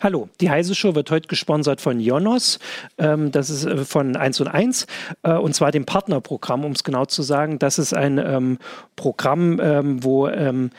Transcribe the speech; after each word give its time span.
Hallo, 0.00 0.28
die 0.40 0.50
Heise 0.50 0.74
Show 0.74 0.94
wird 0.94 1.10
heute 1.10 1.28
gesponsert 1.28 1.80
von 1.80 2.00
Jonos. 2.00 2.58
Ähm, 2.98 3.32
das 3.32 3.50
ist 3.50 3.64
äh, 3.64 3.84
von 3.84 4.16
1 4.16 4.40
und 4.40 4.48
1 4.48 4.86
äh, 5.22 5.32
und 5.32 5.54
zwar 5.54 5.72
dem 5.72 5.84
Partnerprogramm, 5.84 6.64
um 6.64 6.72
es 6.72 6.84
genau 6.84 7.04
zu 7.04 7.22
sagen. 7.22 7.58
Das 7.58 7.78
ist 7.78 7.94
ein 7.94 8.18
ähm, 8.18 8.58
Programm, 8.96 9.60
ähm, 9.60 10.04
wo 10.04 10.28
ähm, 10.28 10.70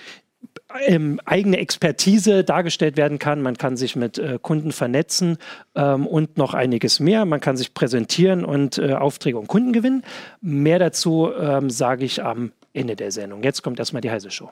ähm, 0.85 1.19
eigene 1.25 1.57
Expertise 1.57 2.43
dargestellt 2.43 2.97
werden 2.97 3.19
kann. 3.19 3.41
Man 3.41 3.57
kann 3.57 3.77
sich 3.77 3.95
mit 3.95 4.17
äh, 4.17 4.39
Kunden 4.41 4.71
vernetzen 4.71 5.37
ähm, 5.75 6.07
und 6.07 6.37
noch 6.37 6.53
einiges 6.53 6.99
mehr. 6.99 7.25
Man 7.25 7.39
kann 7.39 7.57
sich 7.57 7.73
präsentieren 7.73 8.43
und 8.43 8.77
äh, 8.77 8.93
Aufträge 8.93 9.37
und 9.37 9.47
Kunden 9.47 9.73
gewinnen. 9.73 10.03
Mehr 10.41 10.79
dazu 10.79 11.29
ähm, 11.39 11.69
sage 11.69 12.05
ich 12.05 12.23
am 12.23 12.51
Ende 12.73 12.95
der 12.95 13.11
Sendung. 13.11 13.43
Jetzt 13.43 13.61
kommt 13.61 13.79
erstmal 13.79 14.01
die 14.01 14.11
Heise 14.11 14.31
Show. 14.31 14.49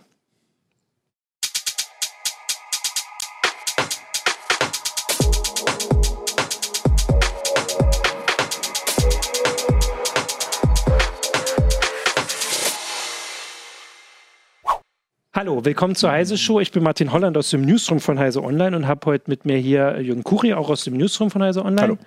Hallo, 15.42 15.66
willkommen 15.66 15.96
zur 15.96 16.12
Heise 16.12 16.38
Show. 16.38 16.60
Ich 16.60 16.72
bin 16.72 16.84
Martin 16.84 17.12
Holland 17.12 17.36
aus 17.36 17.50
dem 17.50 17.64
Newsroom 17.64 18.00
von 18.00 18.20
Heise 18.20 18.44
Online 18.44 18.78
und 18.78 18.88
habe 18.88 19.08
heute 19.08 19.24
mit 19.28 19.44
mir 19.44 19.58
hier 19.58 20.00
Jürgen 20.00 20.24
Kuri, 20.24 20.54
auch 20.54 20.70
aus 20.70 20.84
dem 20.84 20.96
Newsroom 20.96 21.32
von 21.32 21.42
Heise 21.42 21.66
Online. 21.66 21.82
Hallo. 21.82 21.98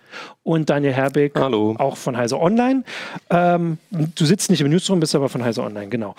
Und 0.44 0.70
Daniel 0.70 0.92
Herbig, 0.92 1.32
Hallo. 1.34 1.74
auch 1.76 1.96
von 1.96 2.16
Heise 2.16 2.38
Online. 2.38 2.84
Ähm, 3.30 3.78
du 3.90 4.24
sitzt 4.24 4.50
nicht 4.50 4.60
im 4.60 4.70
Newsroom, 4.70 5.00
bist 5.00 5.16
aber 5.16 5.28
von 5.28 5.42
Heise 5.42 5.64
Online, 5.64 5.88
genau. 5.88 6.14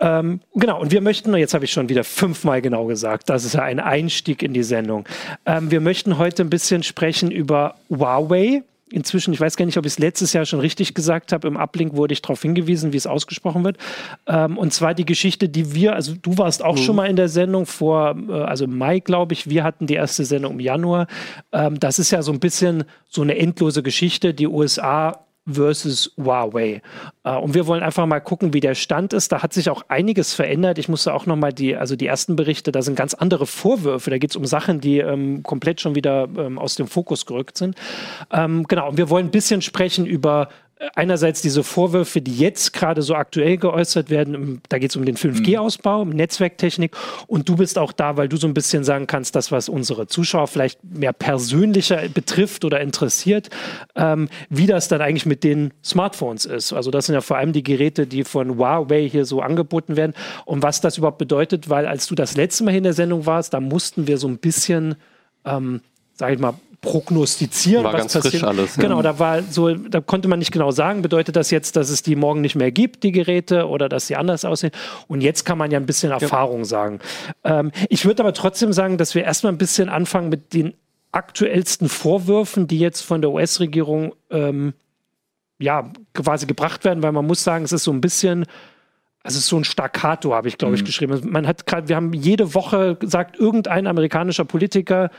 Ähm, 0.00 0.40
genau, 0.54 0.82
und 0.82 0.92
wir 0.92 1.00
möchten, 1.00 1.34
jetzt 1.34 1.54
habe 1.54 1.64
ich 1.64 1.72
schon 1.72 1.88
wieder 1.88 2.04
fünfmal 2.04 2.60
genau 2.60 2.84
gesagt, 2.84 3.30
das 3.30 3.46
ist 3.46 3.54
ja 3.54 3.62
ein 3.62 3.80
Einstieg 3.80 4.42
in 4.42 4.52
die 4.52 4.62
Sendung. 4.62 5.06
Ähm, 5.46 5.70
wir 5.70 5.80
möchten 5.80 6.18
heute 6.18 6.42
ein 6.42 6.50
bisschen 6.50 6.82
sprechen 6.82 7.30
über 7.30 7.76
Huawei 7.88 8.64
inzwischen, 8.92 9.32
ich 9.32 9.40
weiß 9.40 9.56
gar 9.56 9.66
nicht, 9.66 9.78
ob 9.78 9.86
ich 9.86 9.92
es 9.92 9.98
letztes 9.98 10.32
Jahr 10.32 10.44
schon 10.44 10.60
richtig 10.60 10.94
gesagt 10.94 11.32
habe, 11.32 11.48
im 11.48 11.56
Uplink 11.56 11.94
wurde 11.94 12.12
ich 12.12 12.22
darauf 12.22 12.42
hingewiesen, 12.42 12.92
wie 12.92 12.96
es 12.96 13.06
ausgesprochen 13.06 13.64
wird. 13.64 13.78
Ähm, 14.26 14.58
und 14.58 14.72
zwar 14.72 14.94
die 14.94 15.04
Geschichte, 15.04 15.48
die 15.48 15.74
wir, 15.74 15.94
also 15.94 16.14
du 16.20 16.38
warst 16.38 16.64
auch 16.64 16.76
mhm. 16.76 16.82
schon 16.82 16.96
mal 16.96 17.06
in 17.06 17.16
der 17.16 17.28
Sendung 17.28 17.66
vor, 17.66 18.16
äh, 18.28 18.32
also 18.32 18.66
Mai, 18.66 19.00
glaube 19.00 19.32
ich, 19.32 19.48
wir 19.48 19.64
hatten 19.64 19.86
die 19.86 19.94
erste 19.94 20.24
Sendung 20.24 20.54
im 20.54 20.60
Januar. 20.60 21.06
Ähm, 21.52 21.78
das 21.78 21.98
ist 21.98 22.10
ja 22.10 22.22
so 22.22 22.32
ein 22.32 22.40
bisschen 22.40 22.84
so 23.08 23.22
eine 23.22 23.36
endlose 23.36 23.82
Geschichte. 23.82 24.34
Die 24.34 24.46
USA 24.46 25.24
versus 25.46 26.12
Huawei. 26.16 26.82
Äh, 27.24 27.36
und 27.36 27.54
wir 27.54 27.66
wollen 27.66 27.82
einfach 27.82 28.06
mal 28.06 28.20
gucken, 28.20 28.52
wie 28.52 28.60
der 28.60 28.74
Stand 28.74 29.12
ist. 29.12 29.32
Da 29.32 29.42
hat 29.42 29.52
sich 29.52 29.70
auch 29.70 29.82
einiges 29.88 30.34
verändert. 30.34 30.78
Ich 30.78 30.88
musste 30.88 31.14
auch 31.14 31.26
nochmal 31.26 31.52
die, 31.52 31.76
also 31.76 31.96
die 31.96 32.06
ersten 32.06 32.36
Berichte, 32.36 32.72
da 32.72 32.82
sind 32.82 32.94
ganz 32.94 33.14
andere 33.14 33.46
Vorwürfe. 33.46 34.10
Da 34.10 34.18
geht 34.18 34.30
es 34.30 34.36
um 34.36 34.44
Sachen, 34.44 34.80
die 34.80 34.98
ähm, 34.98 35.42
komplett 35.42 35.80
schon 35.80 35.94
wieder 35.94 36.28
ähm, 36.36 36.58
aus 36.58 36.74
dem 36.74 36.86
Fokus 36.86 37.26
gerückt 37.26 37.56
sind. 37.56 37.76
Ähm, 38.30 38.64
genau, 38.68 38.90
und 38.90 38.96
wir 38.96 39.10
wollen 39.10 39.26
ein 39.26 39.32
bisschen 39.32 39.62
sprechen 39.62 40.06
über 40.06 40.48
einerseits 40.94 41.42
diese 41.42 41.62
Vorwürfe, 41.62 42.22
die 42.22 42.36
jetzt 42.36 42.72
gerade 42.72 43.02
so 43.02 43.14
aktuell 43.14 43.58
geäußert 43.58 44.08
werden, 44.08 44.62
da 44.68 44.78
geht 44.78 44.90
es 44.90 44.96
um 44.96 45.04
den 45.04 45.16
5G-Ausbau, 45.16 46.04
mhm. 46.04 46.12
Netzwerktechnik 46.12 46.96
und 47.26 47.48
du 47.48 47.56
bist 47.56 47.78
auch 47.78 47.92
da, 47.92 48.16
weil 48.16 48.28
du 48.28 48.36
so 48.36 48.46
ein 48.46 48.54
bisschen 48.54 48.82
sagen 48.84 49.06
kannst, 49.06 49.36
das, 49.36 49.52
was 49.52 49.68
unsere 49.68 50.06
Zuschauer 50.06 50.46
vielleicht 50.46 50.82
mehr 50.82 51.12
persönlicher 51.12 52.08
betrifft 52.08 52.64
oder 52.64 52.80
interessiert, 52.80 53.50
ähm, 53.94 54.28
wie 54.48 54.66
das 54.66 54.88
dann 54.88 55.02
eigentlich 55.02 55.26
mit 55.26 55.44
den 55.44 55.72
Smartphones 55.84 56.46
ist. 56.46 56.72
Also 56.72 56.90
das 56.90 57.06
sind 57.06 57.14
ja 57.14 57.20
vor 57.20 57.36
allem 57.36 57.52
die 57.52 57.62
Geräte, 57.62 58.06
die 58.06 58.24
von 58.24 58.56
Huawei 58.56 59.08
hier 59.08 59.26
so 59.26 59.42
angeboten 59.42 59.96
werden 59.96 60.14
und 60.46 60.62
was 60.62 60.80
das 60.80 60.96
überhaupt 60.96 61.18
bedeutet, 61.18 61.68
weil 61.68 61.86
als 61.86 62.06
du 62.06 62.14
das 62.14 62.36
letzte 62.36 62.64
Mal 62.64 62.74
in 62.74 62.84
der 62.84 62.94
Sendung 62.94 63.26
warst, 63.26 63.52
da 63.52 63.60
mussten 63.60 64.06
wir 64.06 64.16
so 64.16 64.28
ein 64.28 64.38
bisschen, 64.38 64.96
ähm, 65.44 65.82
sag 66.14 66.32
ich 66.32 66.38
mal, 66.38 66.54
prognostizieren, 66.80 67.84
war 67.84 67.92
was 67.92 68.12
passiert. 68.12 68.42
Alles, 68.42 68.76
ja. 68.76 68.82
Genau, 68.82 69.02
da 69.02 69.18
war 69.18 69.42
so, 69.42 69.74
da 69.74 70.00
konnte 70.00 70.28
man 70.28 70.38
nicht 70.38 70.52
genau 70.52 70.70
sagen, 70.70 71.02
bedeutet 71.02 71.36
das 71.36 71.50
jetzt, 71.50 71.76
dass 71.76 71.90
es 71.90 72.02
die 72.02 72.16
morgen 72.16 72.40
nicht 72.40 72.56
mehr 72.56 72.70
gibt, 72.70 73.02
die 73.02 73.12
Geräte, 73.12 73.68
oder 73.68 73.88
dass 73.88 74.06
sie 74.06 74.16
anders 74.16 74.44
aussehen. 74.44 74.72
Und 75.06 75.20
jetzt 75.20 75.44
kann 75.44 75.58
man 75.58 75.70
ja 75.70 75.78
ein 75.78 75.86
bisschen 75.86 76.10
Erfahrung 76.10 76.60
ja. 76.60 76.64
sagen. 76.64 77.00
Ähm, 77.44 77.70
ich 77.88 78.04
würde 78.06 78.22
aber 78.22 78.32
trotzdem 78.32 78.72
sagen, 78.72 78.96
dass 78.96 79.14
wir 79.14 79.24
erstmal 79.24 79.52
ein 79.52 79.58
bisschen 79.58 79.88
anfangen 79.88 80.30
mit 80.30 80.54
den 80.54 80.74
aktuellsten 81.12 81.88
Vorwürfen, 81.88 82.66
die 82.66 82.78
jetzt 82.78 83.02
von 83.02 83.20
der 83.20 83.30
US-Regierung 83.30 84.14
ähm, 84.30 84.72
ja 85.58 85.92
quasi 86.14 86.46
gebracht 86.46 86.84
werden, 86.84 87.02
weil 87.02 87.12
man 87.12 87.26
muss 87.26 87.44
sagen, 87.44 87.64
es 87.64 87.72
ist 87.72 87.84
so 87.84 87.92
ein 87.92 88.00
bisschen 88.00 88.46
also 89.22 89.36
es 89.36 89.44
ist 89.44 89.48
so 89.48 89.58
ein 89.58 89.64
Staccato, 89.64 90.32
habe 90.32 90.48
ich, 90.48 90.56
glaube 90.56 90.74
ich, 90.76 90.80
mhm. 90.80 90.86
geschrieben. 90.86 91.20
Man 91.24 91.46
hat 91.46 91.66
gerade, 91.66 91.88
wir 91.88 91.96
haben 91.96 92.14
jede 92.14 92.54
Woche 92.54 92.94
gesagt, 92.94 93.38
irgendein 93.38 93.86
amerikanischer 93.86 94.46
Politiker 94.46 95.10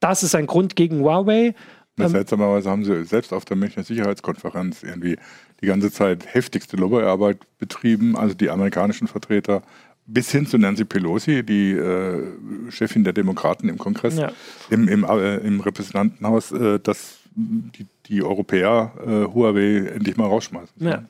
das 0.00 0.22
ist 0.22 0.34
ein 0.34 0.46
Grund 0.46 0.76
gegen 0.76 1.00
Huawei. 1.00 1.54
Ähm, 1.98 2.08
seltsamerweise 2.08 2.70
haben 2.70 2.84
sie 2.84 3.04
selbst 3.04 3.32
auf 3.32 3.44
der 3.44 3.56
Münchner 3.56 3.82
Sicherheitskonferenz 3.82 4.82
irgendwie 4.82 5.16
die 5.60 5.66
ganze 5.66 5.90
Zeit 5.90 6.32
heftigste 6.32 6.76
Lobbyarbeit 6.76 7.38
betrieben, 7.58 8.16
also 8.16 8.34
die 8.34 8.50
amerikanischen 8.50 9.08
Vertreter 9.08 9.62
bis 10.06 10.30
hin 10.30 10.46
zu 10.46 10.56
Nancy 10.56 10.84
Pelosi, 10.84 11.44
die 11.44 11.72
äh, 11.72 12.22
Chefin 12.70 13.04
der 13.04 13.12
Demokraten 13.12 13.68
im 13.68 13.76
Kongress, 13.76 14.16
ja. 14.16 14.32
im, 14.70 14.88
im, 14.88 15.04
äh, 15.04 15.36
im 15.36 15.60
Repräsentantenhaus, 15.60 16.50
äh, 16.52 16.80
dass 16.80 17.18
die, 17.34 17.86
die 18.06 18.22
Europäer 18.22 18.92
äh, 19.00 19.32
Huawei 19.32 19.90
endlich 19.94 20.16
mal 20.16 20.26
rausschmeißen. 20.26 20.74
Ja. 20.78 21.04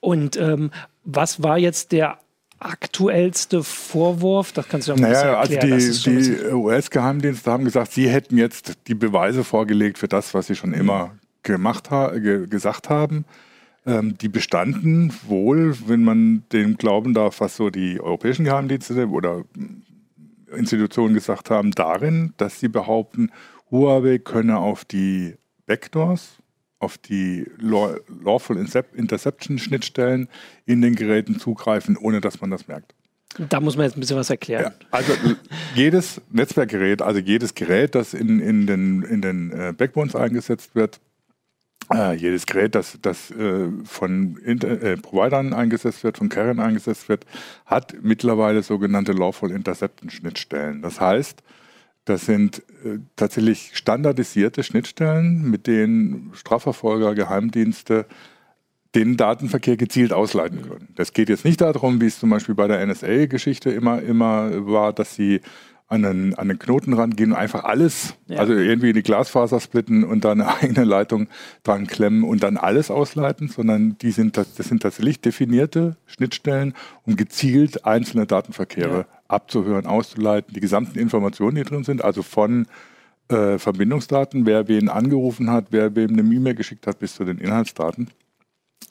Und 0.00 0.36
ähm, 0.36 0.70
was 1.04 1.42
war 1.42 1.58
jetzt 1.58 1.90
der 1.92 2.18
aktuellste 2.64 3.62
Vorwurf? 3.62 4.52
Das 4.52 4.68
kannst 4.68 4.88
du 4.88 4.92
ja 4.92 5.00
mal 5.00 5.10
naja, 5.10 5.38
also 5.38 5.52
erklären. 5.52 5.78
Die, 5.78 6.36
die 6.36 6.52
US-Geheimdienste 6.52 7.50
haben 7.50 7.64
gesagt, 7.64 7.92
sie 7.92 8.08
hätten 8.08 8.38
jetzt 8.38 8.74
die 8.86 8.94
Beweise 8.94 9.44
vorgelegt 9.44 9.98
für 9.98 10.08
das, 10.08 10.34
was 10.34 10.46
sie 10.46 10.56
schon 10.56 10.72
immer 10.72 11.12
gemacht 11.42 11.90
ha 11.90 12.18
ge 12.18 12.46
gesagt 12.46 12.88
haben. 12.90 13.24
Ähm, 13.86 14.16
die 14.16 14.28
bestanden 14.28 15.12
wohl, 15.26 15.76
wenn 15.86 16.02
man 16.02 16.44
dem 16.52 16.76
glauben 16.76 17.12
darf, 17.12 17.40
was 17.40 17.56
so 17.56 17.68
die 17.68 18.00
europäischen 18.00 18.44
Geheimdienste 18.44 19.08
oder 19.08 19.44
Institutionen 20.56 21.14
gesagt 21.14 21.50
haben, 21.50 21.72
darin, 21.72 22.32
dass 22.38 22.60
sie 22.60 22.68
behaupten, 22.68 23.30
Huawei 23.70 24.18
könne 24.18 24.58
auf 24.58 24.84
die 24.84 25.34
Backdoors, 25.66 26.38
auf 26.84 26.98
die 26.98 27.46
Lawful 27.58 28.56
Interception 28.56 29.58
Schnittstellen 29.58 30.28
in 30.66 30.82
den 30.82 30.94
Geräten 30.94 31.38
zugreifen, 31.38 31.96
ohne 31.96 32.20
dass 32.20 32.40
man 32.40 32.50
das 32.50 32.68
merkt. 32.68 32.94
Da 33.48 33.60
muss 33.60 33.76
man 33.76 33.86
jetzt 33.86 33.96
ein 33.96 34.00
bisschen 34.00 34.16
was 34.16 34.30
erklären. 34.30 34.72
Ja, 34.80 34.86
also 34.92 35.12
jedes 35.74 36.20
Netzwerkgerät, 36.30 37.02
also 37.02 37.18
jedes 37.18 37.54
Gerät, 37.54 37.94
das 37.96 38.14
in, 38.14 38.38
in 38.38 38.66
den, 38.66 39.02
in 39.02 39.22
den 39.22 39.50
äh, 39.50 39.72
Backbones 39.76 40.14
eingesetzt 40.14 40.76
wird, 40.76 41.00
äh, 41.92 42.14
jedes 42.14 42.46
Gerät, 42.46 42.74
das, 42.74 42.98
das 43.02 43.30
äh, 43.32 43.68
von 43.84 44.36
Inter 44.36 44.80
äh, 44.80 44.96
Providern 44.96 45.52
eingesetzt 45.52 46.04
wird, 46.04 46.18
von 46.18 46.28
Carriern 46.28 46.60
eingesetzt 46.60 47.08
wird, 47.08 47.26
hat 47.66 47.94
mittlerweile 48.02 48.62
sogenannte 48.62 49.12
Lawful 49.12 49.50
Interception 49.50 50.10
Schnittstellen. 50.10 50.80
Das 50.80 51.00
heißt, 51.00 51.42
das 52.04 52.26
sind 52.26 52.58
äh, 52.84 52.98
tatsächlich 53.16 53.70
standardisierte 53.74 54.62
Schnittstellen, 54.62 55.50
mit 55.50 55.66
denen 55.66 56.30
Strafverfolger, 56.34 57.14
Geheimdienste 57.14 58.06
den 58.94 59.16
Datenverkehr 59.16 59.76
gezielt 59.76 60.12
ausleiten 60.12 60.62
können. 60.62 60.88
Das 60.94 61.12
geht 61.12 61.28
jetzt 61.28 61.44
nicht 61.44 61.60
darum, 61.60 62.00
wie 62.00 62.06
es 62.06 62.20
zum 62.20 62.30
Beispiel 62.30 62.54
bei 62.54 62.68
der 62.68 62.84
NSA-Geschichte 62.86 63.70
immer, 63.70 64.00
immer 64.02 64.66
war, 64.66 64.92
dass 64.92 65.14
sie 65.14 65.40
an 65.86 66.04
einen, 66.04 66.34
an 66.34 66.48
den 66.48 66.58
Knoten 66.58 66.94
rangehen 66.94 67.32
und 67.32 67.38
einfach 67.38 67.64
alles, 67.64 68.14
ja. 68.26 68.38
also 68.38 68.54
irgendwie 68.54 68.92
die 68.92 69.02
Glasfaser 69.02 69.60
splitten 69.60 70.04
und 70.04 70.24
dann 70.24 70.40
eine 70.40 70.56
eigene 70.62 70.84
Leitung 70.84 71.28
dran 71.62 71.86
klemmen 71.86 72.24
und 72.24 72.42
dann 72.42 72.56
alles 72.56 72.90
ausleiten, 72.90 73.48
sondern 73.48 73.98
die 73.98 74.10
sind, 74.10 74.36
das 74.36 74.54
sind 74.56 74.82
tatsächlich 74.82 75.20
definierte 75.20 75.96
Schnittstellen, 76.06 76.74
um 77.04 77.16
gezielt 77.16 77.84
einzelne 77.84 78.26
Datenverkehre 78.26 78.98
ja. 78.98 79.13
Abzuhören, 79.28 79.86
auszuleiten, 79.86 80.54
die 80.54 80.60
gesamten 80.60 80.98
Informationen, 80.98 81.56
die 81.56 81.64
drin 81.64 81.84
sind, 81.84 82.04
also 82.04 82.22
von 82.22 82.66
äh, 83.28 83.58
Verbindungsdaten, 83.58 84.46
wer 84.46 84.68
wen 84.68 84.88
angerufen 84.88 85.50
hat, 85.50 85.66
wer 85.70 85.94
wem 85.96 86.10
eine 86.10 86.22
E-Mail 86.22 86.54
geschickt 86.54 86.86
hat, 86.86 86.98
bis 86.98 87.14
zu 87.14 87.24
den 87.24 87.38
Inhaltsdaten. 87.38 88.10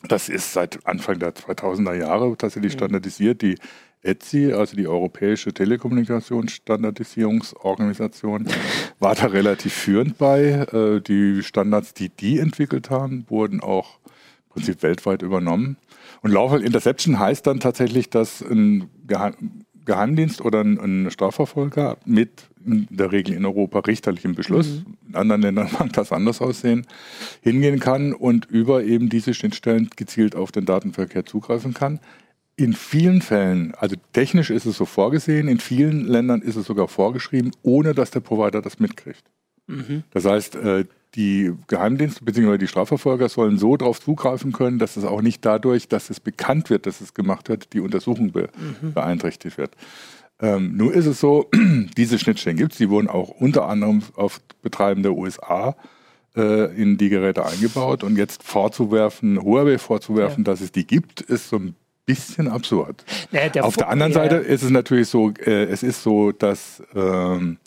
Das 0.08 0.28
ist 0.28 0.54
seit 0.54 0.84
Anfang 0.86 1.20
der 1.20 1.36
2000er 1.36 1.94
Jahre 1.94 2.36
tatsächlich 2.38 2.74
mhm. 2.74 2.78
standardisiert. 2.78 3.42
Die 3.42 3.56
ETSI, 4.02 4.52
also 4.54 4.76
die 4.76 4.88
Europäische 4.88 5.54
Telekommunikationsstandardisierungsorganisation, 5.54 8.50
war 9.00 9.16
da 9.16 9.28
relativ 9.28 9.74
führend 9.74 10.18
bei. 10.18 10.68
Äh, 10.74 11.00
die 11.02 11.42
Standards, 11.44 11.94
die 11.94 12.10
die 12.10 12.40
entwickelt 12.40 12.90
haben, 12.90 13.26
wurden 13.30 13.62
auch 13.62 14.00
im 14.06 14.50
Prinzip 14.50 14.84
weltweit 14.84 15.22
übernommen. 15.22 15.78
Und 16.22 16.32
Lawful 16.32 16.62
Interception 16.64 17.18
heißt 17.20 17.48
dann 17.48 17.62
tatsächlich, 17.62 18.10
dass 18.10 18.42
ein 18.42 18.90
Geheimdienst 19.86 20.42
oder 20.42 20.62
ein 20.62 21.10
Strafverfolger 21.12 21.98
mit 22.06 22.50
in 22.66 22.88
der 22.90 23.12
Regel 23.12 23.36
in 23.36 23.46
Europa 23.46 23.80
richterlichem 23.80 24.36
Beschluss, 24.36 24.84
mhm. 24.86 24.98
in 25.10 25.16
anderen 25.16 25.42
Ländern 25.42 25.70
mag 25.80 25.92
das 25.94 26.12
anders 26.12 26.42
aussehen, 26.42 26.88
hingehen 27.42 27.80
kann 27.80 28.14
und 28.14 28.46
über 28.46 28.84
eben 28.84 29.10
diese 29.10 29.34
Schnittstellen 29.34 29.90
gezielt 29.96 30.36
auf 30.36 30.52
den 30.52 30.66
Datenverkehr 30.66 31.26
zugreifen 31.26 31.74
kann. 31.74 32.00
In 32.56 32.74
vielen 32.74 33.22
Fällen, 33.22 33.74
also 33.76 33.96
technisch 34.14 34.52
ist 34.52 34.66
es 34.66 34.78
so 34.78 34.86
vorgesehen, 34.86 35.48
in 35.48 35.60
vielen 35.60 36.06
Ländern 36.06 36.42
ist 36.42 36.56
es 36.56 36.68
sogar 36.68 36.88
vorgeschrieben, 36.88 37.52
ohne 37.64 37.94
dass 37.94 38.12
der 38.12 38.20
Provider 38.20 38.62
das 38.62 38.80
mitkriegt. 38.80 39.24
Mhm. 39.68 40.04
Das 40.12 40.26
heißt, 40.26 40.56
äh, 40.56 40.86
die 41.16 41.54
Geheimdienste 41.68 42.24
bzw. 42.24 42.58
die 42.58 42.68
Strafverfolger 42.68 43.30
sollen 43.30 43.58
so 43.58 43.78
darauf 43.78 44.02
zugreifen 44.02 44.52
können, 44.52 44.80
dass 44.80 44.98
es 44.98 45.04
auch 45.04 45.22
nicht 45.22 45.46
dadurch, 45.46 45.88
dass 45.88 46.10
es 46.10 46.20
bekannt 46.20 46.70
wird, 46.70 46.86
dass 46.86 47.02
es 47.02 47.14
gemacht 47.14 47.50
wird, 47.50 47.74
die 47.74 47.80
Untersuchung 47.80 48.32
be 48.32 48.50
mhm. 48.82 48.94
beeinträchtigt 48.94 49.58
wird. 49.58 49.76
Ähm, 50.40 50.76
nur 50.76 50.94
ist 50.94 51.06
es 51.06 51.20
so, 51.20 51.50
diese 51.98 52.18
Schnittstellen 52.18 52.58
gibt 52.58 52.74
es, 52.74 52.78
die 52.78 52.90
wurden 52.90 53.08
auch 53.08 53.30
unter 53.30 53.68
anderem 53.68 54.02
auf 54.16 54.42
Betreiben 54.62 55.04
der 55.04 55.14
USA 55.14 55.76
äh, 56.36 56.76
in 56.76 56.98
die 56.98 57.10
Geräte 57.10 57.46
eingebaut 57.46 58.04
und 58.04 58.18
jetzt 58.18 58.44
vorzuwerfen, 58.44 59.42
Huawei 59.42 59.78
vorzuwerfen, 59.78 60.44
ja. 60.44 60.52
dass 60.52 60.62
es 60.62 60.72
die 60.72 60.88
gibt, 60.88 61.22
ist 61.22 61.50
so 61.50 61.58
ein 61.58 61.76
bisschen 62.06 62.48
absurd. 62.48 63.06
Naja, 63.32 63.64
auf 63.64 63.78
der 63.78 63.90
anderen 63.90 64.12
ja. 64.12 64.20
Seite 64.20 64.36
ist 64.38 64.64
es 64.64 64.70
natürlich 64.70 65.08
so, 65.08 65.32
äh, 65.32 65.66
es 65.66 65.84
ist 65.84 66.04
so, 66.04 66.32
dass 66.32 66.84
ähm, 66.96 67.58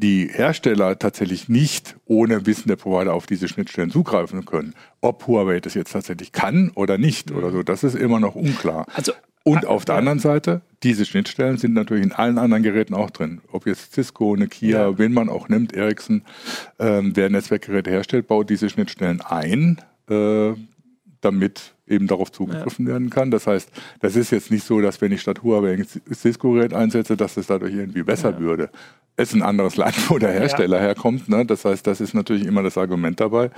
die 0.00 0.28
Hersteller 0.32 0.98
tatsächlich 0.98 1.48
nicht 1.48 1.96
ohne 2.06 2.46
Wissen 2.46 2.68
der 2.68 2.76
Provider 2.76 3.14
auf 3.14 3.26
diese 3.26 3.48
Schnittstellen 3.48 3.90
zugreifen 3.90 4.44
können. 4.44 4.74
Ob 5.00 5.26
Huawei 5.26 5.60
das 5.60 5.74
jetzt 5.74 5.92
tatsächlich 5.92 6.32
kann 6.32 6.70
oder 6.74 6.98
nicht 6.98 7.30
mhm. 7.30 7.36
oder 7.36 7.50
so, 7.50 7.62
das 7.62 7.84
ist 7.84 7.94
immer 7.94 8.20
noch 8.20 8.34
unklar. 8.34 8.86
Also, 8.94 9.12
und 9.42 9.66
auf 9.66 9.84
der 9.84 9.94
anderen 9.94 10.18
Seite, 10.18 10.60
diese 10.82 11.06
Schnittstellen 11.06 11.56
sind 11.56 11.72
natürlich 11.72 12.04
in 12.04 12.12
allen 12.12 12.38
anderen 12.38 12.62
Geräten 12.62 12.94
auch 12.94 13.10
drin. 13.10 13.40
Ob 13.50 13.66
jetzt 13.66 13.94
Cisco, 13.94 14.34
eine 14.34 14.48
Kia, 14.48 14.90
ja. 14.90 14.98
wen 14.98 15.12
man 15.12 15.28
auch 15.30 15.48
nimmt, 15.48 15.72
Ericsson, 15.72 16.22
ähm, 16.78 17.12
wer 17.14 17.30
Netzwerkgeräte 17.30 17.90
herstellt, 17.90 18.26
baut 18.26 18.50
diese 18.50 18.68
Schnittstellen 18.68 19.22
ein, 19.22 19.80
äh, 20.10 20.52
damit 21.20 21.74
eben 21.86 22.06
darauf 22.06 22.32
zugegriffen 22.32 22.86
ja. 22.86 22.92
werden 22.92 23.10
kann. 23.10 23.30
Das 23.30 23.46
heißt, 23.46 23.70
das 24.00 24.16
ist 24.16 24.30
jetzt 24.30 24.50
nicht 24.50 24.64
so, 24.64 24.80
dass 24.80 25.00
wenn 25.00 25.12
ich 25.12 25.20
statt 25.20 25.42
Huawei 25.42 25.74
ein 25.74 25.86
Cisco-Gerät 26.14 26.72
einsetze, 26.72 27.16
dass 27.16 27.36
es 27.36 27.48
dadurch 27.48 27.74
irgendwie 27.74 28.02
besser 28.02 28.30
ja. 28.30 28.38
würde. 28.38 28.70
Es 29.16 29.30
ist 29.30 29.34
ein 29.34 29.42
anderes 29.42 29.76
Land, 29.76 30.08
wo 30.08 30.18
der 30.18 30.32
Hersteller 30.32 30.78
ja. 30.78 30.84
herkommt. 30.84 31.28
Ne? 31.28 31.44
Das 31.44 31.64
heißt, 31.64 31.86
das 31.86 32.00
ist 32.00 32.14
natürlich 32.14 32.46
immer 32.46 32.62
das 32.62 32.78
Argument 32.78 33.20
dabei, 33.20 33.50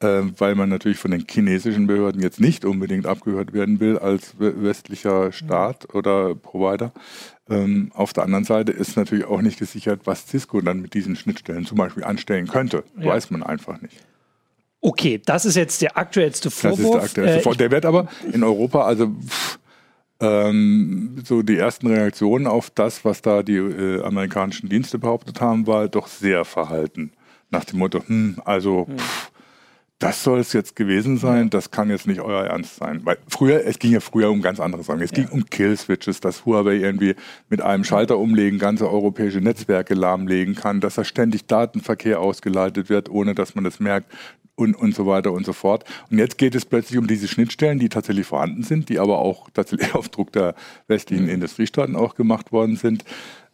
äh, 0.00 0.22
weil 0.36 0.54
man 0.54 0.68
natürlich 0.68 0.98
von 0.98 1.10
den 1.10 1.24
chinesischen 1.28 1.86
Behörden 1.86 2.22
jetzt 2.22 2.40
nicht 2.40 2.64
unbedingt 2.64 3.06
abgehört 3.06 3.52
werden 3.52 3.80
will 3.80 3.98
als 3.98 4.34
westlicher 4.38 5.32
Staat 5.32 5.92
oder 5.94 6.34
Provider. 6.36 6.92
Ähm, 7.50 7.90
auf 7.94 8.12
der 8.12 8.24
anderen 8.24 8.44
Seite 8.44 8.72
ist 8.72 8.96
natürlich 8.96 9.24
auch 9.24 9.40
nicht 9.40 9.58
gesichert, 9.58 10.02
was 10.04 10.28
Cisco 10.28 10.60
dann 10.60 10.80
mit 10.80 10.94
diesen 10.94 11.16
Schnittstellen 11.16 11.64
zum 11.64 11.78
Beispiel 11.78 12.04
anstellen 12.04 12.46
könnte. 12.46 12.84
Weiß 12.94 13.30
man 13.30 13.42
einfach 13.42 13.80
nicht. 13.80 14.04
Okay, 14.80 15.20
das 15.24 15.44
ist 15.44 15.56
jetzt 15.56 15.82
der 15.82 15.96
aktuellste 15.96 16.50
Vorwurf. 16.50 16.78
Das 16.78 16.84
ist 16.86 16.92
der 16.92 17.02
aktuellste 17.24 17.38
äh, 17.38 17.42
Vorwurf. 17.42 17.56
Der 17.56 17.70
wird 17.70 17.84
aber 17.84 18.08
in 18.32 18.44
Europa, 18.44 18.84
also 18.84 19.08
pff, 19.08 19.58
ähm, 20.20 21.16
so 21.24 21.42
die 21.42 21.56
ersten 21.56 21.86
Reaktionen 21.88 22.46
auf 22.46 22.70
das, 22.70 23.04
was 23.04 23.22
da 23.22 23.42
die 23.42 23.56
äh, 23.56 24.02
amerikanischen 24.02 24.68
Dienste 24.68 24.98
behauptet 24.98 25.40
haben, 25.40 25.66
war 25.66 25.88
doch 25.88 26.06
sehr 26.06 26.44
verhalten. 26.44 27.12
Nach 27.50 27.64
dem 27.64 27.78
Motto, 27.78 28.02
hm, 28.06 28.40
also 28.44 28.86
hm. 28.86 28.98
Pff, 28.98 29.30
das 29.98 30.22
soll 30.22 30.38
es 30.38 30.52
jetzt 30.52 30.76
gewesen 30.76 31.18
sein, 31.18 31.50
das 31.50 31.72
kann 31.72 31.90
jetzt 31.90 32.06
nicht 32.06 32.20
euer 32.20 32.44
Ernst 32.44 32.76
sein. 32.76 33.00
Weil 33.02 33.18
früher, 33.26 33.66
es 33.66 33.80
ging 33.80 33.90
ja 33.90 33.98
früher 33.98 34.30
um 34.30 34.42
ganz 34.42 34.60
andere 34.60 34.84
Sachen. 34.84 35.00
Es 35.00 35.10
ja. 35.10 35.16
ging 35.16 35.28
um 35.28 35.44
Kill-Switches, 35.44 36.20
dass 36.20 36.46
Huawei 36.46 36.76
irgendwie 36.76 37.16
mit 37.48 37.62
einem 37.62 37.82
Schalter 37.82 38.16
umlegen 38.18 38.60
ganze 38.60 38.88
europäische 38.88 39.40
Netzwerke 39.40 39.94
lahmlegen 39.94 40.54
kann, 40.54 40.80
dass 40.80 40.94
da 40.94 41.04
ständig 41.04 41.46
Datenverkehr 41.46 42.20
ausgeleitet 42.20 42.88
wird, 42.88 43.08
ohne 43.08 43.34
dass 43.34 43.56
man 43.56 43.64
das 43.64 43.80
merkt 43.80 44.12
und, 44.58 44.74
und 44.74 44.94
so 44.94 45.06
weiter 45.06 45.32
und 45.32 45.46
so 45.46 45.52
fort. 45.52 45.84
Und 46.10 46.18
jetzt 46.18 46.36
geht 46.36 46.54
es 46.54 46.64
plötzlich 46.64 46.98
um 46.98 47.06
diese 47.06 47.28
Schnittstellen, 47.28 47.78
die 47.78 47.88
tatsächlich 47.88 48.26
vorhanden 48.26 48.64
sind, 48.64 48.88
die 48.88 48.98
aber 48.98 49.18
auch 49.18 49.48
tatsächlich 49.50 49.94
auf 49.94 50.08
Druck 50.08 50.32
der 50.32 50.54
westlichen 50.88 51.26
mhm. 51.26 51.30
Industriestaaten 51.30 51.94
auch 51.94 52.16
gemacht 52.16 52.50
worden 52.50 52.76
sind, 52.76 53.04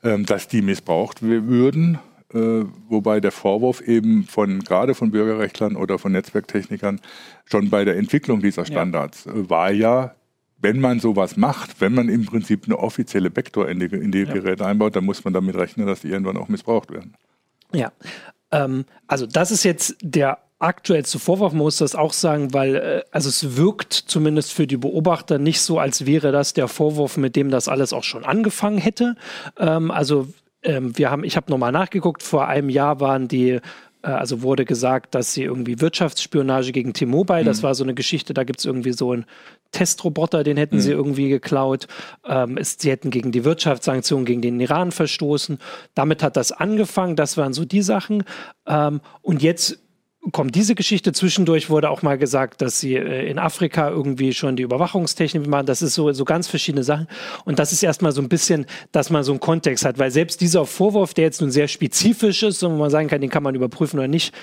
ähm, 0.03 0.25
dass 0.25 0.49
die 0.49 0.63
missbraucht 0.63 1.23
würden. 1.23 1.99
Äh, 2.33 2.65
wobei 2.89 3.21
der 3.21 3.33
Vorwurf 3.33 3.83
eben 3.83 4.25
von 4.25 4.61
gerade 4.61 4.95
von 4.95 5.11
Bürgerrechtlern 5.11 5.77
oder 5.77 5.99
von 5.99 6.13
Netzwerktechnikern 6.13 7.01
schon 7.45 7.69
bei 7.69 7.85
der 7.85 7.97
Entwicklung 7.97 8.41
dieser 8.41 8.65
Standards 8.65 9.27
ja. 9.27 9.33
Äh, 9.33 9.51
war 9.51 9.71
ja, 9.71 10.15
wenn 10.57 10.81
man 10.81 11.01
sowas 11.01 11.37
macht, 11.37 11.83
wenn 11.83 11.93
man 11.93 12.09
im 12.09 12.25
Prinzip 12.25 12.65
eine 12.65 12.79
offizielle 12.79 13.29
Backdoor 13.29 13.69
in 13.69 13.79
die, 13.79 13.87
in 13.87 14.11
die 14.11 14.23
ja. 14.23 14.33
Geräte 14.33 14.65
einbaut, 14.65 14.97
dann 14.97 15.05
muss 15.05 15.23
man 15.23 15.35
damit 15.35 15.55
rechnen, 15.55 15.87
dass 15.87 16.01
die 16.01 16.09
irgendwann 16.09 16.39
auch 16.39 16.49
missbraucht 16.49 16.91
werden. 16.91 17.15
Ja, 17.73 17.93
ähm, 18.51 18.87
also 19.07 19.27
das 19.27 19.51
ist 19.51 19.65
jetzt 19.65 19.97
der 20.01 20.39
aktuellste 20.65 21.19
Vorwurf, 21.19 21.53
man 21.53 21.63
muss 21.63 21.77
das 21.77 21.95
auch 21.95 22.13
sagen, 22.13 22.53
weil 22.53 22.75
äh, 22.77 23.03
also 23.11 23.29
es 23.29 23.57
wirkt 23.57 23.93
zumindest 23.93 24.53
für 24.53 24.67
die 24.67 24.77
Beobachter 24.77 25.39
nicht 25.39 25.61
so, 25.61 25.79
als 25.79 26.07
wäre 26.07 26.33
das 26.33 26.55
der 26.55 26.69
Vorwurf, 26.69 27.17
mit 27.17 27.37
dem 27.37 27.51
das 27.51 27.69
alles 27.69 27.93
auch 27.93 28.05
schon 28.05 28.25
angefangen 28.25 28.79
hätte. 28.79 29.17
Ähm, 29.59 29.91
also 29.91 30.29
ähm, 30.63 30.97
wir 30.97 31.11
haben, 31.11 31.25
ich 31.25 31.37
habe 31.37 31.51
nochmal 31.51 31.73
nachgeguckt, 31.73 32.23
vor 32.23 32.49
einem 32.49 32.71
Jahr 32.71 33.01
waren 33.01 33.29
die 33.29 33.61
äh, 34.05 34.09
also 34.09 34.43
wurde 34.43 34.65
gesagt, 34.65 35.15
dass 35.15 35.33
sie 35.33 35.43
irgendwie 35.43 35.81
Wirtschaftsspionage 35.81 36.73
gegen 36.73 36.93
T-Mobile, 36.93 37.43
mhm. 37.43 37.47
das 37.47 37.63
war 37.63 37.75
so 37.75 37.85
eine 37.85 37.95
Geschichte, 37.95 38.35
da 38.35 38.45
gibt 38.45 38.61
es 38.61 38.65
irgendwie 38.65 38.93
so 38.93 39.13
einen 39.13 39.25
Testroboter, 39.73 40.45
den 40.45 40.57
hätten 40.57 40.77
mhm. 40.77 40.81
sie 40.81 40.93
irgendwie 40.93 41.29
geklaut. 41.29 41.89
Ähm, 42.25 42.57
es, 42.57 42.77
sie 42.79 42.91
hätten 42.91 43.11
gegen 43.11 43.33
die 43.33 43.45
Wirtschaftssanktionen 43.45 44.25
gegen 44.25 44.43
den 44.43 44.61
Iran 44.61 44.93
verstoßen. 44.93 45.59
Damit 45.95 46.23
hat 46.23 46.37
das 46.37 46.53
angefangen, 46.53 47.17
das 47.17 47.37
waren 47.37 47.53
so 47.53 47.65
die 47.65 47.83
Sachen. 47.83 48.25
Ähm, 48.67 49.01
und 49.23 49.43
jetzt 49.43 49.81
kommt 50.33 50.55
diese 50.55 50.75
Geschichte. 50.75 51.13
Zwischendurch 51.13 51.71
wurde 51.71 51.91
auch 51.91 52.03
mal 52.03 52.19
gesagt, 52.19 52.63
dass 52.63 52.81
sie 52.81 52.95
äh, 52.95 53.29
in 53.29 53.39
Afrika 53.39 53.89
irgendwie 53.91 54.33
schon 54.33 54.57
die 54.57 54.63
Überwachungstechnik 54.63 55.47
machen. 55.47 55.67
Das 55.67 55.83
ist 55.83 55.95
so, 55.95 56.13
so 56.13 56.25
ganz 56.25 56.49
verschiedene 56.49 56.85
Sachen. 56.85 57.09
Und 57.45 57.59
das 57.59 57.73
ist 57.73 57.83
erstmal 57.83 58.13
so 58.13 58.23
ein 58.23 58.29
bisschen, 58.29 58.67
dass 58.93 59.11
man 59.11 59.25
so 59.25 59.33
einen 59.33 59.41
Kontext 59.41 59.85
hat, 59.85 59.99
weil 59.99 60.11
selbst 60.11 60.41
dieser 60.41 60.67
Vorwurf, 60.67 61.15
der 61.15 61.25
jetzt 61.25 61.41
nun 61.41 61.51
sehr 61.51 61.69
spezifisch 61.69 62.43
ist 62.43 62.63
und 62.63 62.79
man 62.79 62.91
sagen 62.91 63.09
kann, 63.09 63.21
den 63.21 63.31
kann 63.31 63.43
man 63.43 63.55
überprüfen 63.55 63.99
oder 63.99 64.09
nicht, 64.09 64.35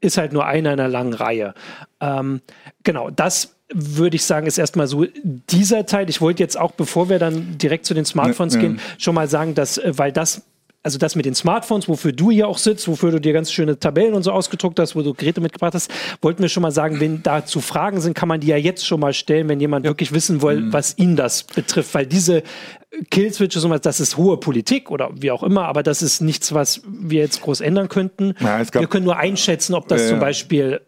ist 0.00 0.18
halt 0.18 0.32
nur 0.32 0.46
einer 0.46 0.72
in 0.72 0.80
einer 0.80 0.88
langen 0.88 1.14
Reihe. 1.14 1.54
Ähm, 2.00 2.42
genau, 2.84 3.10
das 3.10 3.56
würde 3.72 4.16
ich 4.16 4.24
sagen, 4.24 4.46
ist 4.46 4.58
erstmal 4.58 4.86
so 4.86 5.06
dieser 5.24 5.86
Teil. 5.86 6.08
Ich 6.08 6.20
wollte 6.20 6.42
jetzt 6.42 6.58
auch, 6.58 6.72
bevor 6.72 7.08
wir 7.08 7.18
dann 7.18 7.58
direkt 7.58 7.86
zu 7.86 7.94
den 7.94 8.04
Smartphones 8.04 8.54
ja, 8.54 8.60
ja. 8.60 8.68
gehen, 8.68 8.80
schon 8.98 9.14
mal 9.14 9.28
sagen, 9.28 9.54
dass, 9.54 9.78
äh, 9.78 9.92
weil 9.96 10.12
das 10.12 10.42
also 10.86 10.98
das 10.98 11.16
mit 11.16 11.26
den 11.26 11.34
Smartphones, 11.34 11.88
wofür 11.88 12.12
du 12.12 12.30
hier 12.30 12.46
auch 12.46 12.58
sitzt, 12.58 12.86
wofür 12.86 13.10
du 13.10 13.20
dir 13.20 13.32
ganz 13.32 13.50
schöne 13.50 13.76
Tabellen 13.76 14.14
und 14.14 14.22
so 14.22 14.30
ausgedruckt 14.30 14.78
hast, 14.78 14.94
wo 14.94 15.02
du 15.02 15.14
Geräte 15.14 15.40
mitgebracht 15.40 15.74
hast, 15.74 15.90
wollten 16.22 16.42
wir 16.42 16.48
schon 16.48 16.62
mal 16.62 16.70
sagen, 16.70 17.00
wenn 17.00 17.24
dazu 17.24 17.60
Fragen 17.60 18.00
sind, 18.00 18.14
kann 18.14 18.28
man 18.28 18.38
die 18.38 18.46
ja 18.46 18.56
jetzt 18.56 18.86
schon 18.86 19.00
mal 19.00 19.12
stellen, 19.12 19.48
wenn 19.48 19.58
jemand 19.58 19.84
ja. 19.84 19.90
wirklich 19.90 20.12
wissen 20.12 20.42
will, 20.42 20.60
mhm. 20.60 20.72
was 20.72 20.96
ihn 20.96 21.16
das 21.16 21.42
betrifft, 21.42 21.92
weil 21.92 22.06
diese 22.06 22.44
Killswitches, 23.10 23.66
das 23.82 23.98
ist 23.98 24.16
hohe 24.16 24.38
Politik 24.38 24.92
oder 24.92 25.10
wie 25.12 25.32
auch 25.32 25.42
immer, 25.42 25.64
aber 25.64 25.82
das 25.82 26.02
ist 26.02 26.20
nichts, 26.20 26.54
was 26.54 26.82
wir 26.86 27.20
jetzt 27.20 27.42
groß 27.42 27.62
ändern 27.62 27.88
könnten. 27.88 28.34
Ja, 28.38 28.60
wir 28.72 28.86
können 28.86 29.06
nur 29.06 29.16
einschätzen, 29.16 29.74
ob 29.74 29.88
das 29.88 30.02
äh, 30.02 30.08
zum 30.10 30.20
Beispiel 30.20 30.82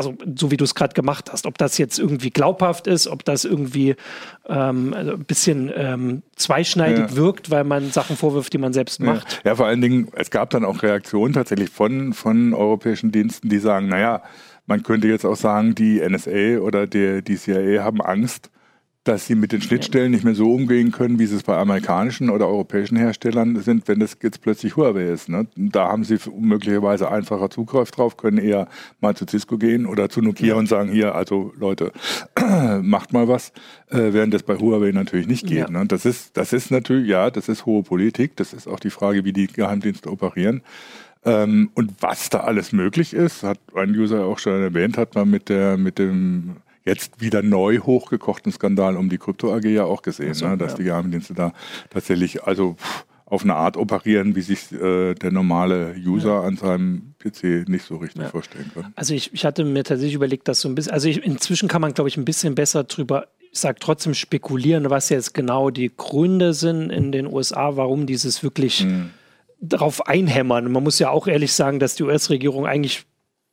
also 0.00 0.16
so 0.34 0.50
wie 0.50 0.56
du 0.56 0.64
es 0.64 0.74
gerade 0.74 0.94
gemacht 0.94 1.30
hast, 1.30 1.46
ob 1.46 1.58
das 1.58 1.76
jetzt 1.76 1.98
irgendwie 1.98 2.30
glaubhaft 2.30 2.86
ist, 2.86 3.06
ob 3.06 3.24
das 3.24 3.44
irgendwie 3.44 3.96
ähm, 4.48 4.94
also 4.94 5.12
ein 5.12 5.24
bisschen 5.24 5.70
ähm, 5.74 6.22
zweischneidig 6.36 7.10
ja. 7.10 7.16
wirkt, 7.16 7.50
weil 7.50 7.64
man 7.64 7.90
Sachen 7.90 8.16
vorwirft, 8.16 8.52
die 8.54 8.58
man 8.58 8.72
selbst 8.72 9.00
macht. 9.00 9.40
Ja. 9.44 9.50
ja, 9.50 9.56
vor 9.56 9.66
allen 9.66 9.82
Dingen, 9.82 10.08
es 10.12 10.30
gab 10.30 10.50
dann 10.50 10.64
auch 10.64 10.82
Reaktionen 10.82 11.34
tatsächlich 11.34 11.68
von, 11.68 12.14
von 12.14 12.54
europäischen 12.54 13.12
Diensten, 13.12 13.50
die 13.50 13.58
sagen, 13.58 13.88
naja, 13.88 14.22
man 14.66 14.82
könnte 14.82 15.08
jetzt 15.08 15.26
auch 15.26 15.36
sagen, 15.36 15.74
die 15.74 16.00
NSA 16.00 16.60
oder 16.60 16.86
die, 16.86 17.22
die 17.22 17.36
CIA 17.36 17.84
haben 17.84 18.00
Angst, 18.00 18.50
dass 19.04 19.26
sie 19.26 19.34
mit 19.34 19.52
den 19.52 19.62
Schnittstellen 19.62 20.10
nicht 20.10 20.24
mehr 20.24 20.34
so 20.34 20.52
umgehen 20.52 20.92
können, 20.92 21.18
wie 21.18 21.24
sie 21.24 21.36
es 21.36 21.42
bei 21.42 21.56
amerikanischen 21.56 22.28
oder 22.28 22.46
europäischen 22.48 22.98
Herstellern 22.98 23.58
sind, 23.62 23.88
wenn 23.88 23.98
das 23.98 24.18
jetzt 24.22 24.42
plötzlich 24.42 24.76
Huawei 24.76 25.04
ist. 25.04 25.30
Ne? 25.30 25.46
Da 25.56 25.88
haben 25.88 26.04
sie 26.04 26.18
möglicherweise 26.38 27.10
einfacher 27.10 27.48
Zugriff 27.48 27.90
drauf, 27.92 28.18
können 28.18 28.36
eher 28.36 28.68
mal 29.00 29.16
zu 29.16 29.24
Cisco 29.26 29.56
gehen 29.56 29.86
oder 29.86 30.10
zu 30.10 30.20
Nokia 30.20 30.48
ja. 30.48 30.54
und 30.56 30.66
sagen, 30.66 30.90
hier, 30.90 31.14
also 31.14 31.54
Leute, 31.56 31.92
macht 32.82 33.14
mal 33.14 33.26
was, 33.26 33.52
äh, 33.88 34.12
während 34.12 34.34
das 34.34 34.42
bei 34.42 34.58
Huawei 34.58 34.92
natürlich 34.92 35.26
nicht 35.26 35.46
geht. 35.46 35.58
Ja. 35.58 35.70
Ne? 35.70 35.86
Das, 35.86 36.04
ist, 36.04 36.36
das 36.36 36.52
ist 36.52 36.70
natürlich, 36.70 37.08
ja, 37.08 37.30
das 37.30 37.48
ist 37.48 37.64
hohe 37.64 37.82
Politik, 37.82 38.36
das 38.36 38.52
ist 38.52 38.66
auch 38.66 38.80
die 38.80 38.90
Frage, 38.90 39.24
wie 39.24 39.32
die 39.32 39.46
Geheimdienste 39.46 40.10
operieren. 40.10 40.60
Ähm, 41.24 41.70
und 41.74 41.94
was 42.00 42.28
da 42.28 42.40
alles 42.40 42.72
möglich 42.72 43.14
ist, 43.14 43.44
hat 43.44 43.58
ein 43.74 43.90
User 43.90 44.26
auch 44.26 44.38
schon 44.38 44.60
erwähnt, 44.60 44.98
hat 44.98 45.14
man 45.14 45.30
mit 45.30 45.48
der, 45.48 45.78
mit 45.78 45.98
dem 45.98 46.56
jetzt 46.84 47.20
wieder 47.20 47.42
neu 47.42 47.78
hochgekochten 47.78 48.52
Skandal 48.52 48.96
um 48.96 49.08
die 49.08 49.18
Krypto 49.18 49.54
AG 49.54 49.64
ja 49.64 49.84
auch 49.84 50.02
gesehen, 50.02 50.34
so, 50.34 50.46
ne, 50.46 50.56
dass 50.56 50.72
ja. 50.72 50.78
die 50.78 50.84
Geheimdienste 50.84 51.34
da 51.34 51.52
tatsächlich 51.90 52.44
also 52.44 52.76
auf 53.26 53.44
eine 53.44 53.54
Art 53.54 53.76
operieren, 53.76 54.34
wie 54.34 54.40
sich 54.40 54.72
äh, 54.72 55.14
der 55.14 55.30
normale 55.30 55.94
User 56.04 56.40
ja. 56.40 56.42
an 56.42 56.56
seinem 56.56 57.14
PC 57.20 57.68
nicht 57.68 57.84
so 57.84 57.96
richtig 57.96 58.22
ja. 58.22 58.28
vorstellen 58.28 58.70
kann. 58.74 58.92
Also 58.96 59.14
ich, 59.14 59.32
ich 59.32 59.44
hatte 59.44 59.64
mir 59.64 59.84
tatsächlich 59.84 60.14
überlegt, 60.14 60.48
dass 60.48 60.60
so 60.60 60.68
ein 60.68 60.74
bisschen, 60.74 60.92
also 60.92 61.08
ich, 61.08 61.24
inzwischen 61.24 61.68
kann 61.68 61.80
man, 61.80 61.94
glaube 61.94 62.08
ich, 62.08 62.16
ein 62.16 62.24
bisschen 62.24 62.56
besser 62.56 62.84
drüber 62.84 63.28
ich 63.52 63.58
sage 63.58 63.78
trotzdem 63.80 64.14
spekulieren, 64.14 64.90
was 64.90 65.08
jetzt 65.08 65.34
genau 65.34 65.70
die 65.70 65.90
Gründe 65.94 66.54
sind 66.54 66.90
in 66.90 67.10
den 67.10 67.26
USA, 67.26 67.76
warum 67.76 68.06
dieses 68.06 68.42
wirklich 68.42 68.84
mhm. 68.84 69.10
darauf 69.60 70.06
einhämmern. 70.06 70.70
Man 70.70 70.84
muss 70.84 70.98
ja 70.98 71.10
auch 71.10 71.26
ehrlich 71.26 71.52
sagen, 71.52 71.80
dass 71.80 71.96
die 71.96 72.04
US-Regierung 72.04 72.66
eigentlich 72.66 73.06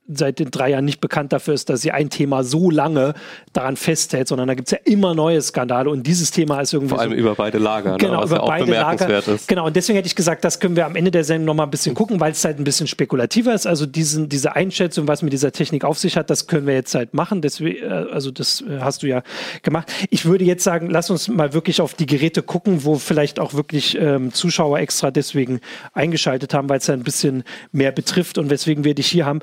seit 0.08 0.40
den 0.40 0.52
drei 0.52 0.72
Jahren 0.72 0.86
nicht 0.86 1.02
bekannt 1.02 1.34
dafür 1.34 1.54
ist, 1.54 1.70
dass 1.70 1.82
sie 1.82 1.92
ein 1.92 2.10
Thema 2.10 2.44
so 2.44 2.70
lange 2.70 3.14
daran 3.54 3.76
festhält, 3.76 4.28
sondern 4.28 4.48
da 4.48 4.54
gibt 4.54 4.68
es 4.68 4.72
ja 4.72 4.80
immer 4.86 5.14
neue 5.14 5.42
Skandale 5.42 5.90
und 5.90 6.08
dieses 6.08 6.32
Thema 6.32 6.62
ist 6.62 6.74
irgendwie. 6.74 6.94
Vor 6.94 7.02
allem 7.02 7.12
so, 7.12 7.18
über 7.18 7.36
beide 7.36 7.58
Lager, 7.58 7.92
ne? 7.92 7.98
genau, 7.98 8.20
was 8.22 8.30
über 8.30 8.36
ja 8.38 8.42
auch 8.44 8.48
beide 8.48 8.66
bemerkenswert 8.66 9.28
Lager. 9.28 9.36
ist. 9.36 9.48
Genau, 9.48 9.66
und 9.66 9.76
deswegen 9.76 9.98
hätte 9.98 10.08
ich 10.08 10.16
gesagt, 10.16 10.44
das 10.46 10.60
können 10.60 10.76
wir 10.76 10.86
am 10.86 10.96
Ende 10.96 11.12
der 11.12 11.24
Sendung 11.24 11.46
nochmal 11.46 11.68
ein 11.68 11.72
bisschen 11.72 11.96
gucken, 11.96 12.20
weil 12.20 12.32
es 12.32 12.44
halt 12.46 12.60
ein 12.60 12.64
bisschen 12.64 12.88
spekulativer 12.88 13.54
ist. 13.54 13.68
Also 13.68 13.86
diesen, 13.86 14.30
diese 14.30 14.56
Einschätzung, 14.56 15.08
was 15.08 15.22
mit 15.22 15.34
dieser 15.34 15.52
Technik 15.52 15.84
auf 15.84 15.98
sich 15.98 16.18
hat, 16.18 16.30
das 16.30 16.48
können 16.48 16.68
wir 16.68 16.74
jetzt 16.74 16.96
halt 16.96 17.14
machen. 17.14 17.42
Deswegen, 17.42 17.84
äh, 17.84 18.06
also 18.12 18.32
das 18.32 18.62
äh, 18.62 18.80
hast 18.80 19.04
du 19.04 19.08
ja 19.08 19.24
gemacht. 19.64 19.92
Ich 20.10 20.26
würde 20.26 20.46
jetzt 20.46 20.64
sagen, 20.64 20.90
lass 20.90 21.10
uns 21.10 21.28
mal 21.28 21.54
wirklich 21.54 21.82
auf 21.82 21.94
die 21.94 22.06
Geräte 22.06 22.44
gucken, 22.44 22.86
wo 22.86 22.96
vielleicht 22.96 23.40
auch 23.40 23.54
wirklich 23.54 23.98
ähm, 24.00 24.32
Zuschauer 24.32 24.80
extra 24.80 25.12
deswegen 25.12 25.60
eingeschaltet 25.94 26.54
haben, 26.54 26.70
weil 26.70 26.78
es 26.78 26.88
ja 26.88 26.94
ein 26.94 27.04
bisschen 27.04 27.44
mehr 27.72 27.92
betrifft 27.92 28.38
und 28.38 28.50
weswegen 28.50 28.84
wir 28.84 28.96
dich 28.96 29.08
hier 29.08 29.26
haben. 29.26 29.42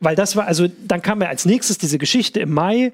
Weil 0.00 0.14
das 0.16 0.36
war, 0.36 0.46
also 0.46 0.66
dann 0.86 1.02
kam 1.02 1.22
ja 1.22 1.28
als 1.28 1.46
nächstes 1.46 1.78
diese 1.78 1.98
Geschichte 1.98 2.40
im 2.40 2.52
Mai. 2.52 2.92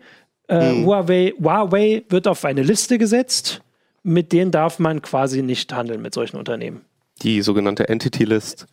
Äh, 0.49 0.73
Mhm. 0.73 0.85
Huawei, 0.87 1.32
Huawei 1.40 2.02
wird 2.09 2.26
auf 2.28 2.44
eine 2.44 2.62
Liste 2.62 2.99
gesetzt, 2.99 3.62
mit 4.02 4.32
denen 4.32 4.50
darf 4.50 4.78
man 4.78 5.00
quasi 5.02 5.42
nicht 5.42 5.73
handeln 5.73 6.02
mit 6.02 6.14
solchen 6.14 6.37
Unternehmen. 6.37 6.82
Die 7.23 7.42
sogenannte 7.42 7.88
Entity 7.88 8.25
List. 8.25 8.66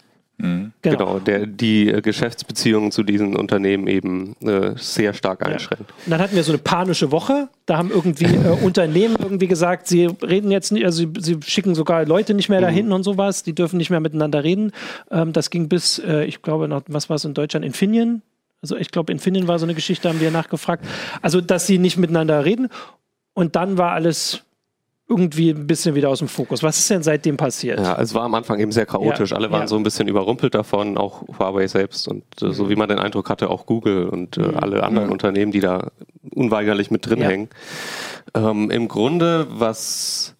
Genau, 0.81 1.19
der, 1.19 1.45
die 1.45 1.89
äh, 1.89 2.01
Geschäftsbeziehungen 2.01 2.91
zu 2.91 3.03
diesen 3.03 3.35
Unternehmen 3.35 3.87
eben 3.87 4.35
äh, 4.41 4.71
sehr 4.77 5.13
stark 5.13 5.45
einschränkt. 5.45 5.91
Und 6.05 6.11
dann 6.11 6.21
hatten 6.21 6.35
wir 6.35 6.43
so 6.43 6.53
eine 6.53 6.59
panische 6.59 7.11
Woche. 7.11 7.49
Da 7.65 7.77
haben 7.77 7.91
irgendwie 7.91 8.25
äh, 8.25 8.49
Unternehmen 8.63 9.17
irgendwie 9.19 9.47
gesagt, 9.47 9.87
sie 9.87 10.05
reden 10.05 10.49
jetzt 10.51 10.71
nicht, 10.71 10.85
also 10.85 10.99
sie, 10.99 11.09
sie 11.19 11.39
schicken 11.45 11.75
sogar 11.75 12.05
Leute 12.05 12.33
nicht 12.33 12.47
mehr 12.47 12.61
dahin 12.61 12.93
und 12.93 13.03
sowas. 13.03 13.43
Die 13.43 13.53
dürfen 13.53 13.75
nicht 13.75 13.89
mehr 13.89 13.99
miteinander 13.99 14.43
reden. 14.45 14.71
Ähm, 15.11 15.33
das 15.33 15.49
ging 15.49 15.67
bis, 15.67 15.99
äh, 15.99 16.23
ich 16.23 16.41
glaube, 16.41 16.69
nach, 16.69 16.83
was 16.87 17.09
war 17.09 17.17
es 17.17 17.25
in 17.25 17.33
Deutschland? 17.33 17.65
Infineon? 17.65 18.21
Also 18.61 18.77
ich 18.77 18.91
glaube, 18.91 19.11
Infineon 19.11 19.47
war 19.49 19.59
so 19.59 19.65
eine 19.65 19.75
Geschichte, 19.75 20.07
haben 20.07 20.21
wir 20.21 20.31
nachgefragt. 20.31 20.85
Also, 21.21 21.41
dass 21.41 21.67
sie 21.67 21.79
nicht 21.79 21.97
miteinander 21.97 22.45
reden. 22.45 22.69
Und 23.33 23.57
dann 23.57 23.77
war 23.77 23.91
alles 23.91 24.43
irgendwie 25.09 25.49
ein 25.49 25.65
bisschen 25.65 25.95
wieder 25.95 26.09
aus 26.09 26.19
dem 26.19 26.27
Fokus. 26.27 26.61
Was 26.61 26.77
ist 26.77 26.89
denn 26.89 27.01
seitdem 27.01 27.35
passiert? 27.35 27.79
Ja, 27.79 27.99
es 27.99 28.13
war 28.13 28.23
am 28.23 28.35
Anfang 28.35 28.59
eben 28.59 28.71
sehr 28.71 28.85
chaotisch. 28.85 29.31
Ja, 29.31 29.37
Alle 29.37 29.49
waren 29.51 29.61
ja. 29.61 29.67
so 29.67 29.75
ein 29.75 29.81
bisschen 29.83 30.07
überrumpelt 30.07 30.53
davon, 30.53 30.97
auch 30.97 31.23
Huawei 31.39 31.65
selbst 31.67 32.07
und 32.07 32.23
äh, 32.41 32.53
so 32.53 32.69
wie 32.69 32.75
man 32.75 32.87
den 32.87 32.99
Eindruck 32.99 33.29
hatte, 33.29 33.49
auch 33.49 33.65
Google 33.65 34.07
und 34.07 34.37
äh, 34.37 34.43
alle 34.55 34.83
anderen 34.83 35.09
Unternehmen, 35.09 35.51
die 35.51 35.61
da 35.61 35.87
unweigerlich 36.35 36.91
mit 36.91 37.07
drin 37.09 37.21
Ja. 37.21 37.27
hängen. 37.27 37.49
Ähm, 38.35 38.69
Im 38.69 38.87
Grunde, 38.87 39.47
was, 39.49 40.35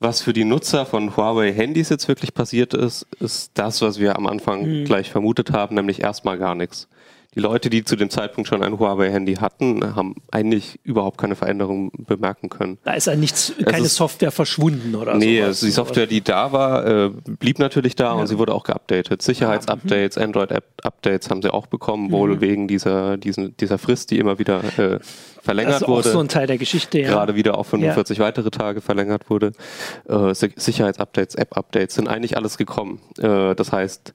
was 0.00 0.20
für 0.20 0.32
die 0.32 0.44
Nutzer 0.44 0.84
von 0.84 1.16
Huawei-Handys 1.16 1.88
jetzt 1.88 2.08
wirklich 2.08 2.34
passiert 2.34 2.74
ist, 2.74 3.06
ist 3.20 3.52
das, 3.54 3.80
was 3.82 4.00
wir 4.00 4.16
am 4.16 4.26
Anfang 4.26 4.84
gleich 4.84 5.10
vermutet 5.12 5.52
haben, 5.52 5.76
nämlich 5.76 6.02
erstmal 6.02 6.38
gar 6.38 6.56
nichts. 6.56 6.88
Die 7.34 7.40
Leute, 7.40 7.70
die 7.70 7.82
zu 7.82 7.96
dem 7.96 8.10
Zeitpunkt 8.10 8.46
schon 8.46 8.62
ein 8.62 8.78
Huawei-Handy 8.78 9.36
hatten, 9.36 9.96
haben 9.96 10.16
eigentlich 10.30 10.78
überhaupt 10.84 11.16
keine 11.16 11.34
Veränderung 11.34 11.90
bemerken 12.06 12.50
können. 12.50 12.76
Da 12.84 12.92
ist 12.92 13.06
ja 13.06 13.16
nichts, 13.16 13.54
keine 13.64 13.86
ist- 13.86 13.96
Software 13.96 14.30
verschwunden 14.30 14.94
oder 14.94 15.14
Nee, 15.14 15.36
sowas. 15.38 15.46
also 15.48 15.66
die 15.66 15.72
Software, 15.72 16.06
die 16.06 16.20
da 16.20 16.52
war, 16.52 16.86
äh, 16.86 17.10
blieb 17.38 17.58
natürlich 17.58 17.96
da 17.96 18.12
und 18.12 18.26
sie 18.26 18.36
wurde 18.36 18.52
auch 18.52 18.64
geupdatet. 18.64 19.22
Sicherheitsupdates, 19.22 20.16
Mhm. 20.16 20.22
Android-Updates 20.24 21.30
haben 21.30 21.40
sie 21.40 21.50
auch 21.52 21.68
bekommen, 21.68 22.10
wohl 22.12 22.42
wegen 22.42 22.68
dieser, 22.68 23.16
diesen, 23.16 23.56
dieser 23.56 23.78
Frist, 23.78 24.10
die 24.10 24.18
immer 24.18 24.38
wieder 24.38 24.60
äh, 24.78 24.98
verlängert 25.42 25.72
Das 25.74 25.80
ist 25.82 25.84
auch 25.84 25.88
wurde. 25.88 26.10
so 26.10 26.20
ein 26.20 26.28
Teil 26.28 26.46
der 26.46 26.58
Geschichte, 26.58 27.00
ja. 27.00 27.08
Gerade 27.08 27.34
wieder 27.34 27.56
auf 27.56 27.66
45 27.68 28.18
weitere 28.18 28.50
Tage 28.50 28.82
verlängert 28.82 29.30
wurde. 29.30 29.52
Äh, 30.06 30.34
Si- 30.34 30.52
Sicherheitsupdates, 30.54 31.34
App-Updates 31.36 31.94
sind 31.94 32.08
eigentlich 32.08 32.36
alles 32.36 32.58
gekommen. 32.58 33.00
Äh, 33.18 33.54
das 33.54 33.72
heißt, 33.72 34.12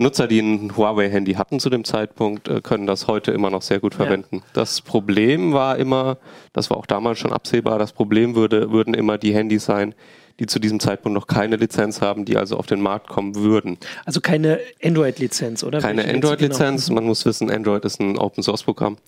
Nutzer, 0.00 0.28
die 0.28 0.38
ein 0.38 0.76
Huawei-Handy 0.76 1.34
hatten 1.34 1.58
zu 1.58 1.70
dem 1.70 1.82
Zeitpunkt, 1.84 2.46
äh, 2.48 2.60
können 2.60 2.86
das 2.86 3.08
heute 3.08 3.32
immer 3.32 3.50
noch 3.50 3.62
sehr 3.62 3.80
gut 3.80 3.94
Ja. 3.94 4.04
verwenden. 4.04 4.42
Das 4.52 4.80
Problem 4.80 5.52
war 5.52 5.76
immer, 5.76 6.18
das 6.52 6.70
war 6.70 6.76
auch 6.76 6.86
damals 6.86 7.18
schon 7.18 7.32
absehbar, 7.32 7.80
das 7.80 7.92
Problem 7.92 8.36
würde, 8.36 8.70
würden 8.70 8.94
immer 8.94 9.18
die 9.18 9.34
Handys 9.34 9.64
sein, 9.64 9.96
die 10.38 10.46
zu 10.46 10.60
diesem 10.60 10.78
Zeitpunkt 10.78 11.14
noch 11.16 11.26
keine 11.26 11.56
Lizenz 11.56 12.00
haben, 12.00 12.24
die 12.24 12.36
also 12.36 12.58
auf 12.58 12.66
den 12.66 12.80
Markt 12.80 13.08
kommen 13.08 13.34
würden. 13.34 13.76
Also 14.04 14.20
keine 14.20 14.60
Android-Lizenz, 14.84 15.64
oder? 15.64 15.80
Keine 15.80 16.04
Android-Lizenz. 16.08 16.86
Genau. 16.86 17.00
Man 17.00 17.08
muss 17.08 17.26
wissen, 17.26 17.50
Android 17.50 17.84
ist 17.84 17.98
ein 17.98 18.16
Open-Source-Programm. 18.16 18.98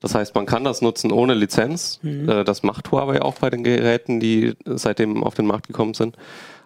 Das 0.00 0.14
heißt, 0.14 0.34
man 0.34 0.46
kann 0.46 0.64
das 0.64 0.80
nutzen 0.80 1.12
ohne 1.12 1.34
Lizenz. 1.34 2.00
Mhm. 2.00 2.26
Äh, 2.26 2.44
Das 2.44 2.62
macht 2.62 2.90
Huawei 2.90 3.20
auch 3.20 3.34
bei 3.34 3.50
den 3.50 3.64
Geräten, 3.64 4.18
die 4.18 4.54
seitdem 4.64 5.22
auf 5.22 5.34
den 5.34 5.44
Markt 5.44 5.66
gekommen 5.66 5.92
sind. 5.92 6.16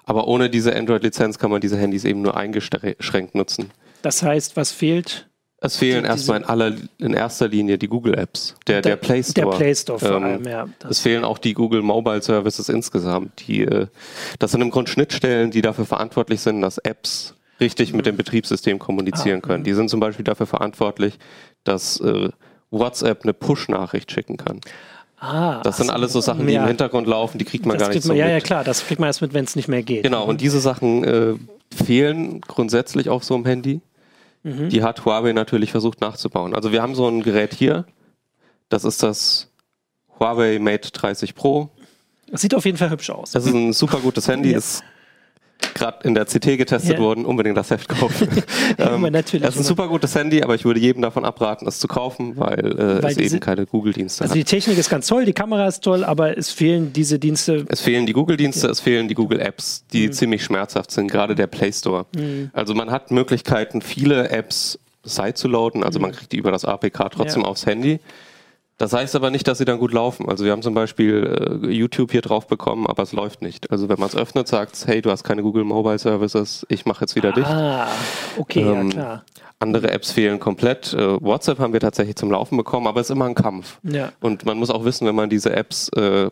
Aber 0.04 0.26
ohne 0.28 0.50
diese 0.50 0.74
Android-Lizenz 0.74 1.38
kann 1.38 1.50
man 1.50 1.60
diese 1.60 1.76
Handys 1.76 2.04
eben 2.04 2.22
nur 2.22 2.36
eingeschränkt 2.36 3.34
nutzen. 3.34 3.70
Das 4.02 4.22
heißt, 4.22 4.56
was 4.56 4.72
fehlt? 4.72 5.28
Es 5.64 5.76
fehlen 5.76 6.04
erstmal 6.04 6.38
in, 6.38 6.44
aller, 6.44 6.72
in 6.98 7.14
erster 7.14 7.46
Linie 7.46 7.78
die 7.78 7.86
Google-Apps, 7.86 8.56
der, 8.66 8.82
der, 8.82 8.96
Play 8.96 9.22
Store. 9.22 9.50
Der 9.52 9.56
Play 9.56 9.74
Store 9.76 9.98
vor 10.00 10.16
Ähm, 10.16 10.24
allem, 10.24 10.44
ja. 10.44 10.68
Es 10.90 10.98
fehlen 10.98 11.22
auch 11.24 11.38
die 11.38 11.54
Google 11.54 11.82
Mobile 11.82 12.20
Services 12.20 12.68
insgesamt. 12.68 13.46
Die, 13.46 13.62
äh, 13.62 13.86
das 14.40 14.50
sind 14.50 14.60
im 14.60 14.70
Grunde 14.72 14.90
Schnittstellen, 14.90 15.52
die 15.52 15.62
dafür 15.62 15.86
verantwortlich 15.86 16.40
sind, 16.40 16.60
dass 16.62 16.78
Apps 16.78 17.36
richtig 17.60 17.92
mit 17.92 18.06
dem 18.06 18.16
Betriebssystem 18.16 18.80
kommunizieren 18.80 19.38
Ah, 19.44 19.46
können. 19.46 19.62
Die 19.62 19.74
sind 19.74 19.88
zum 19.88 20.00
Beispiel 20.00 20.24
dafür 20.24 20.46
verantwortlich, 20.46 21.20
dass 21.62 22.00
äh, 22.00 22.30
WhatsApp 22.72 23.22
eine 23.22 23.32
Push-Nachricht 23.32 24.10
schicken 24.10 24.38
kann. 24.38 24.60
Ah, 25.22 25.60
Das 25.62 25.76
sind 25.78 25.90
alles 25.90 26.12
so 26.12 26.20
Sachen, 26.20 26.46
die 26.46 26.52
ja. 26.54 26.62
im 26.62 26.68
Hintergrund 26.68 27.06
laufen, 27.06 27.38
die 27.38 27.44
kriegt 27.44 27.64
man 27.66 27.78
das 27.78 27.88
gar 27.88 27.94
nicht 27.94 28.04
man, 28.06 28.16
so 28.16 28.20
Ja, 28.20 28.26
mit. 28.26 28.34
ja, 28.34 28.40
klar, 28.40 28.64
das 28.64 28.84
kriegt 28.86 29.00
man 29.00 29.06
erst 29.08 29.22
mit, 29.22 29.32
wenn 29.34 29.44
es 29.44 29.56
nicht 29.56 29.68
mehr 29.68 29.82
geht. 29.82 30.02
Genau, 30.02 30.24
und 30.24 30.40
diese 30.40 30.60
Sachen 30.60 31.04
äh, 31.04 31.34
fehlen 31.74 32.40
grundsätzlich 32.42 33.08
auf 33.08 33.24
so 33.24 33.34
einem 33.34 33.46
Handy. 33.46 33.80
Mhm. 34.42 34.68
Die 34.70 34.82
hat 34.82 35.04
Huawei 35.04 35.32
natürlich 35.32 35.70
versucht 35.70 36.00
nachzubauen. 36.00 36.54
Also 36.54 36.72
wir 36.72 36.82
haben 36.82 36.94
so 36.94 37.06
ein 37.08 37.22
Gerät 37.22 37.54
hier, 37.54 37.86
das 38.68 38.84
ist 38.84 39.02
das 39.02 39.50
Huawei 40.18 40.58
Mate 40.58 40.90
30 40.90 41.34
Pro. 41.34 41.70
Das 42.30 42.40
sieht 42.40 42.54
auf 42.54 42.64
jeden 42.64 42.78
Fall 42.78 42.90
hübsch 42.90 43.10
aus. 43.10 43.32
Das 43.32 43.46
ist 43.46 43.52
ein 43.54 43.72
super 43.72 43.98
gutes 43.98 44.26
Handy, 44.28 44.52
Ja. 44.52 44.58
ist 44.58 44.82
gerade 45.74 45.98
in 46.06 46.14
der 46.14 46.26
CT 46.26 46.56
getestet 46.58 46.94
Ja. 46.94 46.98
worden, 46.98 47.24
unbedingt 47.24 47.56
das 47.56 47.70
Heft 47.70 47.88
kaufen. 47.88 48.28
Immer 48.78 49.10
natürlich, 49.10 49.44
Das 49.46 49.54
ist 49.54 49.60
ein 49.62 49.64
super 49.64 49.88
gutes 49.88 50.14
Handy, 50.14 50.42
aber 50.42 50.54
ich 50.54 50.64
würde 50.64 50.80
jedem 50.80 51.02
davon 51.02 51.24
abraten, 51.24 51.66
es 51.66 51.78
zu 51.78 51.88
kaufen, 51.88 52.36
weil, 52.36 52.58
äh, 52.78 53.02
Weil 53.02 53.10
es 53.12 53.16
diese- 53.16 53.36
eben 53.36 53.40
keine 53.44 53.66
Google-Dienste 53.66 54.22
Also 54.22 54.32
hat. 54.32 54.38
die 54.38 54.44
Technik 54.44 54.78
ist 54.78 54.90
ganz 54.90 55.06
toll, 55.06 55.24
die 55.24 55.32
Kamera 55.32 55.66
ist 55.66 55.82
toll, 55.82 56.04
aber 56.04 56.36
es 56.36 56.50
fehlen 56.50 56.92
diese 56.92 57.18
Dienste. 57.18 57.64
Es 57.68 57.80
fehlen 57.80 58.06
die 58.06 58.12
Google-Dienste, 58.12 58.68
es 58.68 58.80
fehlen 58.80 59.08
die 59.08 59.14
Google-Apps, 59.14 59.84
die 59.92 60.08
Mhm. 60.08 60.12
ziemlich 60.12 60.44
schmerzhaft 60.44 60.90
sind, 60.90 61.10
gerade 61.10 61.34
der 61.34 61.46
Play 61.46 61.72
Store. 61.72 62.06
Also 62.52 62.74
man 62.74 62.90
hat 62.90 63.10
Möglichkeiten, 63.10 63.82
viele 63.82 64.28
Apps 64.30 64.78
sidezuloaden, 65.04 65.82
also 65.82 65.98
Mhm. 65.98 66.02
man 66.02 66.12
kriegt 66.12 66.32
die 66.32 66.36
über 66.36 66.52
das 66.52 66.64
APK 66.64 67.08
trotzdem 67.10 67.44
aufs 67.44 67.66
Handy. 67.66 67.98
Das 68.82 68.92
heißt 68.92 69.14
aber 69.14 69.30
nicht, 69.30 69.46
dass 69.46 69.58
sie 69.58 69.64
dann 69.64 69.78
gut 69.78 69.92
laufen. 69.92 70.28
Also 70.28 70.44
wir 70.44 70.50
haben 70.50 70.60
zum 70.60 70.74
Beispiel 70.74 71.60
äh, 71.62 71.68
YouTube 71.68 72.10
hier 72.10 72.20
drauf 72.20 72.48
bekommen, 72.48 72.88
aber 72.88 73.04
es 73.04 73.12
läuft 73.12 73.40
nicht. 73.40 73.70
Also 73.70 73.88
wenn 73.88 74.00
man 74.00 74.08
es 74.08 74.16
öffnet, 74.16 74.48
sagt 74.48 74.74
es, 74.74 74.88
hey, 74.88 75.00
du 75.00 75.08
hast 75.12 75.22
keine 75.22 75.42
Google 75.42 75.62
Mobile 75.62 76.00
Services, 76.00 76.66
ich 76.68 76.84
mache 76.84 77.02
jetzt 77.02 77.14
wieder 77.14 77.30
dicht. 77.30 77.46
Ah, 77.46 77.86
okay, 78.38 78.62
Ähm, 78.62 78.88
ja 78.88 78.90
klar. 78.90 79.24
Andere 79.60 79.92
Apps 79.92 80.10
fehlen 80.10 80.40
komplett. 80.40 80.94
Äh, 80.94 81.22
WhatsApp 81.22 81.60
haben 81.60 81.72
wir 81.72 81.78
tatsächlich 81.78 82.16
zum 82.16 82.32
Laufen 82.32 82.56
bekommen, 82.56 82.88
aber 82.88 83.00
es 83.00 83.06
ist 83.06 83.14
immer 83.14 83.26
ein 83.26 83.36
Kampf. 83.36 83.78
Ja. 83.84 84.10
Und 84.20 84.44
man 84.46 84.58
muss 84.58 84.68
auch 84.68 84.84
wissen, 84.84 85.06
wenn 85.06 85.14
man 85.14 85.30
diese 85.30 85.54
Apps 85.54 85.88
äh, 85.90 86.28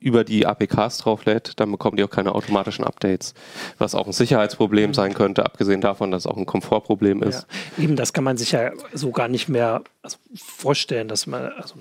über 0.00 0.24
die 0.24 0.46
APKs 0.46 0.98
drauflädt, 0.98 1.52
dann 1.56 1.70
bekommen 1.70 1.96
die 1.96 2.04
auch 2.04 2.10
keine 2.10 2.34
automatischen 2.34 2.84
Updates. 2.84 3.34
Was 3.78 3.94
auch 3.94 4.06
ein. 4.06 4.12
Sicherheitsproblem 4.12 4.94
sein 4.94 5.14
könnte, 5.14 5.44
abgesehen 5.44 5.80
davon, 5.80 6.10
dass 6.10 6.22
es 6.22 6.26
auch 6.26 6.36
ein 6.36 6.46
Komfortproblem 6.46 7.22
Ja. 7.22 7.28
ist. 7.28 7.46
Eben, 7.78 7.96
das 7.96 8.12
kann 8.12 8.24
man 8.24 8.36
sich 8.36 8.52
ja 8.52 8.72
so 8.92 9.10
gar 9.10 9.28
nicht 9.28 9.48
mehr 9.48 9.82
also, 10.02 10.16
vorstellen, 10.34 11.08
dass 11.08 11.26
man. 11.26 11.52
Also, 11.52 11.74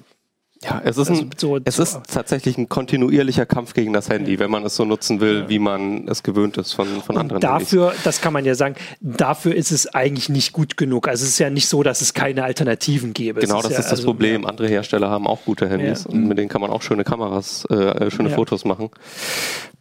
Ja, 0.66 0.82
es 0.84 0.98
ist, 0.98 1.10
Also 1.10 1.22
ein, 1.22 1.30
so- 1.38 1.60
es 1.64 1.78
ist 1.80 2.00
tatsächlich 2.12 2.58
ein 2.58 2.68
kontinuierlicher 2.70 3.46
Kampf 3.46 3.74
gegen 3.74 3.94
das 3.94 4.10
Handy, 4.10 4.40
wenn 4.40 4.50
man 4.50 4.64
es 4.66 4.76
so 4.76 4.84
nutzen 4.86 5.22
will, 5.22 5.46
wie 5.48 5.60
man 5.60 6.08
es 6.08 6.24
gewöhnt 6.24 6.58
ist 6.58 6.74
von, 6.74 6.88
von 7.04 7.18
anderen 7.18 7.42
Handys. 7.42 7.70
dafür, 7.70 7.94
das 8.04 8.20
kann 8.22 8.34
man 8.34 8.46
ja 8.46 8.56
sagen, 8.56 8.76
dafür 9.00 9.54
ist 9.54 9.72
es 9.72 9.88
eigentlich 9.94 10.30
nicht 10.30 10.54
gut 10.54 10.76
genug. 10.78 11.08
Also 11.08 11.24
es 11.24 11.30
ist 11.32 11.40
ja 11.40 11.50
nicht 11.50 11.68
so, 11.68 11.84
dass 11.84 12.02
es 12.02 12.14
keine 12.14 12.44
Alternativen 12.44 13.14
gäbe. 13.14 13.42
Genau, 13.42 13.58
es 13.58 13.64
das 13.64 13.72
ja, 13.74 13.80
ist 13.80 13.86
das 13.86 14.00
also, 14.00 14.06
Problem. 14.08 14.46
Andere 14.46 14.68
Hersteller 14.68 15.10
haben 15.10 15.28
auch 15.28 15.44
gute 15.46 15.70
Handys 15.70 16.06
Ja. 16.06 16.12
und 16.14 16.28
mit 16.28 16.38
denen 16.38 16.50
kann 16.50 16.62
man 16.62 16.72
auch 16.72 16.82
schöne 16.82 17.04
Kameras, 17.04 17.66
äh, 17.70 18.10
schöne 18.10 18.30
Ja. 18.30 18.36
Fotos 18.36 18.66
machen. 18.66 18.90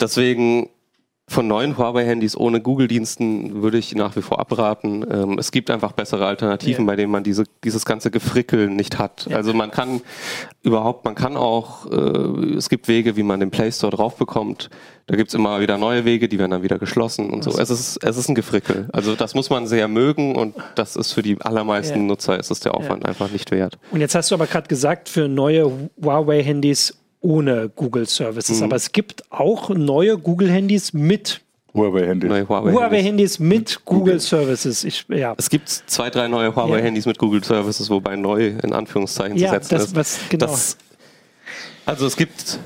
Deswegen 0.00 0.69
von 1.26 1.49
neuen 1.49 1.78
Huawei-Handys 1.78 2.37
ohne 2.37 2.61
Google-Diensten 2.61 3.62
würde 3.62 3.78
ich 3.78 3.95
nach 3.95 4.14
wie 4.14 4.21
vor 4.21 4.40
abraten. 4.40 5.04
Ähm, 5.11 5.38
es 5.38 5.52
gibt 5.52 5.71
einfach 5.71 5.93
bessere 5.93 6.26
Alternativen, 6.26 6.85
Ja. 6.85 6.90
bei 6.93 6.97
denen 6.97 7.11
man 7.11 7.25
diese, 7.25 7.45
dieses 7.64 7.87
ganze 7.87 8.11
Gefrickel 8.11 8.69
nicht 8.69 8.99
hat. 8.99 9.26
Ja. 9.31 9.37
Also 9.38 9.54
man 9.54 9.71
kann 9.71 10.02
überhaupt, 10.62 11.07
man 11.07 11.14
kann 11.14 11.37
auch, 11.38 11.90
äh, 11.90 11.97
es 12.57 12.69
gibt 12.69 12.88
Wege, 12.88 13.16
wie 13.16 13.23
man 13.23 13.40
den 13.40 13.50
Play 13.50 13.73
Store 13.73 13.90
drauf 13.97 14.16
bekommt. 14.16 14.69
Da 15.07 15.16
gibt's 15.16 15.33
immer 15.33 15.61
wieder 15.61 15.78
neue 15.78 16.04
Wege, 16.04 16.28
die 16.28 16.38
werden 16.38 16.50
dann 16.50 16.62
wieder 16.62 16.78
geschlossen 16.78 17.31
und 17.31 17.43
so. 17.43 17.59
Es 17.59 17.71
ist, 17.71 17.99
es 18.04 18.16
ist 18.19 18.28
ein 18.28 18.35
Gefrickel. 18.35 18.88
Also 18.93 19.14
das 19.14 19.35
muss 19.35 19.49
man 19.49 19.66
sehr 19.66 19.88
mögen 19.88 20.37
und 20.37 20.54
das 20.75 20.95
ist 20.95 21.12
für 21.12 21.23
die 21.23 21.40
allermeisten 21.40 22.00
Ja. 22.00 22.04
Nutzer 22.07 22.38
ist 22.38 22.50
es 22.50 22.61
der 22.61 22.75
Aufwand 22.75 23.07
einfach 23.07 23.31
nicht 23.31 23.50
wert. 23.50 23.78
Und 23.90 24.00
jetzt 24.00 24.14
hast 24.14 24.31
du 24.31 24.35
aber 24.35 24.47
gerade 24.47 24.69
gesagt, 24.69 25.09
für 25.09 25.26
neue 25.26 25.71
Huawei-Handys 26.02 26.99
ohne 27.25 27.71
Google 27.75 28.07
Services. 28.07 28.59
Mhm. 28.59 28.64
Aber 28.64 28.76
es 28.76 28.93
gibt 28.93 29.25
auch 29.31 29.71
neue 29.71 30.19
Google-Handys 30.19 30.93
mit 30.93 31.40
Huawei-Handys. 31.73 32.31
Huawei-Handys 32.31 33.38
Huawei 33.40 33.49
mit 33.49 33.85
Google 33.85 34.21
Services. 34.21 34.85
Ich, 34.85 35.07
ja. 35.09 35.35
Es 35.37 35.50
gibt 35.50 35.69
zwei, 35.69 36.11
drei 36.11 36.28
neue 36.28 36.54
Huawei-Handys 36.54 37.07
ja. 37.07 37.09
mit 37.09 37.19
Google 37.19 37.43
Services, 37.43 37.90
wobei 37.90 38.14
neu 38.14 38.52
in 38.62 38.73
Anführungszeichen 38.73 39.37
ja, 39.37 39.49
zu 39.49 39.54
setzen 39.54 39.75
das, 39.75 39.85
ist. 39.85 39.97
Was, 39.97 40.19
genau. 40.28 40.47
Das, 40.47 40.76
also 41.87 42.07
es 42.07 42.16
gibt 42.16 42.61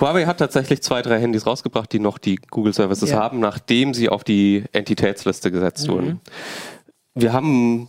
Huawei 0.00 0.24
hat 0.26 0.38
tatsächlich 0.38 0.82
zwei, 0.82 1.02
drei 1.02 1.18
Handys 1.20 1.46
rausgebracht, 1.46 1.90
die 1.92 1.98
noch 1.98 2.18
die 2.18 2.36
Google 2.50 2.72
Services 2.72 3.10
ja. 3.10 3.18
haben, 3.18 3.40
nachdem 3.40 3.92
sie 3.92 4.08
auf 4.08 4.24
die 4.24 4.64
Entitätsliste 4.72 5.50
gesetzt 5.50 5.88
mhm. 5.88 5.92
wurden. 5.92 6.20
Wir 7.14 7.32
haben 7.32 7.88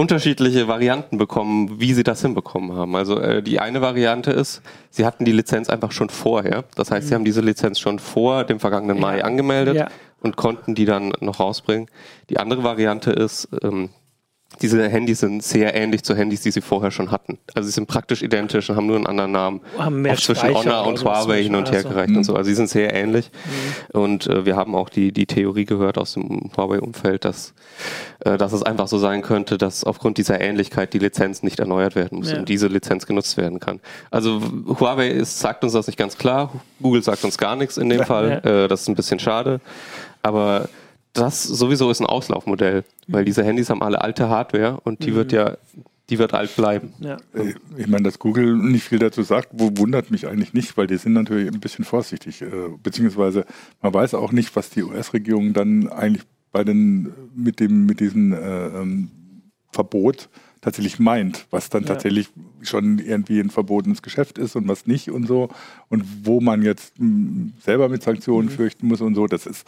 unterschiedliche 0.00 0.66
Varianten 0.66 1.18
bekommen, 1.18 1.78
wie 1.78 1.92
sie 1.92 2.04
das 2.04 2.22
hinbekommen 2.22 2.74
haben. 2.74 2.96
Also 2.96 3.20
äh, 3.20 3.42
die 3.42 3.60
eine 3.60 3.82
Variante 3.82 4.30
ist, 4.30 4.62
sie 4.88 5.04
hatten 5.04 5.26
die 5.26 5.32
Lizenz 5.32 5.68
einfach 5.68 5.92
schon 5.92 6.08
vorher. 6.08 6.64
Das 6.74 6.90
heißt, 6.90 7.04
mhm. 7.04 7.08
sie 7.08 7.14
haben 7.16 7.24
diese 7.26 7.42
Lizenz 7.42 7.78
schon 7.78 7.98
vor 7.98 8.44
dem 8.44 8.60
vergangenen 8.60 8.96
ja. 8.96 9.02
Mai 9.02 9.22
angemeldet 9.22 9.76
ja. 9.76 9.88
und 10.22 10.36
konnten 10.36 10.74
die 10.74 10.86
dann 10.86 11.12
noch 11.20 11.38
rausbringen. 11.38 11.88
Die 12.30 12.38
andere 12.38 12.64
Variante 12.64 13.10
ist, 13.10 13.50
ähm, 13.62 13.90
diese 14.60 14.88
Handys 14.88 15.20
sind 15.20 15.42
sehr 15.42 15.74
ähnlich 15.74 16.02
zu 16.02 16.14
Handys, 16.14 16.42
die 16.42 16.50
sie 16.50 16.60
vorher 16.60 16.90
schon 16.90 17.10
hatten. 17.10 17.38
Also 17.54 17.66
sie 17.68 17.72
sind 17.72 17.86
praktisch 17.86 18.22
identisch 18.22 18.68
und 18.68 18.76
haben 18.76 18.86
nur 18.86 18.96
einen 18.96 19.06
anderen 19.06 19.32
Namen. 19.32 19.60
Haben 19.78 20.02
mehr 20.02 20.14
auch 20.14 20.18
zwischen 20.18 20.52
Honor 20.54 20.86
und 20.86 21.02
Huawei 21.02 21.42
hin 21.44 21.54
und 21.54 21.70
her 21.70 21.82
gereicht 21.82 22.10
mhm. 22.10 22.18
und 22.18 22.24
so. 22.24 22.34
Also 22.34 22.48
sie 22.48 22.54
sind 22.54 22.68
sehr 22.68 22.92
ähnlich. 22.92 23.30
Mhm. 23.92 24.00
Und 24.00 24.26
äh, 24.26 24.44
wir 24.44 24.56
haben 24.56 24.74
auch 24.74 24.88
die, 24.88 25.12
die 25.12 25.26
Theorie 25.26 25.64
gehört 25.64 25.98
aus 25.98 26.14
dem 26.14 26.50
Huawei-Umfeld, 26.56 27.24
dass, 27.24 27.54
äh, 28.24 28.36
dass 28.36 28.52
es 28.52 28.62
einfach 28.62 28.88
so 28.88 28.98
sein 28.98 29.22
könnte, 29.22 29.56
dass 29.56 29.84
aufgrund 29.84 30.18
dieser 30.18 30.40
Ähnlichkeit 30.40 30.92
die 30.92 30.98
Lizenz 30.98 31.42
nicht 31.42 31.60
erneuert 31.60 31.94
werden 31.94 32.18
muss 32.18 32.32
ja. 32.32 32.38
und 32.38 32.48
diese 32.48 32.66
Lizenz 32.66 33.06
genutzt 33.06 33.36
werden 33.36 33.60
kann. 33.60 33.80
Also 34.10 34.42
Huawei 34.78 35.08
ist, 35.08 35.38
sagt 35.38 35.64
uns 35.64 35.72
das 35.72 35.86
nicht 35.86 35.96
ganz 35.96 36.18
klar. 36.18 36.52
Google 36.82 37.02
sagt 37.02 37.24
uns 37.24 37.38
gar 37.38 37.56
nichts 37.56 37.78
in 37.78 37.88
dem 37.88 38.00
ja, 38.00 38.04
Fall. 38.04 38.42
Ja. 38.44 38.64
Äh, 38.64 38.68
das 38.68 38.82
ist 38.82 38.88
ein 38.88 38.94
bisschen 38.96 39.20
schade. 39.20 39.60
Aber 40.22 40.68
das 41.12 41.42
sowieso 41.42 41.90
ist 41.90 42.00
ein 42.00 42.06
Auslaufmodell, 42.06 42.84
weil 43.08 43.24
diese 43.24 43.44
Handys 43.44 43.70
haben 43.70 43.82
alle 43.82 44.00
alte 44.00 44.28
Hardware 44.28 44.80
und 44.84 45.04
die 45.04 45.10
mhm. 45.10 45.16
wird 45.16 45.32
ja, 45.32 45.56
die 46.08 46.18
wird 46.18 46.34
alt 46.34 46.54
bleiben. 46.56 46.92
Ja. 47.00 47.16
Äh, 47.34 47.54
ich 47.76 47.86
meine, 47.86 48.04
dass 48.04 48.18
Google 48.18 48.56
nicht 48.56 48.84
viel 48.84 48.98
dazu 48.98 49.22
sagt, 49.22 49.48
wundert 49.52 50.10
mich 50.10 50.26
eigentlich 50.26 50.52
nicht, 50.52 50.76
weil 50.76 50.86
die 50.86 50.96
sind 50.96 51.12
natürlich 51.12 51.48
ein 51.48 51.60
bisschen 51.60 51.84
vorsichtig. 51.84 52.42
Äh, 52.42 52.48
beziehungsweise 52.82 53.44
man 53.82 53.94
weiß 53.94 54.14
auch 54.14 54.32
nicht, 54.32 54.54
was 54.56 54.70
die 54.70 54.82
US-Regierung 54.82 55.52
dann 55.52 55.88
eigentlich 55.88 56.24
bei 56.52 56.64
den, 56.64 57.12
mit 57.34 57.60
dem, 57.60 57.86
mit 57.86 58.00
diesem 58.00 58.32
äh, 58.32 58.66
ähm, 58.66 59.10
Verbot 59.72 60.28
tatsächlich 60.60 60.98
meint, 60.98 61.46
was 61.50 61.70
dann 61.70 61.82
ja. 61.82 61.88
tatsächlich 61.88 62.28
schon 62.62 62.98
irgendwie 62.98 63.40
ein 63.40 63.50
verbotenes 63.50 64.02
Geschäft 64.02 64.36
ist 64.36 64.56
und 64.56 64.68
was 64.68 64.86
nicht 64.86 65.10
und 65.10 65.26
so 65.26 65.48
und 65.88 66.04
wo 66.24 66.40
man 66.40 66.62
jetzt 66.62 66.98
mh, 66.98 67.06
hm, 67.06 67.52
selber 67.60 67.88
mit 67.88 68.02
Sanktionen 68.02 68.48
mhm. 68.48 68.52
fürchten 68.52 68.88
muss 68.88 69.00
und 69.00 69.14
so. 69.14 69.26
Das 69.26 69.46
ist 69.46 69.66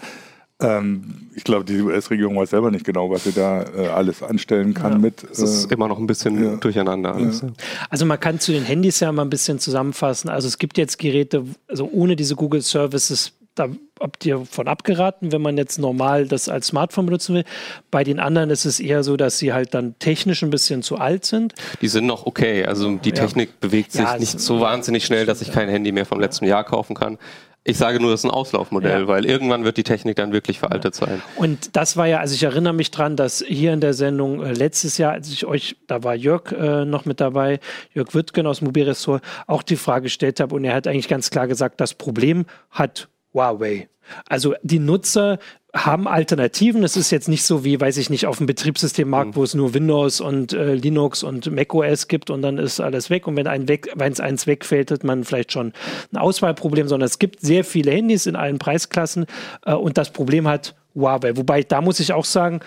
ähm, 0.62 1.28
ich 1.34 1.44
glaube, 1.44 1.64
die 1.64 1.80
US-Regierung 1.80 2.36
weiß 2.36 2.50
selber 2.50 2.70
nicht 2.70 2.84
genau, 2.84 3.10
was 3.10 3.24
sie 3.24 3.32
da 3.32 3.62
äh, 3.62 3.88
alles 3.88 4.22
anstellen 4.22 4.74
kann 4.74 4.92
ja. 4.92 4.98
mit. 4.98 5.24
Es 5.24 5.38
ist 5.38 5.70
äh, 5.70 5.74
immer 5.74 5.88
noch 5.88 5.98
ein 5.98 6.06
bisschen 6.06 6.42
ja. 6.42 6.56
durcheinander 6.56 7.14
alles. 7.14 7.42
Ja. 7.42 7.48
Also 7.90 8.06
man 8.06 8.20
kann 8.20 8.40
zu 8.40 8.52
den 8.52 8.64
Handys 8.64 9.00
ja 9.00 9.10
mal 9.12 9.22
ein 9.22 9.30
bisschen 9.30 9.58
zusammenfassen. 9.58 10.28
Also 10.28 10.48
es 10.48 10.58
gibt 10.58 10.78
jetzt 10.78 10.98
Geräte, 10.98 11.44
also 11.68 11.88
ohne 11.92 12.16
diese 12.16 12.36
Google 12.36 12.62
Services, 12.62 13.32
da 13.54 13.68
habt 14.00 14.24
ihr 14.24 14.44
von 14.46 14.66
abgeraten, 14.66 15.30
wenn 15.30 15.42
man 15.42 15.56
jetzt 15.56 15.78
normal 15.78 16.26
das 16.26 16.48
als 16.48 16.68
Smartphone 16.68 17.06
benutzen 17.06 17.34
will. 17.34 17.44
Bei 17.90 18.02
den 18.02 18.18
anderen 18.18 18.50
ist 18.50 18.64
es 18.64 18.80
eher 18.80 19.04
so, 19.04 19.16
dass 19.16 19.38
sie 19.38 19.52
halt 19.52 19.74
dann 19.74 19.98
technisch 19.98 20.42
ein 20.42 20.50
bisschen 20.50 20.82
zu 20.82 20.96
alt 20.96 21.24
sind. 21.24 21.54
Die 21.80 21.88
sind 21.88 22.06
noch 22.06 22.26
okay. 22.26 22.64
Also 22.64 22.96
die 22.96 23.12
Technik 23.12 23.60
bewegt 23.60 23.92
sich 23.92 24.06
nicht 24.18 24.40
so 24.40 24.60
wahnsinnig 24.60 25.04
schnell, 25.04 25.26
dass 25.26 25.42
ich 25.42 25.52
kein 25.52 25.68
Handy 25.68 25.92
mehr 25.92 26.06
vom 26.06 26.18
letzten 26.18 26.46
Jahr 26.46 26.64
kaufen 26.64 26.94
kann. 26.94 27.18
Ich 27.64 27.78
sage 27.78 28.00
nur, 28.00 28.10
das 28.10 28.20
ist 28.20 28.24
ein 28.24 28.30
Auslaufmodell, 28.32 29.02
ja. 29.02 29.06
weil 29.06 29.24
irgendwann 29.24 29.62
wird 29.62 29.76
die 29.76 29.84
Technik 29.84 30.16
dann 30.16 30.32
wirklich 30.32 30.58
veraltet 30.58 30.98
ja. 30.98 31.06
sein. 31.06 31.22
Und 31.36 31.76
das 31.76 31.96
war 31.96 32.06
ja, 32.06 32.18
also 32.18 32.34
ich 32.34 32.42
erinnere 32.42 32.72
mich 32.72 32.90
dran, 32.90 33.16
dass 33.16 33.44
hier 33.46 33.72
in 33.72 33.80
der 33.80 33.94
Sendung 33.94 34.42
äh, 34.42 34.52
letztes 34.52 34.98
Jahr, 34.98 35.12
als 35.12 35.28
ich 35.28 35.46
euch, 35.46 35.76
da 35.86 36.02
war 36.02 36.16
Jörg 36.16 36.50
äh, 36.50 36.84
noch 36.84 37.04
mit 37.04 37.20
dabei, 37.20 37.60
Jörg 37.94 38.14
Wittgen 38.14 38.48
aus 38.48 38.62
Mobilressort, 38.62 39.22
auch 39.46 39.62
die 39.62 39.76
Frage 39.76 40.04
gestellt 40.04 40.40
habe 40.40 40.56
und 40.56 40.64
er 40.64 40.74
hat 40.74 40.88
eigentlich 40.88 41.08
ganz 41.08 41.30
klar 41.30 41.46
gesagt, 41.46 41.80
das 41.80 41.94
Problem 41.94 42.46
hat 42.70 43.08
Huawei. 43.34 43.88
Also 44.28 44.54
die 44.62 44.78
Nutzer 44.78 45.38
haben 45.74 46.06
Alternativen. 46.06 46.84
Es 46.84 46.96
ist 46.96 47.10
jetzt 47.10 47.28
nicht 47.28 47.44
so 47.44 47.64
wie, 47.64 47.80
weiß 47.80 47.96
ich 47.96 48.10
nicht, 48.10 48.26
auf 48.26 48.38
dem 48.38 48.46
Betriebssystemmarkt, 48.46 49.30
mhm. 49.30 49.36
wo 49.36 49.44
es 49.44 49.54
nur 49.54 49.72
Windows 49.72 50.20
und 50.20 50.52
äh, 50.52 50.74
Linux 50.74 51.22
und 51.22 51.50
macOS 51.50 52.08
gibt 52.08 52.28
und 52.30 52.42
dann 52.42 52.58
ist 52.58 52.80
alles 52.80 53.08
weg. 53.08 53.26
Und 53.26 53.36
wenn 53.36 53.46
ein 53.46 53.68
weg, 53.68 53.90
wenn 53.94 54.12
es 54.12 54.20
eins 54.20 54.46
wegfällt, 54.46 54.90
hat 54.90 55.04
man 55.04 55.24
vielleicht 55.24 55.52
schon 55.52 55.72
ein 56.12 56.18
Auswahlproblem, 56.18 56.88
sondern 56.88 57.06
es 57.06 57.18
gibt 57.18 57.40
sehr 57.40 57.64
viele 57.64 57.90
Handys 57.90 58.26
in 58.26 58.36
allen 58.36 58.58
Preisklassen 58.58 59.26
äh, 59.64 59.72
und 59.72 59.96
das 59.96 60.12
Problem 60.12 60.46
hat 60.46 60.74
Huawei. 60.94 61.36
Wobei, 61.36 61.62
da 61.62 61.80
muss 61.80 62.00
ich 62.00 62.12
auch 62.12 62.26
sagen, 62.26 62.60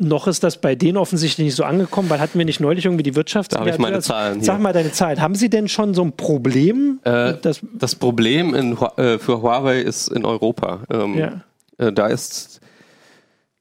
noch 0.00 0.26
ist 0.26 0.42
das 0.42 0.56
bei 0.56 0.74
denen 0.74 0.96
offensichtlich 0.96 1.44
nicht 1.44 1.54
so 1.54 1.64
angekommen, 1.64 2.08
weil 2.08 2.20
hatten 2.20 2.38
wir 2.38 2.46
nicht 2.46 2.60
neulich 2.60 2.86
irgendwie 2.86 3.02
die 3.02 3.14
Wirtschaft. 3.14 3.52
Da 3.52 3.60
habe 3.60 3.70
ich 3.70 3.78
meine 3.78 4.00
Zahlen. 4.00 4.36
Hier. 4.36 4.44
Sag 4.44 4.60
mal 4.60 4.72
deine 4.72 4.92
Zahlen. 4.92 5.20
Haben 5.20 5.34
Sie 5.34 5.50
denn 5.50 5.68
schon 5.68 5.94
so 5.94 6.02
ein 6.02 6.12
Problem? 6.12 7.00
Äh, 7.04 7.34
das, 7.42 7.60
das, 7.74 7.94
Problem 7.94 8.54
in, 8.54 8.76
äh, 8.96 9.18
für 9.18 9.42
Huawei 9.42 9.80
ist 9.80 10.08
in 10.08 10.24
Europa. 10.24 10.80
Ähm, 10.90 11.18
ja. 11.18 11.42
äh, 11.78 11.92
da 11.92 12.06
ist 12.06 12.60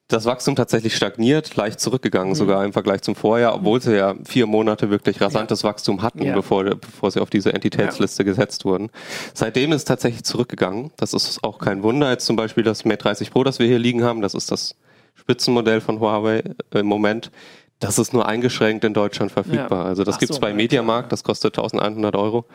das 0.08 0.25
Wachstum 0.25 0.56
tatsächlich 0.56 0.95
stagniert, 0.95 1.56
leicht 1.56 1.80
zurückgegangen 1.80 2.30
mhm. 2.30 2.36
sogar 2.36 2.65
im 2.65 2.73
Vergleich 2.73 3.02
zum 3.02 3.15
Vorjahr, 3.15 3.54
obwohl 3.54 3.82
sie 3.82 3.95
ja 3.95 4.15
vier 4.25 4.47
Monate 4.47 4.89
wirklich 4.89 5.21
rasantes 5.21 5.62
ja. 5.62 5.69
Wachstum 5.69 6.02
hatten, 6.02 6.23
ja. 6.23 6.34
bevor, 6.34 6.63
bevor 6.63 7.12
sie 7.12 7.19
auf 7.19 7.30
diese 7.30 7.54
Entitätsliste 7.54 8.23
ja. 8.23 8.25
gesetzt 8.25 8.65
wurden. 8.65 8.89
Seitdem 9.34 9.71
ist 9.71 9.78
es 9.78 9.86
tatsächlich 9.86 10.23
zurückgegangen. 10.23 10.91
Das 10.97 11.13
ist 11.13 11.43
auch 11.43 11.60
kein 11.60 11.84
Wunder. 11.84 12.10
Jetzt 12.10 12.25
zum 12.25 12.38
Beispiel 12.38 12.63
das 12.63 12.86
Mate 12.86 13.04
30 13.04 13.30
Pro, 13.30 13.43
das 13.43 13.60
wir 13.60 13.67
hier 13.67 13.78
liegen 13.78 14.04
haben, 14.04 14.21
das 14.21 14.34
ist 14.34 14.52
das 14.52 14.75
Spitzenmodell 15.29 15.79
von 15.79 15.99
Huawei 15.99 16.41
im 16.73 16.87
Moment. 16.87 17.29
Das 17.79 17.99
ist 17.99 18.13
nur 18.13 18.27
eingeschränkt 18.27 18.83
in 18.83 18.95
Deutschland 18.95 19.31
verfügbar. 19.31 19.83
Ja. 19.83 19.85
Also 19.85 20.03
das 20.03 20.15
Ach 20.15 20.19
gibt's 20.19 20.35
so, 20.35 20.41
bei 20.41 20.53
Mediamarkt, 20.53 21.11
das 21.11 21.23
kostet 21.23 21.55
1100 21.57 22.15
Euro. 22.15 22.45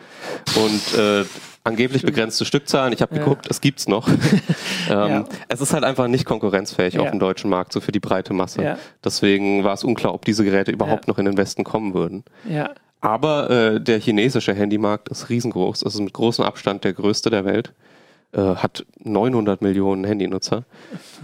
Und 0.55 0.99
äh, 0.99 1.23
angeblich 1.63 2.03
begrenzte 2.03 2.43
Stückzahlen. 2.43 2.93
Ich 2.93 3.01
habe 3.01 3.15
ja. 3.15 3.23
geguckt, 3.23 3.47
es 3.49 3.61
gibt's 3.61 3.87
noch. 3.87 4.07
ähm, 4.89 4.89
ja. 4.89 5.25
Es 5.47 5.61
ist 5.61 5.73
halt 5.73 5.85
einfach 5.85 6.09
nicht 6.09 6.25
konkurrenzfähig 6.25 6.99
auf 6.99 7.09
dem 7.09 7.19
deutschen 7.19 7.49
Markt, 7.49 7.71
so 7.71 7.79
für 7.79 7.93
die 7.93 8.01
breite 8.01 8.33
Masse. 8.33 8.61
Deswegen 9.03 9.63
war 9.63 9.73
es 9.73 9.85
unklar, 9.85 10.13
ob 10.13 10.25
diese 10.25 10.43
Geräte 10.43 10.71
überhaupt 10.71 11.07
noch 11.07 11.17
in 11.17 11.25
den 11.25 11.37
Westen 11.37 11.63
kommen 11.63 11.93
würden. 11.93 12.25
Aber 12.99 13.49
äh, 13.49 13.81
der 13.81 13.99
chinesische 13.99 14.53
Handymarkt 14.53 15.07
ist 15.09 15.29
riesengroß. 15.29 15.83
Es 15.83 15.93
ist 15.93 16.01
mit 16.01 16.13
großem 16.13 16.43
Abstand 16.43 16.83
der 16.83 16.91
größte 16.93 17.29
der 17.29 17.45
Welt. 17.45 17.73
Äh, 18.35 18.55
hat 18.55 18.85
900 19.01 19.61
Millionen 19.61 20.03
Handynutzer. 20.03 20.65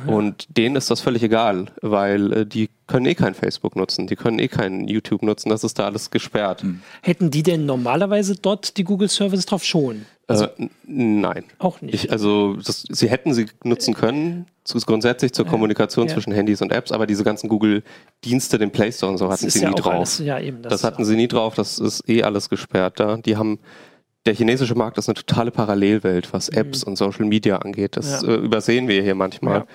Ja. 0.07 0.13
Und 0.13 0.47
denen 0.57 0.77
ist 0.77 0.89
das 0.89 1.01
völlig 1.01 1.21
egal, 1.23 1.65
weil 1.81 2.31
äh, 2.31 2.45
die 2.45 2.69
können 2.87 3.05
eh 3.05 3.15
kein 3.15 3.33
Facebook 3.33 3.75
nutzen, 3.75 4.07
die 4.07 4.15
können 4.15 4.39
eh 4.39 4.47
kein 4.47 4.87
YouTube 4.87 5.21
nutzen, 5.21 5.49
das 5.49 5.65
ist 5.65 5.77
da 5.77 5.85
alles 5.87 6.09
gesperrt. 6.09 6.61
Hm. 6.61 6.81
Hätten 7.01 7.29
die 7.29 7.43
denn 7.43 7.65
normalerweise 7.65 8.35
dort 8.35 8.77
die 8.77 8.85
Google 8.85 9.09
Services 9.09 9.45
drauf 9.45 9.65
schon? 9.65 10.05
Also, 10.27 10.45
äh, 10.45 10.69
nein. 10.87 11.43
Auch 11.59 11.81
nicht. 11.81 11.95
Ich, 11.95 12.11
also 12.13 12.55
das, 12.55 12.85
sie 12.89 13.09
hätten 13.09 13.33
sie 13.33 13.47
nutzen 13.65 13.93
können, 13.93 14.45
zu, 14.63 14.77
grundsätzlich 14.79 15.33
zur 15.33 15.43
ja. 15.43 15.51
Kommunikation 15.51 16.07
ja. 16.07 16.13
zwischen 16.13 16.31
Handys 16.31 16.61
und 16.61 16.71
Apps, 16.71 16.93
aber 16.93 17.07
diese 17.07 17.25
ganzen 17.25 17.49
Google-Dienste, 17.49 18.57
den 18.57 18.71
Play 18.71 18.89
Store 18.89 19.11
und 19.11 19.17
so 19.17 19.29
hatten 19.29 19.49
sie 19.49 19.65
nie 19.65 19.75
drauf. 19.75 19.93
Alles, 19.93 20.19
ja, 20.19 20.39
eben, 20.39 20.61
das, 20.61 20.71
das 20.71 20.83
hatten 20.85 21.03
sie 21.03 21.17
nie 21.17 21.27
drauf, 21.27 21.55
das 21.55 21.77
ist 21.77 22.07
eh 22.07 22.23
alles 22.23 22.49
gesperrt 22.49 23.01
da. 23.01 23.17
Die 23.17 23.35
haben 23.35 23.59
der 24.25 24.35
chinesische 24.35 24.75
Markt 24.75 24.97
ist 24.97 25.09
eine 25.09 25.15
totale 25.15 25.51
Parallelwelt, 25.51 26.31
was 26.33 26.51
mhm. 26.51 26.57
Apps 26.57 26.85
mhm. 26.85 26.91
und 26.91 26.95
Social 26.97 27.25
Media 27.25 27.57
angeht. 27.57 27.97
Das 27.97 28.21
ja. 28.21 28.29
äh, 28.29 28.35
übersehen 28.35 28.87
wir 28.87 29.01
hier 29.01 29.15
manchmal. 29.15 29.59
Ja. 29.59 29.65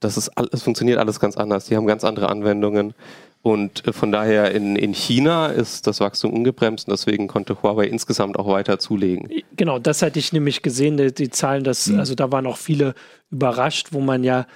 Das 0.00 0.16
ist 0.16 0.30
alles 0.30 0.62
funktioniert 0.62 0.98
alles 0.98 1.20
ganz 1.20 1.36
anders. 1.36 1.66
Die 1.66 1.76
haben 1.76 1.86
ganz 1.86 2.02
andere 2.02 2.28
Anwendungen. 2.28 2.94
Und 3.42 3.86
äh, 3.86 3.92
von 3.92 4.12
daher 4.12 4.52
in, 4.52 4.76
in 4.76 4.94
China 4.94 5.46
ist 5.46 5.86
das 5.86 6.00
Wachstum 6.00 6.32
ungebremst 6.32 6.88
und 6.88 6.92
deswegen 6.92 7.26
konnte 7.28 7.62
Huawei 7.62 7.86
insgesamt 7.86 8.38
auch 8.38 8.48
weiter 8.48 8.78
zulegen. 8.78 9.28
Genau, 9.56 9.78
das 9.78 10.02
hatte 10.02 10.18
ich 10.18 10.32
nämlich 10.32 10.62
gesehen, 10.62 10.96
die, 10.96 11.12
die 11.12 11.30
Zahlen, 11.30 11.64
dass, 11.64 11.88
mhm. 11.88 11.98
also 11.98 12.14
da 12.14 12.30
waren 12.30 12.46
auch 12.46 12.56
viele 12.56 12.94
überrascht, 13.30 13.88
wo 13.90 14.00
man 14.00 14.22
ja, 14.22 14.46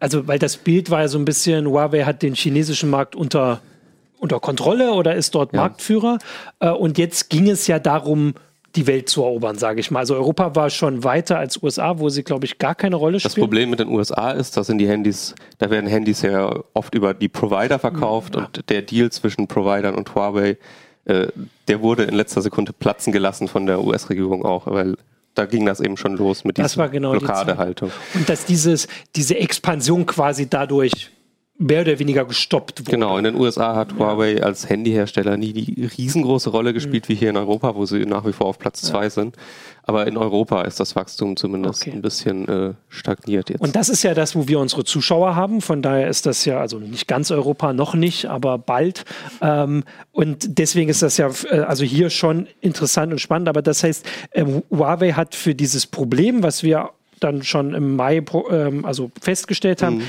also 0.00 0.26
weil 0.26 0.38
das 0.38 0.56
Bild 0.56 0.90
war 0.90 1.02
ja 1.02 1.08
so 1.08 1.18
ein 1.18 1.24
bisschen, 1.24 1.66
Huawei 1.66 2.04
hat 2.04 2.22
den 2.22 2.34
chinesischen 2.34 2.90
Markt 2.90 3.14
unter, 3.14 3.60
unter 4.18 4.40
Kontrolle 4.40 4.92
oder 4.92 5.14
ist 5.14 5.34
dort 5.34 5.52
ja. 5.52 5.60
Marktführer. 5.60 6.18
Äh, 6.58 6.70
und 6.70 6.98
jetzt 6.98 7.30
ging 7.30 7.48
es 7.48 7.68
ja 7.68 7.78
darum, 7.78 8.34
die 8.76 8.86
Welt 8.86 9.08
zu 9.08 9.22
erobern, 9.22 9.56
sage 9.56 9.80
ich 9.80 9.90
mal. 9.90 10.00
Also 10.00 10.14
Europa 10.14 10.54
war 10.54 10.70
schon 10.70 11.04
weiter 11.04 11.38
als 11.38 11.62
USA, 11.62 11.98
wo 11.98 12.08
sie, 12.08 12.24
glaube 12.24 12.44
ich, 12.44 12.58
gar 12.58 12.74
keine 12.74 12.96
Rolle 12.96 13.20
spielen. 13.20 13.34
Das 13.34 13.40
Problem 13.40 13.70
mit 13.70 13.78
den 13.78 13.88
USA 13.88 14.32
ist, 14.32 14.56
dass 14.56 14.68
in 14.68 14.78
die 14.78 14.88
Handys, 14.88 15.34
da 15.58 15.70
werden 15.70 15.88
Handys 15.88 16.22
ja 16.22 16.52
oft 16.74 16.94
über 16.94 17.14
die 17.14 17.28
Provider 17.28 17.78
verkauft 17.78 18.34
ja. 18.34 18.42
und 18.42 18.68
der 18.68 18.82
Deal 18.82 19.10
zwischen 19.10 19.46
Providern 19.46 19.94
und 19.94 20.14
Huawei, 20.14 20.56
äh, 21.04 21.28
der 21.68 21.82
wurde 21.82 22.04
in 22.04 22.14
letzter 22.14 22.42
Sekunde 22.42 22.72
platzen 22.72 23.12
gelassen 23.12 23.46
von 23.48 23.66
der 23.66 23.82
US-Regierung 23.84 24.44
auch, 24.44 24.66
weil 24.66 24.96
da 25.34 25.46
ging 25.46 25.66
das 25.66 25.80
eben 25.80 25.96
schon 25.96 26.16
los 26.16 26.44
mit 26.44 26.58
dieser 26.58 26.88
genau 26.88 27.12
Blockadehaltung. 27.12 27.90
Die 28.12 28.18
und 28.18 28.28
dass 28.28 28.44
dieses, 28.44 28.88
diese 29.14 29.36
Expansion 29.36 30.06
quasi 30.06 30.48
dadurch 30.48 31.10
mehr 31.56 31.82
oder 31.82 31.98
weniger 31.98 32.24
gestoppt 32.24 32.80
wurde. 32.80 32.90
Genau, 32.90 33.16
in 33.16 33.24
den 33.24 33.36
USA 33.36 33.76
hat 33.76 33.96
Huawei 33.96 34.42
als 34.42 34.68
Handyhersteller 34.68 35.36
nie 35.36 35.52
die 35.52 35.86
riesengroße 35.86 36.50
Rolle 36.50 36.72
gespielt, 36.72 37.08
mhm. 37.08 37.12
wie 37.12 37.14
hier 37.14 37.30
in 37.30 37.36
Europa, 37.36 37.76
wo 37.76 37.86
sie 37.86 38.04
nach 38.06 38.26
wie 38.26 38.32
vor 38.32 38.46
auf 38.46 38.58
Platz 38.58 38.82
ja. 38.82 38.88
zwei 38.88 39.08
sind. 39.08 39.36
Aber 39.84 40.06
in 40.06 40.16
Europa 40.16 40.62
ist 40.62 40.80
das 40.80 40.96
Wachstum 40.96 41.36
zumindest 41.36 41.82
okay. 41.82 41.92
ein 41.92 42.02
bisschen 42.02 42.48
äh, 42.48 42.72
stagniert 42.88 43.50
jetzt. 43.50 43.60
Und 43.60 43.76
das 43.76 43.88
ist 43.88 44.02
ja 44.02 44.14
das, 44.14 44.34
wo 44.34 44.48
wir 44.48 44.58
unsere 44.58 44.84
Zuschauer 44.84 45.36
haben. 45.36 45.60
Von 45.60 45.82
daher 45.82 46.08
ist 46.08 46.26
das 46.26 46.44
ja, 46.44 46.58
also 46.58 46.78
nicht 46.78 47.06
ganz 47.06 47.30
Europa, 47.30 47.72
noch 47.72 47.94
nicht, 47.94 48.24
aber 48.24 48.58
bald. 48.58 49.04
Ähm, 49.40 49.84
und 50.10 50.58
deswegen 50.58 50.88
ist 50.88 51.02
das 51.02 51.18
ja, 51.18 51.30
äh, 51.50 51.60
also 51.60 51.84
hier 51.84 52.10
schon 52.10 52.48
interessant 52.62 53.12
und 53.12 53.20
spannend. 53.20 53.48
Aber 53.48 53.62
das 53.62 53.84
heißt, 53.84 54.04
äh, 54.30 54.44
Huawei 54.70 55.12
hat 55.12 55.34
für 55.34 55.54
dieses 55.54 55.86
Problem, 55.86 56.42
was 56.42 56.62
wir 56.62 56.90
dann 57.20 57.42
schon 57.42 57.74
im 57.74 57.94
Mai 57.94 58.22
ähm, 58.50 58.84
also 58.84 59.10
festgestellt 59.20 59.82
haben, 59.82 59.98
mhm. 59.98 60.02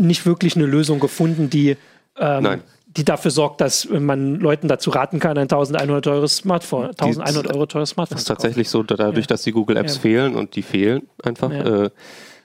Nicht 0.00 0.26
wirklich 0.26 0.56
eine 0.56 0.66
Lösung 0.66 1.00
gefunden, 1.00 1.50
die 1.50 1.76
ähm, 2.18 2.62
die 2.96 3.04
dafür 3.04 3.30
sorgt, 3.30 3.60
dass 3.60 3.88
man 3.88 4.36
Leuten 4.36 4.66
dazu 4.66 4.90
raten 4.90 5.20
kann, 5.20 5.38
ein 5.38 5.42
1100 5.42 6.04
teures 6.04 6.36
Smartphone, 6.38 6.86
1100 6.86 7.54
Euro 7.54 7.66
teures 7.66 7.90
Smartphone 7.90 8.16
Das 8.16 8.22
ist 8.22 8.28
tatsächlich 8.28 8.68
so, 8.68 8.82
dadurch, 8.82 9.16
ja. 9.16 9.28
dass 9.28 9.42
die 9.42 9.52
Google 9.52 9.76
Apps 9.76 9.96
ja. 9.96 10.00
fehlen 10.00 10.34
und 10.34 10.56
die 10.56 10.62
fehlen 10.62 11.02
einfach, 11.22 11.52
ja. 11.52 11.84
äh, 11.84 11.90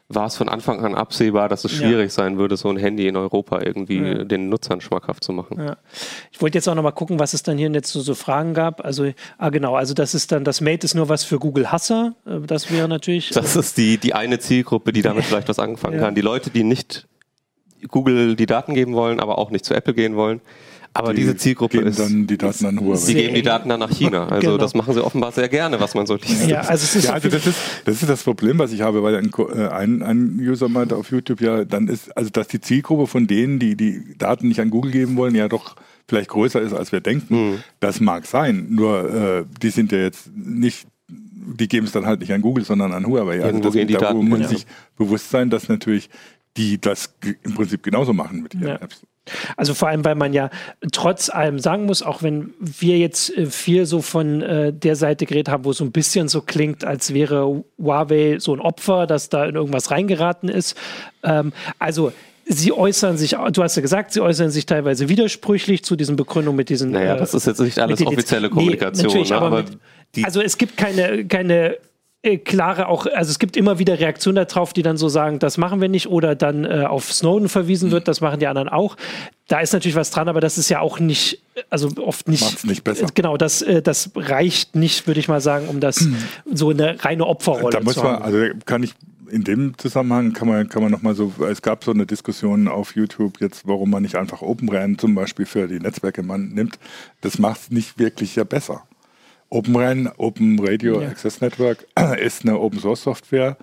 war 0.08 0.28
es 0.28 0.38
von 0.38 0.48
Anfang 0.48 0.86
an 0.86 0.94
absehbar, 0.94 1.50
dass 1.50 1.66
es 1.66 1.72
schwierig 1.72 2.14
sein 2.14 2.38
würde, 2.38 2.58
so 2.58 2.70
ein 2.70 2.78
Handy 2.78 3.08
in 3.08 3.18
Europa 3.18 3.62
irgendwie 3.62 4.24
den 4.24 4.50
Nutzern 4.50 4.80
schmackhaft 4.80 5.24
zu 5.24 5.34
machen. 5.34 5.76
Ich 6.32 6.40
wollte 6.44 6.60
jetzt 6.60 6.70
auch 6.70 6.76
nochmal 6.76 6.92
gucken, 6.92 7.18
was 7.18 7.34
es 7.34 7.42
dann 7.42 7.58
hier 7.58 7.72
jetzt 7.72 7.92
so, 7.92 8.02
so 8.02 8.14
Fragen 8.14 8.54
gab. 8.54 8.86
Also, 8.86 9.12
ah 9.40 9.50
genau, 9.50 9.76
also 9.76 9.96
das 9.96 10.14
ist 10.14 10.32
dann, 10.32 10.44
das 10.44 10.62
Mate 10.62 10.86
ist 10.86 10.94
nur 10.94 11.10
was 11.10 11.24
für 11.24 11.40
Google 11.40 11.72
Hasser. 11.72 12.14
Äh, 12.28 12.42
das 12.46 12.72
wäre 12.72 12.88
natürlich. 12.88 13.32
Das 13.32 13.56
ist 13.56 13.78
die, 13.78 13.98
die 13.98 14.14
eine 14.14 14.38
Zielgruppe, 14.38 14.94
die 14.94 15.02
damit 15.02 15.24
vielleicht 15.26 15.50
was 15.50 15.58
anfangen 15.58 16.00
kann. 16.00 16.14
Die 16.14 16.22
Leute, 16.22 16.52
die 16.52 16.64
nicht 16.64 17.08
Google 17.90 18.36
die 18.36 18.46
Daten 18.46 18.74
geben 18.74 18.94
wollen, 18.94 19.20
aber 19.20 19.38
auch 19.38 19.52
nicht 19.52 19.66
zu 19.66 19.74
Apple 19.74 19.94
gehen 19.94 20.16
wollen. 20.16 20.42
Aber 20.98 21.14
die 21.14 21.22
diese 21.22 21.36
Zielgruppe 21.36 21.80
geben 21.80 21.90
ist. 21.90 22.00
dann 22.00 22.26
die 22.26 22.38
Daten 22.38 22.66
an 22.66 22.80
Huawei. 22.80 22.96
Sie 22.96 23.16
geben 23.16 23.36
die 23.36 23.42
Daten 23.42 23.68
dann 23.68 23.82
nach 23.82 23.92
China. 23.92 24.28
Also 24.36 24.48
genau. 24.48 24.58
das 24.58 24.74
machen 24.74 24.94
sie 24.94 25.04
offenbar 25.04 25.34
sehr 25.34 25.50
gerne, 25.50 25.80
was 25.80 25.94
man 25.94 26.06
so 26.06 26.16
liest. 26.16 26.48
Ja, 26.48 26.62
also, 26.62 26.86
es 26.86 26.96
ist, 26.96 27.06
ja, 27.06 27.14
also 27.14 27.28
das, 27.28 27.46
ist 27.46 27.58
das 27.84 28.02
ist 28.02 28.10
das 28.10 28.24
Problem, 28.24 28.60
was 28.60 28.72
ich 28.72 28.82
habe, 28.82 29.04
weil 29.04 29.16
ein, 29.16 29.30
äh, 29.54 29.68
ein, 29.68 30.02
ein 30.02 30.40
User 30.40 30.70
meinte 30.70 30.96
auf 30.96 31.12
YouTube 31.12 31.42
ja, 31.42 31.66
dann 31.66 31.90
ist, 31.90 32.16
also 32.16 32.30
dass 32.30 32.48
die 32.48 32.62
Zielgruppe 32.62 33.08
von 33.08 33.28
denen, 33.28 33.60
die 33.60 33.76
die 33.76 34.18
Daten 34.18 34.48
nicht 34.48 34.62
an 34.62 34.70
Google 34.70 34.92
geben 34.92 35.18
wollen, 35.18 35.36
ja 35.36 35.50
doch 35.50 35.76
vielleicht 36.08 36.30
größer 36.30 36.62
ist, 36.62 36.74
als 36.74 36.94
wir 36.94 37.02
denken. 37.02 37.36
Mhm. 37.36 37.64
Das 37.82 38.00
mag 38.00 38.26
sein. 38.26 38.68
Nur 38.70 39.14
äh, 39.14 39.44
die 39.62 39.72
sind 39.72 39.92
ja 39.92 39.98
jetzt 39.98 40.30
nicht 40.34 40.88
die 41.08 41.68
geben 41.68 41.86
es 41.86 41.92
dann 41.92 42.06
halt 42.06 42.22
nicht 42.22 42.34
an 42.34 42.42
Google, 42.42 42.66
sondern 42.66 42.92
an 42.92 43.06
Huawei. 43.06 43.44
Also 43.44 43.60
das, 43.60 43.74
da 44.00 44.14
muss 44.14 44.28
man 44.28 44.42
ja. 44.42 44.48
sich 44.48 44.66
bewusst 44.98 45.30
sein, 45.30 45.50
dass 45.50 45.70
natürlich 45.70 46.10
die 46.58 46.80
das 46.80 47.16
im 47.44 47.56
Prinzip 47.56 47.84
genauso 47.84 48.14
machen 48.14 48.44
mit 48.44 48.54
ihren 48.54 48.68
ja. 48.68 48.76
Apps. 48.76 49.02
Also 49.58 49.74
vor 49.74 49.88
allem, 49.88 50.06
weil 50.06 50.16
man 50.16 50.34
ja 50.34 50.50
trotz 50.92 51.30
allem 51.30 51.58
sagen 51.60 51.86
muss, 51.86 52.04
auch 52.04 52.22
wenn 52.22 52.54
wir 52.60 52.98
jetzt 52.98 53.36
äh, 53.36 53.48
viel 53.48 53.86
so 53.86 54.02
von 54.02 54.42
äh, 54.42 54.72
der 54.72 54.96
Seite 54.96 55.26
geredet 55.26 55.50
haben, 55.50 55.66
wo 55.66 55.72
es 55.72 55.78
so 55.78 55.84
ein 55.84 55.92
bisschen 55.92 56.28
so 56.28 56.42
klingt, 56.42 56.84
als 56.84 57.14
wäre 57.14 57.64
Huawei 57.78 58.38
so 58.40 58.54
ein 58.54 58.60
Opfer, 58.60 59.08
das 59.08 59.30
da 59.30 59.46
in 59.46 59.56
irgendwas 59.56 59.90
reingeraten 59.92 60.50
ist. 60.50 60.78
Ähm, 61.24 61.54
also 61.80 62.12
Sie 62.48 62.72
äußern 62.72 63.18
sich, 63.18 63.32
du 63.32 63.64
hast 63.64 63.76
ja 63.76 63.82
gesagt, 63.82 64.14
sie 64.14 64.22
äußern 64.22 64.52
sich 64.52 64.68
teilweise 64.68 65.10
widersprüchlich 65.10 65.84
zu 65.84 65.96
diesen 65.96 66.16
Begründungen 66.16 66.56
mit 66.56 66.70
diesen. 66.70 66.92
Naja, 66.92 67.16
das 67.16 67.34
ist 67.34 67.48
jetzt 67.48 67.60
nicht 67.60 67.80
alles 67.80 68.06
offizielle 68.06 68.52
Kommunikation. 68.52 69.12
Nee, 69.12 69.24
ne, 69.24 69.36
aber, 69.36 69.46
aber 69.48 69.64
mit, 69.64 70.26
also 70.26 70.42
es 70.42 70.56
gibt 70.60 70.78
keine, 70.78 71.26
keine 71.26 71.74
äh, 71.74 71.78
klare 72.44 72.88
auch, 72.88 73.06
also 73.06 73.30
es 73.30 73.40
gibt 73.40 73.56
immer 73.56 73.80
wieder 73.80 74.00
Reaktionen 74.00 74.46
darauf, 74.48 74.74
die 74.74 74.82
dann 74.82 74.98
so 74.98 75.10
sagen, 75.10 75.40
das 75.40 75.58
machen 75.58 75.80
wir 75.82 75.90
nicht 75.90 76.08
oder 76.08 76.36
dann 76.36 76.66
äh, 76.66 76.86
auf 76.88 77.14
Snowden 77.14 77.50
verwiesen 77.50 77.92
wird, 77.92 78.08
das 78.08 78.22
machen 78.22 78.40
die 78.40 78.48
anderen 78.48 78.70
auch. 78.70 78.98
Da 79.48 79.60
ist 79.60 79.74
natürlich 79.74 79.96
was 79.96 80.10
dran, 80.10 80.28
aber 80.28 80.42
das 80.42 80.58
ist 80.58 80.70
ja 80.70 80.80
auch 80.80 81.00
nicht, 81.00 81.40
also 81.70 81.90
oft 81.98 82.28
nicht. 82.28 82.42
Macht's 82.42 82.64
nicht 82.64 82.84
besser. 82.84 83.08
Genau, 83.14 83.38
das, 83.38 83.62
äh, 83.62 83.82
das 83.82 84.12
reicht 84.16 84.76
nicht, 84.76 85.06
würde 85.06 85.20
ich 85.20 85.28
mal 85.28 85.42
sagen, 85.42 85.68
um 85.68 85.80
das 85.80 86.08
so 86.52 86.72
eine 86.72 87.04
reine 87.04 87.28
Opferrolle 87.28 87.70
da 87.70 87.82
muss 87.82 87.94
zu 87.94 88.04
man, 88.04 88.14
haben. 88.14 88.24
Also 88.24 88.40
kann 88.66 88.82
ich 88.82 88.94
in 89.30 89.44
dem 89.44 89.78
Zusammenhang 89.78 90.34
kann 90.34 90.48
man, 90.48 90.70
kann 90.70 90.82
man 90.82 90.92
nochmal 90.92 91.16
so, 91.16 91.34
es 91.50 91.62
gab 91.62 91.84
so 91.84 91.92
eine 91.92 92.06
Diskussion 92.06 92.68
auf 92.68 92.96
YouTube 92.96 93.42
jetzt, 93.42 93.68
warum 93.68 93.90
man 93.90 94.04
nicht 94.04 94.16
einfach 94.16 94.42
OpenRAN 94.42 94.98
zum 94.98 95.16
Beispiel 95.16 95.46
für 95.46 95.68
die 95.68 95.80
Netzwerke 95.80 96.24
man 96.24 96.50
nimmt. 96.50 96.80
Das 97.22 97.40
macht 97.40 97.62
es 97.62 97.72
nicht 97.72 98.00
wirklich 98.00 98.36
ja 98.36 98.44
besser. 98.44 98.84
OpenRAN, 99.50 100.12
Open 100.18 100.60
Radio 100.60 101.02
ja. 101.02 101.10
Access 101.10 101.42
Network, 101.42 101.86
ist 102.20 102.44
eine 102.44 102.60
Open 102.60 102.80
Source 102.80 103.04
Software, 103.04 103.58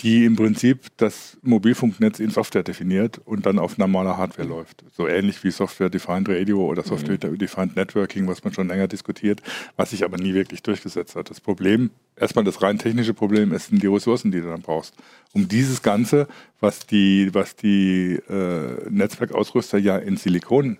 die 0.00 0.26
im 0.26 0.36
Prinzip 0.36 0.88
das 0.98 1.38
Mobilfunknetz 1.42 2.20
in 2.20 2.30
Software 2.30 2.62
definiert 2.62 3.18
und 3.24 3.46
dann 3.46 3.58
auf 3.58 3.78
normaler 3.78 4.18
Hardware 4.18 4.46
läuft. 4.46 4.84
So 4.92 5.08
ähnlich 5.08 5.42
wie 5.42 5.50
Software-Defined 5.50 6.28
Radio 6.28 6.66
oder 6.66 6.82
mhm. 6.82 6.88
Software-Defined 6.88 7.76
Networking, 7.76 8.26
was 8.26 8.44
man 8.44 8.52
schon 8.52 8.68
länger 8.68 8.88
diskutiert, 8.88 9.40
was 9.76 9.90
sich 9.90 10.04
aber 10.04 10.18
nie 10.18 10.34
wirklich 10.34 10.62
durchgesetzt 10.62 11.16
hat. 11.16 11.30
Das 11.30 11.40
Problem, 11.40 11.90
erstmal 12.14 12.44
das 12.44 12.60
rein 12.60 12.78
technische 12.78 13.14
Problem, 13.14 13.52
ist, 13.52 13.68
sind 13.68 13.82
die 13.82 13.86
Ressourcen, 13.86 14.30
die 14.30 14.42
du 14.42 14.48
dann 14.48 14.60
brauchst. 14.60 14.94
Um 15.32 15.48
dieses 15.48 15.80
Ganze, 15.82 16.28
was 16.60 16.86
die, 16.86 17.30
was 17.32 17.56
die 17.56 18.18
äh, 18.28 18.90
Netzwerkausrüster 18.90 19.78
ja 19.78 19.96
in 19.96 20.18
Silikon 20.18 20.76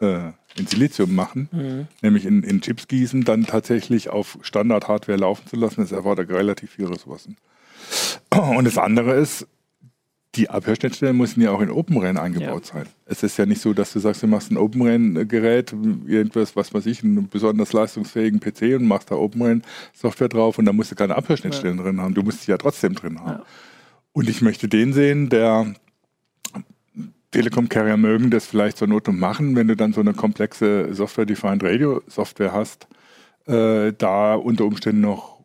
äh, 0.00 0.32
in 0.56 0.66
Silizium 0.66 1.14
machen, 1.14 1.48
mhm. 1.52 1.86
nämlich 2.02 2.26
in, 2.26 2.42
in 2.42 2.60
Chips 2.60 2.88
gießen, 2.88 3.24
dann 3.24 3.46
tatsächlich 3.46 4.10
auf 4.10 4.38
Standard-Hardware 4.42 5.18
laufen 5.18 5.46
zu 5.48 5.56
lassen, 5.56 5.80
das 5.80 5.92
erfordert 5.92 6.30
relativ 6.30 6.72
viel 6.72 6.86
Ressourcen. 6.86 7.36
Und 8.34 8.64
das 8.64 8.78
andere 8.78 9.14
ist, 9.14 9.46
die 10.36 10.48
Abhörschnittstellen 10.48 11.16
müssen 11.16 11.40
ja 11.40 11.50
auch 11.50 11.60
in 11.60 11.70
OpenRAN 11.70 12.16
eingebaut 12.16 12.66
ja. 12.68 12.74
sein. 12.74 12.86
Es 13.06 13.24
ist 13.24 13.36
ja 13.36 13.46
nicht 13.46 13.60
so, 13.60 13.72
dass 13.72 13.92
du 13.92 13.98
sagst, 13.98 14.22
du 14.22 14.28
machst 14.28 14.50
ein 14.52 14.56
OpenRAN-Gerät, 14.56 15.72
irgendwas, 16.06 16.54
was 16.54 16.72
weiß 16.72 16.86
ich, 16.86 17.02
einen 17.02 17.28
besonders 17.28 17.72
leistungsfähigen 17.72 18.38
PC 18.38 18.76
und 18.76 18.86
machst 18.86 19.10
da 19.10 19.16
OpenRAN-Software 19.16 20.28
drauf 20.28 20.58
und 20.58 20.66
da 20.66 20.72
musst 20.72 20.92
du 20.92 20.94
keine 20.94 21.16
Abhörschnittstellen 21.16 21.78
ja. 21.78 21.82
drin 21.82 22.00
haben. 22.00 22.14
Du 22.14 22.22
musst 22.22 22.42
sie 22.42 22.52
ja 22.52 22.58
trotzdem 22.58 22.94
drin 22.94 23.18
haben. 23.18 23.40
Ja. 23.40 23.44
Und 24.12 24.28
ich 24.28 24.40
möchte 24.40 24.68
den 24.68 24.92
sehen, 24.92 25.30
der 25.30 25.74
Telekom-Carrier 27.30 27.96
mögen 27.96 28.30
das 28.30 28.46
vielleicht 28.46 28.76
zur 28.76 28.88
Not 28.88 29.08
machen, 29.08 29.56
wenn 29.56 29.68
du 29.68 29.76
dann 29.76 29.92
so 29.92 30.00
eine 30.00 30.14
komplexe 30.14 30.92
Software-Defined 30.92 31.62
Radio-Software 31.62 32.52
hast, 32.52 32.88
äh, 33.46 33.92
da 33.96 34.34
unter 34.34 34.64
Umständen 34.64 35.00
noch 35.00 35.40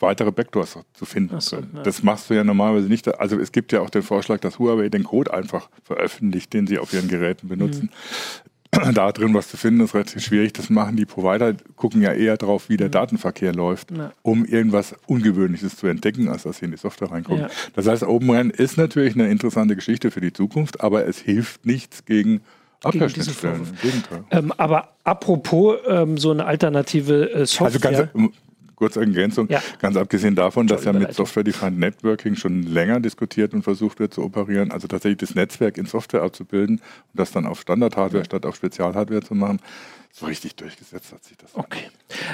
weitere 0.00 0.32
Backdoors 0.32 0.78
zu 0.92 1.04
finden. 1.04 1.40
So, 1.40 1.56
ja. 1.56 1.82
Das 1.82 2.02
machst 2.02 2.30
du 2.30 2.34
ja 2.34 2.44
normalerweise 2.44 2.88
nicht. 2.88 3.06
Also 3.18 3.38
es 3.38 3.52
gibt 3.52 3.72
ja 3.72 3.80
auch 3.80 3.90
den 3.90 4.02
Vorschlag, 4.02 4.40
dass 4.40 4.58
Huawei 4.58 4.88
den 4.88 5.04
Code 5.04 5.32
einfach 5.32 5.70
veröffentlicht, 5.82 6.52
den 6.52 6.66
sie 6.66 6.78
auf 6.78 6.92
ihren 6.92 7.08
Geräten 7.08 7.48
benutzen. 7.48 7.90
Mhm. 7.92 8.50
da 8.94 9.12
drin 9.12 9.34
was 9.34 9.48
zu 9.48 9.56
finden, 9.56 9.80
ist 9.80 9.94
relativ 9.94 10.22
schwierig. 10.22 10.52
Das 10.54 10.70
machen 10.70 10.96
die 10.96 11.06
Provider, 11.06 11.54
gucken 11.76 12.02
ja 12.02 12.12
eher 12.12 12.36
drauf, 12.36 12.68
wie 12.68 12.76
der 12.76 12.88
mhm. 12.88 12.92
Datenverkehr 12.92 13.52
läuft, 13.52 13.90
ja. 13.90 14.12
um 14.22 14.44
irgendwas 14.44 14.94
Ungewöhnliches 15.06 15.76
zu 15.76 15.86
entdecken, 15.86 16.28
als 16.28 16.44
dass 16.44 16.58
sie 16.58 16.66
in 16.66 16.70
die 16.70 16.76
Software 16.76 17.10
reingucken. 17.10 17.42
Ja. 17.42 17.50
Das 17.74 17.86
heißt, 17.86 18.02
OpenRAN 18.02 18.50
ist 18.50 18.76
natürlich 18.76 19.14
eine 19.14 19.28
interessante 19.28 19.74
Geschichte 19.74 20.10
für 20.10 20.20
die 20.20 20.32
Zukunft, 20.32 20.80
aber 20.80 21.06
es 21.06 21.18
hilft 21.18 21.66
nichts 21.66 22.04
gegen 22.04 22.40
Abhörschnittstellen. 22.84 23.66
Ähm, 24.30 24.52
aber 24.56 24.88
apropos 25.04 25.78
ähm, 25.88 26.18
so 26.18 26.30
eine 26.30 26.44
alternative 26.44 27.30
äh, 27.30 27.46
Software. 27.46 27.92
Also 27.92 28.08
ganz, 28.14 28.32
kurze 28.84 29.00
Ergänzung, 29.00 29.48
ja. 29.48 29.62
ganz 29.80 29.96
abgesehen 29.96 30.34
davon, 30.34 30.66
dass 30.66 30.84
ja 30.84 30.92
mit 30.92 31.14
Software-Defined 31.14 31.78
Networking 31.78 32.36
schon 32.36 32.64
länger 32.64 33.00
diskutiert 33.00 33.54
und 33.54 33.62
versucht 33.62 33.98
wird 33.98 34.12
zu 34.12 34.22
operieren, 34.22 34.70
also 34.70 34.86
tatsächlich 34.88 35.18
das 35.18 35.34
Netzwerk 35.34 35.78
in 35.78 35.86
Software 35.86 36.22
abzubilden 36.22 36.76
und 36.76 37.18
das 37.18 37.32
dann 37.32 37.46
auf 37.46 37.60
Standard-Hardware 37.60 38.20
ja. 38.20 38.24
statt 38.26 38.44
auf 38.44 38.56
Spezial-Hardware 38.56 39.22
zu 39.22 39.34
machen. 39.34 39.58
So 40.12 40.26
richtig 40.26 40.54
durchgesetzt 40.56 41.12
hat 41.12 41.24
sich 41.24 41.36
das. 41.38 41.54
Okay. 41.54 41.88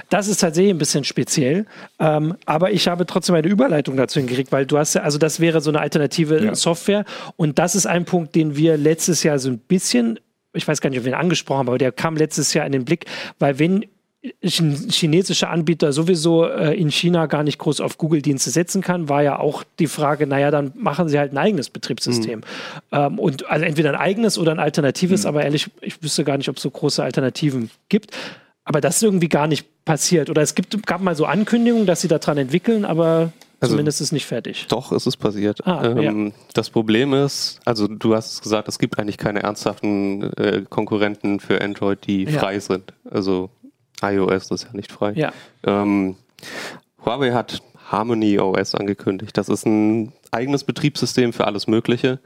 Das 0.09 0.27
ist 0.27 0.39
tatsächlich 0.39 0.75
ein 0.75 0.79
bisschen 0.79 1.05
speziell, 1.05 1.67
ähm, 2.01 2.35
aber 2.47 2.73
ich 2.73 2.89
habe 2.89 3.07
trotzdem 3.07 3.37
eine 3.37 3.49
Überleitung 3.49 3.97
dazu 3.97 4.19
hingekriegt, 4.19 4.51
weil 4.51 4.67
du 4.67 4.77
hast 4.77 4.95
ja, 4.95 5.03
also 5.03 5.19
das 5.19 5.39
wäre 5.39 5.61
so 5.61 5.71
eine 5.71 5.81
alternative 5.81 6.45
ja. 6.45 6.55
Software 6.57 7.05
und 7.37 7.61
das 7.61 7.77
ist 7.77 7.87
ein 7.87 8.05
Punkt, 8.05 8.35
den 8.35 8.57
wir 8.57 8.77
letztes 8.77 9.23
Jahr 9.23 9.39
so 9.39 9.49
ein 9.49 9.59
bisschen 9.59 10.19
ich 10.53 10.67
weiß 10.67 10.81
gar 10.81 10.91
nicht, 10.91 10.99
ob 10.99 11.05
wir 11.05 11.13
ihn 11.13 11.19
angesprochen 11.19 11.61
haben, 11.61 11.69
aber 11.69 11.79
der 11.79 11.93
kam 11.93 12.17
letztes 12.17 12.55
Jahr 12.55 12.67
in 12.67 12.73
den 12.73 12.85
Blick, 12.85 13.05
weil 13.39 13.61
wenn 13.61 13.87
chinesische 14.43 15.49
Anbieter 15.49 15.93
sowieso 15.93 16.45
äh, 16.45 16.75
in 16.75 16.91
China 16.91 17.27
gar 17.27 17.43
nicht 17.43 17.59
groß 17.59 17.81
auf 17.81 17.97
Google-Dienste 17.97 18.51
setzen 18.51 18.83
kann, 18.83 19.09
war 19.09 19.23
ja 19.23 19.39
auch 19.39 19.65
die 19.79 19.87
Frage, 19.87 20.27
naja, 20.27 20.51
dann 20.51 20.73
machen 20.77 21.09
sie 21.09 21.19
halt 21.19 21.33
ein 21.33 21.39
eigenes 21.39 21.71
Betriebssystem. 21.71 22.41
Mhm. 22.41 22.45
Ähm, 22.93 23.19
und 23.19 23.49
also 23.49 23.65
entweder 23.65 23.91
ein 23.91 23.97
eigenes 23.97 24.37
oder 24.37 24.53
ein 24.53 24.59
alternatives, 24.59 25.23
mhm. 25.23 25.29
aber 25.29 25.45
ehrlich, 25.45 25.71
ich 25.81 26.03
wüsste 26.03 26.25
gar 26.25 26.37
nicht, 26.37 26.51
ob 26.51 26.57
es 26.57 26.63
so 26.63 26.71
große 26.71 27.03
Alternativen 27.03 27.71
gibt. 27.89 28.15
Aber 28.65 28.83
das 28.83 28.97
ist 28.97 29.03
irgendwie 29.03 29.29
gar 29.29 29.47
nicht 29.47 29.67
passiert. 29.87 30.29
Oder 30.29 30.43
es 30.43 30.55
gibt, 30.55 30.87
gab 30.87 31.01
mal 31.01 31.17
so 31.17 31.25
Ankündigungen, 31.25 31.87
dass 31.87 32.03
sie 32.03 32.09
daran 32.09 32.37
entwickeln, 32.37 32.85
aber 32.85 33.33
also, 33.61 33.73
zumindest 33.73 34.01
ist 34.01 34.09
es 34.09 34.13
nicht 34.13 34.27
fertig. 34.27 34.67
Doch, 34.69 34.93
es 34.93 35.07
ist 35.07 35.17
passiert. 35.17 35.67
Ah, 35.67 35.85
ähm, 35.85 36.27
ja. 36.27 36.33
Das 36.55 36.71
Problem 36.71 37.15
ist, 37.15 37.61
also 37.65 37.89
du 37.89 38.15
hast 38.15 38.43
gesagt, 38.43 38.69
es 38.69 38.79
gibt 38.79 38.99
eigentlich 38.99 39.19
keine 39.19 39.43
ernsthaften 39.43 40.33
äh, 40.35 40.63
Konkurrenten 40.69 41.41
für 41.41 41.61
Android, 41.61 42.07
die 42.07 42.25
ja. 42.25 42.39
frei 42.39 42.59
sind. 42.59 42.93
Also 43.11 43.51
iOS 44.03 44.49
das 44.49 44.63
ist 44.63 44.69
ja 44.69 44.77
nicht 44.77 44.93
frei. 44.93 45.13
Ja. 45.13 45.33
Ähm, 45.65 46.17
Huawei 47.05 47.33
hat 47.33 47.63
Harmony 47.91 48.39
OS 48.39 48.75
angekündigt. 48.75 49.37
Das 49.37 49.49
ist 49.49 49.67
ein 49.67 50.13
eigenes 50.31 50.65
Betriebssystem 50.65 51.33
für 51.33 51.47
alles 51.47 51.67
Mögliche, 51.67 52.21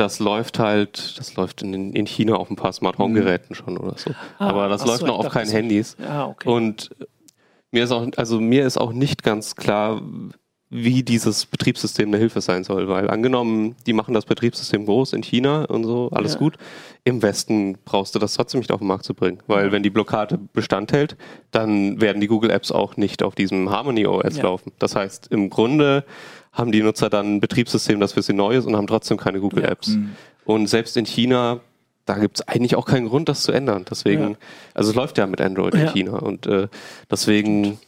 das 0.00 0.18
läuft 0.18 0.58
halt, 0.58 1.18
das 1.18 1.36
läuft 1.36 1.62
in, 1.62 1.92
in 1.92 2.06
China 2.06 2.34
auf 2.34 2.50
ein 2.50 2.56
paar 2.56 2.72
Smart 2.72 2.98
Home 2.98 3.14
Geräten 3.14 3.54
schon 3.54 3.76
oder 3.76 3.96
so. 3.98 4.12
Ah, 4.38 4.48
Aber 4.48 4.68
das 4.68 4.86
läuft 4.86 5.00
so, 5.00 5.06
noch 5.06 5.18
auf 5.18 5.28
keinen 5.28 5.50
Handys. 5.50 5.96
Ja, 5.98 6.26
okay. 6.26 6.48
Und 6.48 6.90
mir 7.70 7.84
ist 7.84 7.92
auch, 7.92 8.06
also 8.16 8.40
mir 8.40 8.66
ist 8.66 8.78
auch 8.78 8.92
nicht 8.92 9.22
ganz 9.22 9.56
klar, 9.56 10.00
wie 10.72 11.02
dieses 11.02 11.46
Betriebssystem 11.46 12.08
eine 12.08 12.18
Hilfe 12.18 12.40
sein 12.40 12.62
soll, 12.62 12.88
weil 12.88 13.10
angenommen, 13.10 13.74
die 13.86 13.92
machen 13.92 14.14
das 14.14 14.24
Betriebssystem 14.24 14.86
groß 14.86 15.14
in 15.14 15.22
China 15.24 15.64
und 15.64 15.82
so, 15.82 16.10
alles 16.12 16.34
ja. 16.34 16.38
gut. 16.38 16.56
Im 17.02 17.22
Westen 17.22 17.76
brauchst 17.84 18.14
du 18.14 18.20
das 18.20 18.34
trotzdem 18.34 18.60
nicht 18.60 18.70
auf 18.70 18.78
den 18.78 18.86
Markt 18.86 19.04
zu 19.04 19.14
bringen, 19.14 19.38
weil 19.48 19.66
ja. 19.66 19.72
wenn 19.72 19.82
die 19.82 19.90
Blockade 19.90 20.38
Bestand 20.52 20.92
hält, 20.92 21.16
dann 21.50 22.00
werden 22.00 22.20
die 22.20 22.28
Google 22.28 22.50
Apps 22.50 22.70
auch 22.70 22.96
nicht 22.96 23.24
auf 23.24 23.34
diesem 23.34 23.70
Harmony 23.70 24.06
OS 24.06 24.36
ja. 24.36 24.44
laufen. 24.44 24.70
Das 24.78 24.94
heißt, 24.94 25.26
im 25.32 25.50
Grunde 25.50 26.04
haben 26.52 26.70
die 26.70 26.82
Nutzer 26.82 27.10
dann 27.10 27.36
ein 27.36 27.40
Betriebssystem, 27.40 27.98
das 27.98 28.12
für 28.12 28.22
sie 28.22 28.32
neu 28.32 28.56
ist 28.56 28.66
und 28.66 28.76
haben 28.76 28.86
trotzdem 28.86 29.16
keine 29.16 29.40
Google 29.40 29.64
Apps. 29.64 29.88
Mhm. 29.88 30.12
Und 30.44 30.68
selbst 30.68 30.96
in 30.96 31.04
China 31.04 31.60
da 32.06 32.18
gibt 32.18 32.40
es 32.40 32.48
eigentlich 32.48 32.74
auch 32.74 32.86
keinen 32.86 33.08
Grund, 33.08 33.28
das 33.28 33.42
zu 33.42 33.52
ändern. 33.52 33.84
Deswegen, 33.88 34.30
ja. 34.30 34.36
also 34.74 34.90
es 34.90 34.96
läuft 34.96 35.16
ja 35.18 35.28
mit 35.28 35.40
Android 35.40 35.74
ja. 35.74 35.82
in 35.82 35.88
China 35.90 36.12
und 36.18 36.46
äh, 36.46 36.66
deswegen 37.08 37.78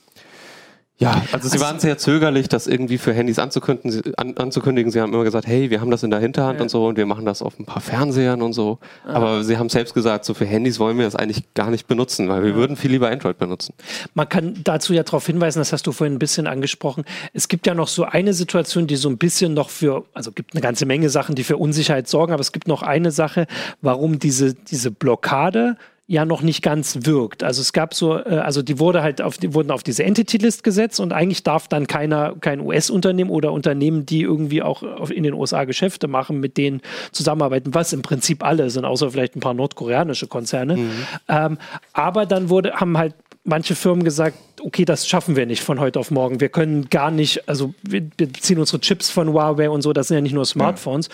ja, 1.03 1.23
also 1.33 1.49
sie 1.49 1.55
also, 1.55 1.65
waren 1.65 1.81
sehr 1.81 1.99
zögerlich, 1.99 2.49
das 2.49 2.67
irgendwie 2.67 2.99
für 2.99 3.13
Handys 3.13 3.39
anzukündigen. 3.39 4.15
An, 4.17 4.37
anzukündigen. 4.37 4.91
Sie 4.91 5.01
haben 5.01 5.13
immer 5.13 5.25
gesagt, 5.25 5.47
hey, 5.47 5.71
wir 5.71 5.81
haben 5.81 5.91
das 5.91 6.03
in 6.03 6.11
der 6.11 6.21
Hinterhand 6.21 6.59
ja. 6.59 6.63
und 6.63 6.69
so 6.69 6.87
und 6.87 6.97
wir 6.97 7.07
machen 7.07 7.25
das 7.25 7.43
auf 7.43 7.59
ein 7.59 7.65
paar 7.65 7.83
Fernsehern 7.83 8.43
und 8.43 8.53
so. 8.53 8.79
Ah. 9.07 9.15
Aber 9.15 9.45
sie 9.45 9.59
haben 9.59 9.69
selbst 9.69 9.95
gesagt, 9.95 10.25
so 10.25 10.35
für 10.35 10.45
Handys 10.45 10.79
wollen 10.79 10.97
wir 10.99 11.05
das 11.05 11.17
eigentlich 11.17 11.55
gar 11.55 11.71
nicht 11.71 11.87
benutzen, 11.87 12.29
weil 12.29 12.43
wir 12.43 12.51
ja. 12.51 12.57
würden 12.57 12.77
viel 12.77 12.93
lieber 12.93 13.11
Android 13.11 13.39
benutzen. 13.39 13.75
Man 14.15 14.29
kann 14.29 14.61
dazu 14.65 14.93
ja 14.95 15.03
darauf 15.03 15.27
hinweisen, 15.27 15.59
das 15.59 15.73
hast 15.73 15.87
du 15.87 15.93
vorhin 15.93 16.15
ein 16.15 16.19
bisschen 16.19 16.47
angesprochen. 16.47 17.05
Es 17.33 17.49
gibt 17.49 17.67
ja 17.67 17.75
noch 17.75 17.89
so 17.89 18.05
eine 18.05 18.33
Situation, 18.33 18.87
die 18.87 18.97
so 18.97 19.09
ein 19.09 19.19
bisschen 19.19 19.55
noch 19.55 19.71
für, 19.71 20.05
also 20.15 20.33
gibt 20.33 20.55
eine 20.55 20.61
ganze 20.61 20.87
Menge 20.87 21.09
Sachen, 21.11 21.35
die 21.35 21.45
für 21.45 21.57
Unsicherheit 21.57 22.09
sorgen, 22.09 22.33
aber 22.33 22.41
es 22.41 22.53
gibt 22.53 22.69
noch 22.69 22.83
eine 22.83 23.11
Sache, 23.11 23.47
warum 23.81 24.19
diese, 24.19 24.55
diese 24.55 24.91
Blockade 24.91 25.77
ja 26.13 26.27
noch 26.27 26.43
nicht 26.43 26.61
ganz 26.61 27.07
wirkt. 27.07 27.43
Also 27.43 27.63
es 27.63 27.73
gab 27.73 27.95
so, 27.95 28.19
äh, 28.19 28.37
also 28.45 28.61
die 28.61 28.79
wurde 28.79 29.03
halt 29.03 29.23
auf, 29.23 29.39
die 29.39 29.55
wurden 29.55 29.71
auf 29.71 29.83
diese 29.83 30.05
Entity-List 30.05 30.63
gesetzt 30.63 31.01
und 31.01 31.11
eigentlich 31.11 31.43
darf 31.43 31.69
dann 31.69 31.87
keiner, 31.87 32.35
kein 32.39 32.61
US-Unternehmen 32.61 33.31
oder 33.31 33.51
Unternehmen, 33.51 34.05
die 34.05 34.21
irgendwie 34.21 34.61
auch 34.61 34.83
in 35.09 35.23
den 35.23 35.33
USA 35.33 35.65
Geschäfte 35.65 36.09
machen, 36.09 36.39
mit 36.39 36.59
denen 36.59 36.83
zusammenarbeiten, 37.13 37.73
was 37.73 37.95
im 37.95 38.03
Prinzip 38.03 38.45
alle 38.45 38.69
sind, 38.69 38.85
außer 38.85 39.11
vielleicht 39.11 39.37
ein 39.37 39.41
paar 39.41 39.55
nordkoreanische 39.55 40.27
Konzerne. 40.27 40.77
Mhm. 40.77 40.91
Ähm, 41.29 41.59
aber 41.95 42.27
dann 42.27 42.51
wurde, 42.51 42.75
haben 42.75 42.99
halt 42.99 43.15
manche 43.45 43.75
Firmen 43.75 44.05
gesagt, 44.05 44.37
okay, 44.63 44.85
das 44.85 45.09
schaffen 45.09 45.35
wir 45.35 45.47
nicht 45.47 45.63
von 45.63 45.81
heute 45.81 45.99
auf 45.99 46.11
morgen. 46.11 46.41
Wir 46.41 46.51
können 46.51 46.91
gar 46.91 47.11
nicht, 47.11 47.49
also 47.49 47.73
wir 47.83 48.03
beziehen 48.03 48.59
unsere 48.59 48.81
Chips 48.81 49.09
von 49.09 49.31
Huawei 49.33 49.71
und 49.71 49.81
so, 49.81 49.95
das 49.95 50.09
sind 50.09 50.17
ja 50.17 50.21
nicht 50.21 50.35
nur 50.35 50.45
Smartphones, 50.45 51.09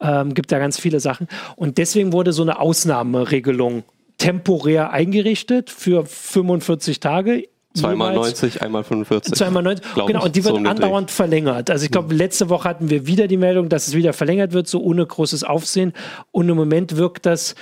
ja. 0.00 0.20
ähm, 0.20 0.32
gibt 0.32 0.52
ja 0.52 0.60
ganz 0.60 0.78
viele 0.78 1.00
Sachen. 1.00 1.26
Und 1.56 1.76
deswegen 1.76 2.12
wurde 2.12 2.32
so 2.32 2.42
eine 2.42 2.60
Ausnahmeregelung 2.60 3.82
temporär 4.18 4.90
eingerichtet 4.90 5.70
für 5.70 6.06
45 6.06 7.00
Tage. 7.00 7.48
Zweimal 7.74 8.14
90, 8.14 8.62
einmal 8.62 8.84
45. 8.84 9.34
Zweimal 9.34 9.64
90, 9.64 9.84
genau, 10.06 10.24
und 10.24 10.36
die 10.36 10.44
wird 10.44 10.54
so 10.54 10.62
andauernd 10.62 11.10
verlängert. 11.10 11.70
Also 11.70 11.84
ich 11.84 11.90
glaube, 11.90 12.10
hm. 12.10 12.18
letzte 12.18 12.48
Woche 12.48 12.68
hatten 12.68 12.88
wir 12.88 13.08
wieder 13.08 13.26
die 13.26 13.36
Meldung, 13.36 13.68
dass 13.68 13.88
es 13.88 13.94
wieder 13.94 14.12
verlängert 14.12 14.52
wird, 14.52 14.68
so 14.68 14.80
ohne 14.80 15.04
großes 15.04 15.42
Aufsehen. 15.42 15.92
Und 16.30 16.48
im 16.48 16.56
Moment 16.56 16.96
wirkt 16.96 17.26
das 17.26 17.56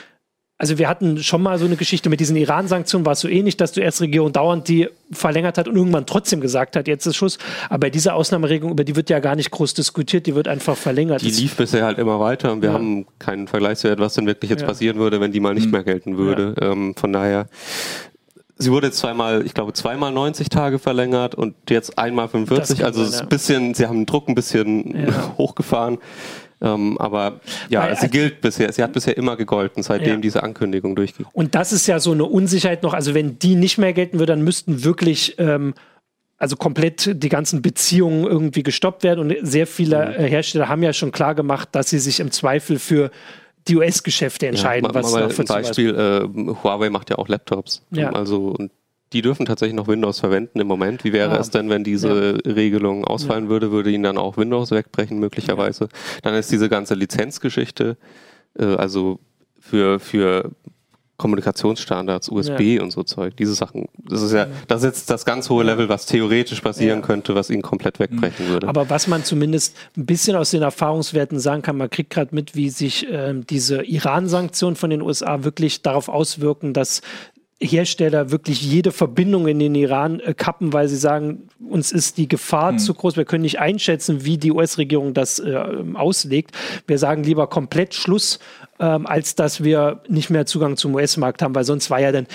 also 0.63 0.79
wir 0.79 0.89
hatten 0.89 1.21
schon 1.25 1.43
mal 1.43 1.59
so 1.59 1.65
eine 1.65 1.75
Geschichte 1.75 2.09
mit 2.09 2.21
diesen 2.21 2.37
Iran-Sanktionen, 2.37 3.05
war 3.05 3.15
es 3.15 3.21
so 3.21 3.27
ähnlich, 3.27 3.57
dass 3.57 3.73
die 3.73 3.81
US-Regierung 3.81 4.33
dauernd 4.33 4.69
die 4.69 4.89
verlängert 5.11 5.59
hat 5.59 5.67
und 5.67 5.75
irgendwann 5.75 6.07
trotzdem 6.07 6.41
gesagt 6.41 6.77
hat, 6.77 6.87
jetzt 6.87 7.05
ist 7.05 7.17
Schluss. 7.17 7.39
Aber 7.69 7.81
bei 7.81 7.91
dieser 7.91 8.15
Ausnahmeregelung, 8.15 8.71
über 8.71 8.85
die 8.85 8.95
wird 8.95 9.11
ja 9.11 9.19
gar 9.19 9.35
nicht 9.35 9.51
groß 9.51 9.75
diskutiert, 9.75 10.25
die 10.27 10.37
wird 10.37 10.47
einfach 10.47 10.77
verlängert. 10.77 11.23
Die 11.23 11.33
lief 11.33 11.57
bisher 11.57 11.85
halt 11.85 11.99
immer 11.99 12.21
weiter 12.21 12.53
und 12.53 12.63
wir 12.63 12.69
ja. 12.69 12.75
haben 12.77 13.07
keinen 13.19 13.49
Vergleichswert, 13.49 13.99
was 13.99 14.15
denn 14.15 14.27
wirklich 14.27 14.53
jetzt 14.53 14.61
ja. 14.61 14.69
passieren 14.69 14.99
würde, 14.99 15.21
wenn 15.21 15.33
die 15.33 15.41
mal 15.41 15.53
nicht 15.53 15.65
hm. 15.65 15.73
mehr 15.73 15.83
gelten 15.83 16.17
würde. 16.17 16.55
Ja. 16.61 16.71
Ähm, 16.71 16.95
von 16.95 17.13
daher 17.13 17.49
Sie 18.63 18.71
wurde 18.71 18.89
jetzt 18.89 18.99
zweimal, 18.99 19.45
ich 19.45 19.55
glaube, 19.55 19.73
zweimal 19.73 20.13
90 20.13 20.49
Tage 20.49 20.79
verlängert 20.79 21.35
und 21.35 21.57
jetzt 21.69 21.99
einmal 21.99 22.29
45. 22.29 22.85
Also 22.85 23.03
es 23.03 23.15
ist 23.15 23.23
ein 23.23 23.29
bisschen, 23.29 23.75
sie 23.75 23.87
haben 23.87 24.01
den 24.01 24.07
Druck 24.07 24.29
ein 24.29 24.37
bisschen 24.37 25.07
ja. 25.09 25.35
hochgefahren. 25.39 25.99
Ähm, 26.63 26.97
aber 26.99 27.41
ja, 27.69 27.83
Weil, 27.83 27.97
sie 27.97 28.09
gilt 28.09 28.41
bisher, 28.41 28.73
sie 28.73 28.83
hat 28.83 28.93
bisher 28.93 29.17
immer 29.17 29.37
gegolten, 29.37 29.83
seitdem 29.83 30.15
ja. 30.15 30.21
diese 30.21 30.43
Ankündigung 30.43 30.95
durchgeht. 30.95 31.27
Und 31.33 31.55
das 31.55 31.73
ist 31.73 31.87
ja 31.89 31.99
so 31.99 32.13
eine 32.13 32.25
Unsicherheit 32.25 32.83
noch. 32.83 32.95
Also 32.95 33.15
wenn 33.15 33.39
die 33.39 33.57
nicht 33.57 33.79
mehr 33.79 33.93
gelten 33.93 34.19
würde, 34.19 34.33
dann 34.33 34.43
müssten 34.43 34.85
wirklich 34.85 35.39
ähm, 35.39 35.75
also 36.39 36.57
komplett 36.57 37.23
die 37.23 37.29
ganzen 37.29 37.63
Beziehungen 37.63 38.25
irgendwie 38.25 38.63
gestoppt 38.63 39.03
werden. 39.03 39.21
Und 39.21 39.47
sehr 39.47 39.67
viele 39.67 40.07
mhm. 40.07 40.25
Äh, 40.25 40.29
Hersteller 40.29 40.69
haben 40.69 40.83
ja 40.83 40.93
schon 40.93 41.13
klar 41.13 41.35
gemacht, 41.35 41.69
dass 41.73 41.91
sie 41.91 41.99
sich 41.99 42.21
im 42.21 42.31
Zweifel 42.31 42.79
für 42.79 43.11
die 43.69 43.77
US-Geschäfte 43.77 44.47
entscheiden. 44.49 44.89
Ja, 44.89 44.95
was 44.95 45.13
mal, 45.13 45.29
mal 45.29 45.35
ein 45.39 45.47
Beispiel, 45.47 45.95
äh, 45.95 46.55
Huawei 46.65 46.91
macht 46.91 47.11
ja 47.11 47.19
auch 47.19 47.29
Laptops. 47.29 47.83
Ja. 47.91 48.11
Also 48.11 48.55
und 48.59 48.73
die 49.13 49.23
dürfen 49.23 49.47
tatsächlich 49.47 49.77
noch 49.77 49.89
Windows 49.89 50.21
verwenden 50.21 50.61
im 50.61 50.67
Moment. 50.67 51.05
Wie 51.05 51.13
wäre 51.13 51.35
ja. 51.35 51.41
es 51.41 51.51
denn, 51.51 51.69
wenn 51.69 51.85
diese 51.85 52.41
ja. 52.45 52.53
Regelung 52.53 53.05
ausfallen 53.05 53.45
ja. 53.45 53.51
würde, 53.51 53.71
würde 53.71 53.91
ihnen 53.91 54.05
dann 54.05 54.19
auch 54.19 54.37
Windows 54.37 54.71
wegbrechen 54.71 55.19
möglicherweise? 55.19 55.89
Dann 56.23 56.35
ist 56.35 56.51
diese 56.51 56.69
ganze 56.69 56.95
Lizenzgeschichte, 56.95 57.97
äh, 58.59 58.65
also 58.65 59.19
für, 59.61 60.01
für 60.01 60.51
Kommunikationsstandards, 61.23 62.31
USB 62.31 62.81
und 62.81 62.91
so 62.91 63.05
Zeug, 63.05 63.37
diese 63.37 63.55
Sachen. 63.55 63.87
Das 64.09 64.23
ist 64.23 64.33
ja, 64.33 64.49
das 64.67 64.83
ist 64.83 64.87
jetzt 64.87 65.11
das 65.11 65.25
ganz 65.25 65.49
hohe 65.51 65.63
Level, 65.63 65.89
was 65.89 66.05
theoretisch 66.05 66.61
passieren 66.61 67.01
könnte, 67.01 67.37
was 67.37 67.49
ihn 67.49 67.63
komplett 67.63 68.01
wegbrechen 68.01 68.49
würde. 68.49 68.67
Aber 68.67 68.91
was 68.91 69.07
man 69.07 69.23
zumindest 69.23 69.77
ein 69.97 70.05
bisschen 70.05 70.35
aus 70.35 70.51
den 70.51 70.63
Erfahrungswerten 70.63 71.39
sagen 71.39 71.63
kann, 71.63 71.77
man 71.77 71.89
kriegt 71.91 72.11
gerade 72.11 72.35
mit, 72.35 72.57
wie 72.57 72.71
sich 72.71 73.09
äh, 73.09 73.35
diese 73.49 73.85
Iran-Sanktionen 73.85 74.75
von 74.75 74.91
den 74.91 75.01
USA 75.01 75.45
wirklich 75.45 75.83
darauf 75.83 76.09
auswirken, 76.09 76.73
dass 76.73 77.03
Hersteller 77.63 78.31
wirklich 78.31 78.63
jede 78.63 78.93
Verbindung 78.93 79.47
in 79.47 79.59
den 79.59 79.75
Iran 79.75 80.21
äh, 80.21 80.35
kappen, 80.35 80.73
weil 80.73 80.89
sie 80.89 80.97
sagen, 80.97 81.49
uns 81.69 81.93
ist 81.93 82.19
die 82.19 82.29
Gefahr 82.29 82.73
mhm. 82.73 82.79
zu 82.79 82.95
groß, 82.95 83.17
wir 83.17 83.25
können 83.25 83.43
nicht 83.43 83.61
einschätzen, 83.61 84.25
wie 84.25 84.39
die 84.39 84.53
US-Regierung 84.53 85.15
das 85.15 85.39
äh, 85.39 85.63
auslegt. 85.95 86.53
Wir 86.87 86.99
sagen 86.99 87.25
lieber 87.25 87.47
komplett 87.47 87.95
Schluss, 87.95 88.39
ähm, 88.83 89.07
als 89.07 89.37
dass 89.37 89.63
wir 89.63 90.01
nicht 90.09 90.29
mehr 90.29 90.45
Zugang 90.45 90.77
zum 90.77 90.95
US-Markt 90.97 91.41
haben, 91.41 91.55
weil 91.55 91.63
sonst 91.63 91.89
war 91.89 92.01
ja 92.01 92.11
dann 92.11 92.27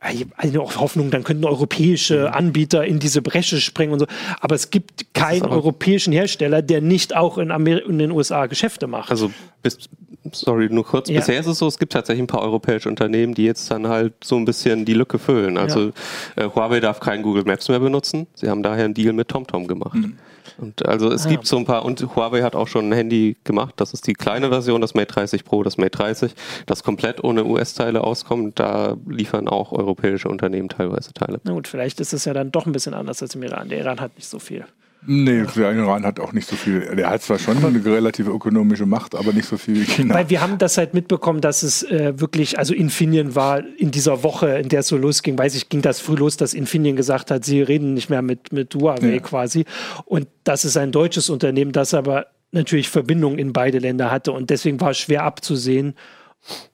eine 0.00 0.58
Hoffnung, 0.58 1.10
dann 1.10 1.24
könnten 1.24 1.44
europäische 1.44 2.28
mhm. 2.28 2.34
Anbieter 2.34 2.86
in 2.86 2.98
diese 2.98 3.20
Bresche 3.20 3.60
springen 3.60 3.92
und 3.92 3.98
so. 3.98 4.06
Aber 4.40 4.54
es 4.54 4.70
gibt 4.70 5.12
keinen 5.12 5.44
europäischen 5.44 6.12
Hersteller, 6.12 6.62
der 6.62 6.80
nicht 6.80 7.14
auch 7.14 7.36
in, 7.36 7.50
Amer 7.50 7.84
in 7.84 7.98
den 7.98 8.12
USA 8.12 8.46
Geschäfte 8.46 8.86
macht. 8.86 9.10
Also 9.10 9.30
bis, 9.62 9.78
sorry, 10.32 10.68
nur 10.70 10.86
kurz. 10.86 11.10
Ja. 11.10 11.18
Bisher 11.20 11.38
ist 11.38 11.46
es 11.46 11.58
so, 11.58 11.66
es 11.66 11.78
gibt 11.78 11.92
tatsächlich 11.92 12.22
ein 12.22 12.28
paar 12.28 12.42
europäische 12.42 12.88
Unternehmen, 12.88 13.34
die 13.34 13.44
jetzt 13.44 13.70
dann 13.70 13.86
halt 13.86 14.14
so 14.24 14.36
ein 14.36 14.46
bisschen 14.46 14.86
die 14.86 14.94
Lücke 14.94 15.18
füllen. 15.18 15.58
Also 15.58 15.92
ja. 16.36 16.44
äh, 16.44 16.50
Huawei 16.54 16.80
darf 16.80 17.00
kein 17.00 17.20
Google 17.22 17.44
Maps 17.44 17.68
mehr 17.68 17.80
benutzen. 17.80 18.26
Sie 18.34 18.48
haben 18.48 18.62
daher 18.62 18.86
einen 18.86 18.94
Deal 18.94 19.12
mit 19.12 19.28
TomTom 19.28 19.66
gemacht. 19.66 19.94
Mhm. 19.94 20.16
Und 20.58 20.86
also 20.86 21.10
es 21.10 21.26
ah, 21.26 21.28
gibt 21.28 21.46
so 21.46 21.56
ein 21.56 21.64
paar, 21.64 21.84
und 21.84 22.00
Huawei 22.14 22.42
hat 22.42 22.54
auch 22.54 22.68
schon 22.68 22.88
ein 22.88 22.92
Handy 22.92 23.36
gemacht, 23.44 23.74
das 23.76 23.92
ist 23.92 24.06
die 24.06 24.14
kleine 24.14 24.48
Version, 24.48 24.80
das 24.80 24.94
Mate 24.94 25.12
30 25.14 25.44
Pro, 25.44 25.62
das 25.62 25.76
Mate 25.76 25.90
30, 25.90 26.34
das 26.66 26.82
komplett 26.82 27.22
ohne 27.24 27.44
US-Teile 27.44 28.02
auskommt. 28.02 28.58
Da 28.58 28.96
liefern 29.08 29.48
auch 29.48 29.72
europäische 29.72 30.28
Unternehmen 30.28 30.68
teilweise 30.68 31.12
Teile. 31.12 31.40
Na 31.44 31.52
gut, 31.52 31.68
vielleicht 31.68 32.00
ist 32.00 32.12
es 32.12 32.24
ja 32.24 32.34
dann 32.34 32.50
doch 32.50 32.66
ein 32.66 32.72
bisschen 32.72 32.94
anders 32.94 33.22
als 33.22 33.34
im 33.34 33.42
Iran. 33.42 33.68
Der 33.68 33.78
Iran 33.78 34.00
hat 34.00 34.16
nicht 34.16 34.28
so 34.28 34.38
viel. 34.38 34.64
Nee, 35.06 35.44
der 35.56 35.72
Iran 35.72 36.04
hat 36.04 36.20
auch 36.20 36.32
nicht 36.32 36.46
so 36.46 36.56
viel. 36.56 36.94
Der 36.94 37.08
hat 37.08 37.22
zwar 37.22 37.38
schon 37.38 37.64
eine 37.64 37.82
relative 37.84 38.30
ökonomische 38.30 38.84
Macht, 38.84 39.14
aber 39.14 39.32
nicht 39.32 39.46
so 39.46 39.56
viel 39.56 39.76
wie 39.76 39.84
China. 39.84 40.14
Weil 40.14 40.28
wir 40.28 40.42
haben 40.42 40.58
das 40.58 40.76
halt 40.76 40.92
mitbekommen, 40.92 41.40
dass 41.40 41.62
es 41.62 41.82
äh, 41.84 42.20
wirklich, 42.20 42.58
also 42.58 42.74
Infineon 42.74 43.34
war 43.34 43.62
in 43.78 43.90
dieser 43.90 44.22
Woche, 44.22 44.58
in 44.58 44.68
der 44.68 44.80
es 44.80 44.88
so 44.88 44.98
losging, 44.98 45.38
weiß 45.38 45.54
ich, 45.54 45.70
ging 45.70 45.80
das 45.80 46.00
früh 46.00 46.16
los, 46.16 46.36
dass 46.36 46.52
Infineon 46.52 46.96
gesagt 46.96 47.30
hat, 47.30 47.44
sie 47.46 47.62
reden 47.62 47.94
nicht 47.94 48.10
mehr 48.10 48.20
mit, 48.20 48.52
mit 48.52 48.74
Huawei 48.74 49.14
ja. 49.14 49.20
quasi. 49.20 49.64
Und 50.04 50.28
das 50.44 50.66
ist 50.66 50.76
ein 50.76 50.92
deutsches 50.92 51.30
Unternehmen, 51.30 51.72
das 51.72 51.94
aber 51.94 52.26
natürlich 52.52 52.90
Verbindungen 52.90 53.38
in 53.38 53.54
beide 53.54 53.78
Länder 53.78 54.10
hatte. 54.10 54.32
Und 54.32 54.50
deswegen 54.50 54.80
war 54.80 54.90
es 54.90 54.98
schwer 54.98 55.24
abzusehen, 55.24 55.94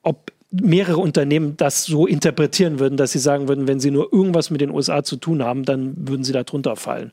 ob 0.03 0.33
mehrere 0.51 0.99
Unternehmen 0.99 1.57
das 1.57 1.85
so 1.85 2.07
interpretieren 2.07 2.79
würden, 2.79 2.97
dass 2.97 3.13
sie 3.13 3.19
sagen 3.19 3.49
würden, 3.49 3.69
wenn 3.69 3.81
sie 3.81 3.91
nur 3.91 4.13
irgendwas 4.13 4.51
mit 4.51 4.61
den 4.61 4.71
USA 4.71 5.03
zu 5.03 5.17
tun 5.17 5.45
haben, 5.45 5.65
dann 5.65 5.95
würden 6.09 6.25
sie 6.25 6.33
da 6.33 6.45
drunter 6.45 6.77
fallen. 6.77 7.13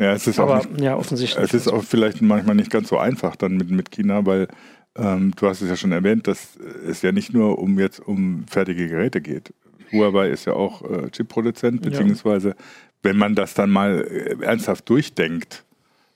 Ja, 0.00 0.14
es 0.14 0.26
ist 0.26 0.38
Aber, 0.38 0.60
auch 0.60 0.68
nicht, 0.68 0.80
ja, 0.80 0.96
offensichtlich. 0.96 1.44
Es 1.44 1.52
ist 1.52 1.68
auch 1.68 1.84
vielleicht 1.84 2.22
manchmal 2.22 2.56
nicht 2.56 2.70
ganz 2.70 2.88
so 2.88 2.96
einfach 2.96 3.36
dann 3.36 3.58
mit, 3.58 3.70
mit 3.70 3.90
China, 3.90 4.24
weil 4.24 4.48
ähm, 4.96 5.32
du 5.36 5.46
hast 5.46 5.60
es 5.60 5.68
ja 5.68 5.76
schon 5.76 5.92
erwähnt, 5.92 6.26
dass 6.26 6.56
es 6.86 7.02
ja 7.02 7.12
nicht 7.12 7.34
nur 7.34 7.58
um 7.58 7.78
jetzt 7.78 8.00
um 8.00 8.46
fertige 8.48 8.88
Geräte 8.88 9.20
geht. 9.20 9.52
Huawei 9.92 10.30
ist 10.30 10.46
ja 10.46 10.54
auch 10.54 10.82
äh, 10.90 11.10
Chip-Produzent, 11.10 11.82
beziehungsweise 11.82 12.50
ja. 12.50 12.54
wenn 13.02 13.18
man 13.18 13.34
das 13.34 13.52
dann 13.52 13.70
mal 13.70 14.00
äh, 14.00 14.42
ernsthaft 14.42 14.88
durchdenkt, 14.88 15.64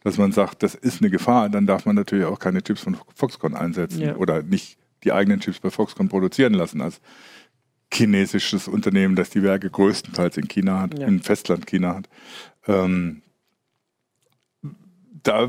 dass 0.03 0.17
man 0.17 0.33
sagt, 0.33 0.63
das 0.63 0.75
ist 0.75 1.03
eine 1.03 1.11
Gefahr, 1.11 1.51
dann 1.51 1.67
darf 1.67 1.85
man 1.85 1.95
natürlich 1.95 2.25
auch 2.25 2.39
keine 2.39 2.63
Chips 2.63 2.83
von 2.83 2.97
Foxconn 3.15 3.55
einsetzen 3.55 4.01
ja. 4.01 4.17
oder 4.17 4.43
nicht 4.43 4.79
die 5.03 5.13
eigenen 5.13 5.41
Chips 5.41 5.61
bei 5.61 5.69
Foxconn 5.69 6.09
produzieren 6.09 6.55
lassen 6.55 6.81
als 6.81 7.03
chinesisches 7.93 8.67
Unternehmen, 8.67 9.15
das 9.15 9.29
die 9.29 9.43
Werke 9.43 9.69
größtenteils 9.69 10.39
in 10.39 10.49
China 10.49 10.81
hat, 10.81 10.99
ja. 10.99 11.07
in 11.07 11.21
Festland 11.21 11.67
China 11.67 11.97
hat. 11.97 12.09
Ähm, 12.67 13.21
da 15.25 15.49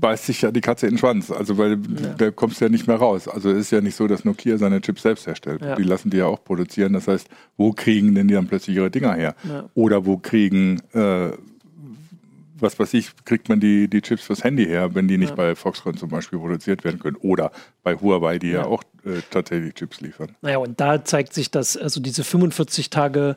beißt 0.00 0.26
sich 0.26 0.42
ja 0.42 0.50
die 0.50 0.60
Katze 0.60 0.86
in 0.86 0.94
den 0.94 0.98
Schwanz. 0.98 1.30
Also, 1.30 1.58
weil 1.58 1.72
ja. 1.72 2.14
da 2.16 2.30
kommst 2.30 2.60
du 2.60 2.64
ja 2.64 2.68
nicht 2.70 2.86
mehr 2.86 2.96
raus. 2.96 3.28
Also, 3.28 3.50
es 3.50 3.58
ist 3.58 3.72
ja 3.72 3.80
nicht 3.80 3.96
so, 3.96 4.06
dass 4.06 4.24
Nokia 4.24 4.56
seine 4.56 4.80
Chips 4.80 5.02
selbst 5.02 5.26
herstellt. 5.26 5.60
Ja. 5.60 5.74
Die 5.74 5.82
lassen 5.82 6.10
die 6.10 6.18
ja 6.18 6.26
auch 6.26 6.42
produzieren. 6.42 6.92
Das 6.92 7.08
heißt, 7.08 7.28
wo 7.56 7.72
kriegen 7.72 8.14
denn 8.14 8.28
die 8.28 8.34
dann 8.34 8.46
plötzlich 8.46 8.76
ihre 8.76 8.90
Dinger 8.90 9.14
her? 9.14 9.34
Ja. 9.46 9.68
Oder 9.74 10.06
wo 10.06 10.18
kriegen, 10.18 10.80
äh, 10.92 11.30
was 12.60 12.78
weiß 12.78 12.94
ich, 12.94 13.10
kriegt 13.24 13.48
man 13.48 13.58
die, 13.60 13.88
die 13.88 14.00
Chips 14.00 14.22
fürs 14.22 14.44
Handy 14.44 14.64
her, 14.64 14.94
wenn 14.94 15.08
die 15.08 15.18
nicht 15.18 15.34
bei 15.34 15.54
Foxconn 15.54 15.96
zum 15.96 16.08
Beispiel 16.08 16.38
produziert 16.38 16.84
werden 16.84 17.00
können? 17.00 17.16
Oder 17.16 17.50
bei 17.82 17.96
Huawei, 17.96 18.38
die 18.38 18.50
ja, 18.50 18.64
auch 18.64 18.84
äh, 19.04 19.20
tatsächlich 19.30 19.74
Chips 19.74 20.00
liefern. 20.00 20.36
Naja, 20.42 20.58
und 20.58 20.80
da 20.80 21.04
zeigt 21.04 21.34
sich, 21.34 21.50
dass 21.50 21.76
also 21.76 22.00
diese 22.00 22.22
45 22.22 22.88
Tage 22.90 23.36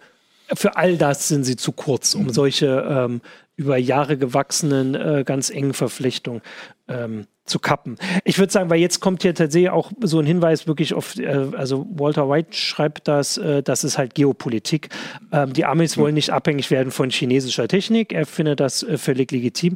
für 0.53 0.75
all 0.75 0.97
das 0.97 1.27
sind 1.27 1.43
sie 1.43 1.55
zu 1.55 1.71
kurz, 1.71 2.13
um 2.13 2.23
mhm. 2.23 2.29
solche 2.29 2.85
ähm, 2.87 3.21
über 3.61 3.77
Jahre 3.77 4.17
gewachsenen, 4.17 4.95
äh, 4.95 5.23
ganz 5.25 5.51
engen 5.51 5.73
Verflechtungen 5.73 6.41
ähm, 6.87 7.27
zu 7.45 7.59
kappen. 7.59 7.97
Ich 8.23 8.39
würde 8.39 8.51
sagen, 8.51 8.69
weil 8.69 8.79
jetzt 8.79 8.99
kommt 8.99 9.21
hier 9.21 9.35
tatsächlich 9.35 9.69
auch 9.69 9.91
so 10.01 10.19
ein 10.19 10.25
Hinweis 10.25 10.67
wirklich 10.67 10.93
auf, 10.95 11.17
äh, 11.17 11.27
also 11.55 11.85
Walter 11.91 12.27
White 12.27 12.53
schreibt 12.57 13.07
das, 13.07 13.37
äh, 13.37 13.61
das 13.61 13.83
ist 13.83 13.97
halt 13.97 14.15
Geopolitik. 14.15 14.89
Ähm, 15.31 15.53
die 15.53 15.65
Amis 15.65 15.95
mhm. 15.95 16.01
wollen 16.01 16.15
nicht 16.15 16.31
abhängig 16.31 16.71
werden 16.71 16.91
von 16.91 17.11
chinesischer 17.11 17.67
Technik. 17.67 18.13
Er 18.13 18.25
findet 18.25 18.59
das 18.59 18.81
äh, 18.81 18.97
völlig 18.97 19.31
legitim. 19.31 19.75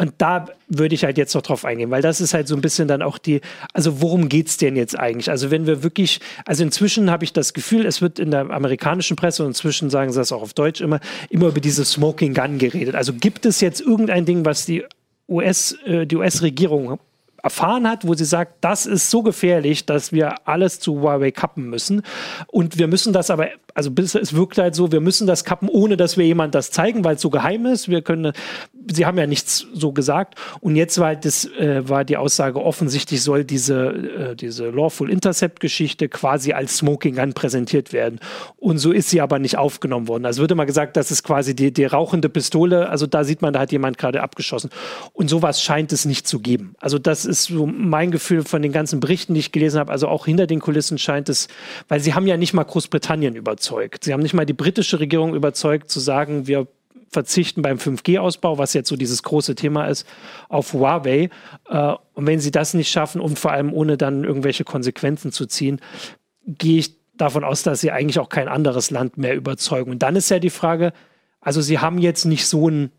Und 0.00 0.14
da 0.16 0.46
würde 0.66 0.94
ich 0.94 1.04
halt 1.04 1.18
jetzt 1.18 1.34
noch 1.34 1.42
drauf 1.42 1.66
eingehen, 1.66 1.90
weil 1.90 2.00
das 2.00 2.22
ist 2.22 2.32
halt 2.32 2.48
so 2.48 2.54
ein 2.54 2.62
bisschen 2.62 2.88
dann 2.88 3.02
auch 3.02 3.18
die, 3.18 3.42
also 3.74 4.00
worum 4.00 4.30
geht 4.30 4.48
es 4.48 4.56
denn 4.56 4.74
jetzt 4.74 4.98
eigentlich? 4.98 5.28
Also 5.28 5.50
wenn 5.50 5.66
wir 5.66 5.82
wirklich, 5.82 6.20
also 6.46 6.62
inzwischen 6.62 7.10
habe 7.10 7.24
ich 7.24 7.34
das 7.34 7.52
Gefühl, 7.52 7.84
es 7.84 8.00
wird 8.00 8.18
in 8.18 8.30
der 8.30 8.48
amerikanischen 8.48 9.14
Presse 9.14 9.42
und 9.42 9.50
inzwischen 9.50 9.90
sagen 9.90 10.10
sie 10.10 10.18
das 10.18 10.32
auch 10.32 10.40
auf 10.40 10.54
Deutsch 10.54 10.80
immer, 10.80 11.00
immer 11.28 11.48
über 11.48 11.60
diese 11.60 11.84
Smoking 11.84 12.32
Gun 12.32 12.56
geredet. 12.56 12.94
Also 12.94 13.12
gibt 13.12 13.44
es 13.44 13.60
jetzt 13.60 13.82
irgendein 13.82 14.24
Ding, 14.24 14.46
was 14.46 14.64
die 14.64 14.84
US, 15.28 15.76
äh, 15.84 16.06
die 16.06 16.16
US-Regierung 16.16 16.98
erfahren 17.42 17.86
hat, 17.86 18.06
wo 18.06 18.14
sie 18.14 18.24
sagt, 18.24 18.54
das 18.62 18.86
ist 18.86 19.10
so 19.10 19.22
gefährlich, 19.22 19.84
dass 19.84 20.12
wir 20.12 20.48
alles 20.48 20.80
zu 20.80 21.00
Huawei 21.02 21.30
kappen 21.30 21.68
müssen. 21.68 22.00
Und 22.46 22.78
wir 22.78 22.86
müssen 22.86 23.12
das 23.12 23.28
aber 23.28 23.48
also 23.74 23.90
es 23.96 24.34
wirkt 24.34 24.58
halt 24.58 24.74
so, 24.74 24.92
wir 24.92 25.00
müssen 25.00 25.26
das 25.26 25.44
kappen, 25.44 25.68
ohne 25.68 25.96
dass 25.96 26.16
wir 26.16 26.26
jemand 26.26 26.54
das 26.54 26.70
zeigen, 26.70 27.04
weil 27.04 27.16
es 27.16 27.22
so 27.22 27.30
geheim 27.30 27.66
ist. 27.66 27.88
Wir 27.88 28.02
können, 28.02 28.32
sie 28.90 29.06
haben 29.06 29.18
ja 29.18 29.26
nichts 29.26 29.66
so 29.72 29.92
gesagt. 29.92 30.34
Und 30.60 30.76
jetzt 30.76 30.98
war 30.98 31.08
halt 31.08 31.24
das, 31.24 31.44
äh, 31.44 31.88
war 31.88 32.04
die 32.04 32.16
Aussage, 32.16 32.62
offensichtlich 32.62 33.22
soll 33.22 33.44
diese, 33.44 34.32
äh, 34.32 34.36
diese 34.36 34.70
Lawful 34.70 35.10
Intercept-Geschichte 35.10 36.08
quasi 36.08 36.52
als 36.52 36.78
Smoking 36.78 37.16
Gun 37.16 37.32
präsentiert 37.32 37.92
werden. 37.92 38.20
Und 38.56 38.78
so 38.78 38.92
ist 38.92 39.10
sie 39.10 39.20
aber 39.20 39.38
nicht 39.38 39.56
aufgenommen 39.56 40.08
worden. 40.08 40.26
Also 40.26 40.40
wird 40.40 40.50
immer 40.50 40.66
gesagt, 40.66 40.96
das 40.96 41.10
ist 41.10 41.22
quasi 41.22 41.54
die, 41.54 41.72
die 41.72 41.84
rauchende 41.84 42.28
Pistole. 42.28 42.88
Also 42.88 43.06
da 43.06 43.24
sieht 43.24 43.42
man, 43.42 43.52
da 43.52 43.60
hat 43.60 43.72
jemand 43.72 43.98
gerade 43.98 44.22
abgeschossen. 44.22 44.70
Und 45.12 45.28
sowas 45.28 45.62
scheint 45.62 45.92
es 45.92 46.04
nicht 46.04 46.26
zu 46.26 46.40
geben. 46.40 46.74
Also 46.80 46.98
das 46.98 47.24
ist 47.24 47.44
so 47.44 47.66
mein 47.66 48.10
Gefühl 48.10 48.42
von 48.44 48.62
den 48.62 48.72
ganzen 48.72 49.00
Berichten, 49.00 49.34
die 49.34 49.40
ich 49.40 49.52
gelesen 49.52 49.78
habe. 49.78 49.92
Also 49.92 50.08
auch 50.08 50.26
hinter 50.26 50.46
den 50.46 50.60
Kulissen 50.60 50.98
scheint 50.98 51.28
es, 51.28 51.48
weil 51.88 52.00
sie 52.00 52.14
haben 52.14 52.26
ja 52.26 52.36
nicht 52.36 52.52
mal 52.52 52.64
Großbritannien 52.64 53.36
überzeugt 53.36 53.59
überzeugt. 53.60 54.04
Sie 54.04 54.12
haben 54.12 54.22
nicht 54.22 54.34
mal 54.34 54.46
die 54.46 54.54
britische 54.54 55.00
Regierung 55.00 55.34
überzeugt, 55.34 55.90
zu 55.90 56.00
sagen, 56.00 56.46
wir 56.46 56.66
verzichten 57.10 57.60
beim 57.60 57.76
5G-Ausbau, 57.76 58.56
was 58.56 58.72
jetzt 58.72 58.88
so 58.88 58.96
dieses 58.96 59.22
große 59.22 59.54
Thema 59.54 59.86
ist, 59.86 60.06
auf 60.48 60.72
Huawei. 60.72 61.28
Äh, 61.68 61.94
und 62.14 62.26
wenn 62.26 62.40
sie 62.40 62.52
das 62.52 62.72
nicht 62.72 62.90
schaffen 62.90 63.20
und 63.20 63.38
vor 63.38 63.50
allem 63.52 63.72
ohne 63.72 63.96
dann 63.96 64.24
irgendwelche 64.24 64.64
Konsequenzen 64.64 65.32
zu 65.32 65.46
ziehen, 65.46 65.80
gehe 66.46 66.78
ich 66.78 66.96
davon 67.14 67.44
aus, 67.44 67.62
dass 67.62 67.80
sie 67.80 67.90
eigentlich 67.90 68.18
auch 68.18 68.28
kein 68.28 68.48
anderes 68.48 68.90
Land 68.90 69.18
mehr 69.18 69.34
überzeugen. 69.34 69.90
Und 69.90 70.02
dann 70.02 70.16
ist 70.16 70.30
ja 70.30 70.38
die 70.38 70.50
Frage, 70.50 70.92
also 71.40 71.60
sie 71.60 71.80
haben 71.80 71.98
jetzt 71.98 72.24
nicht 72.24 72.46
so 72.46 72.70
ein, 72.70 72.90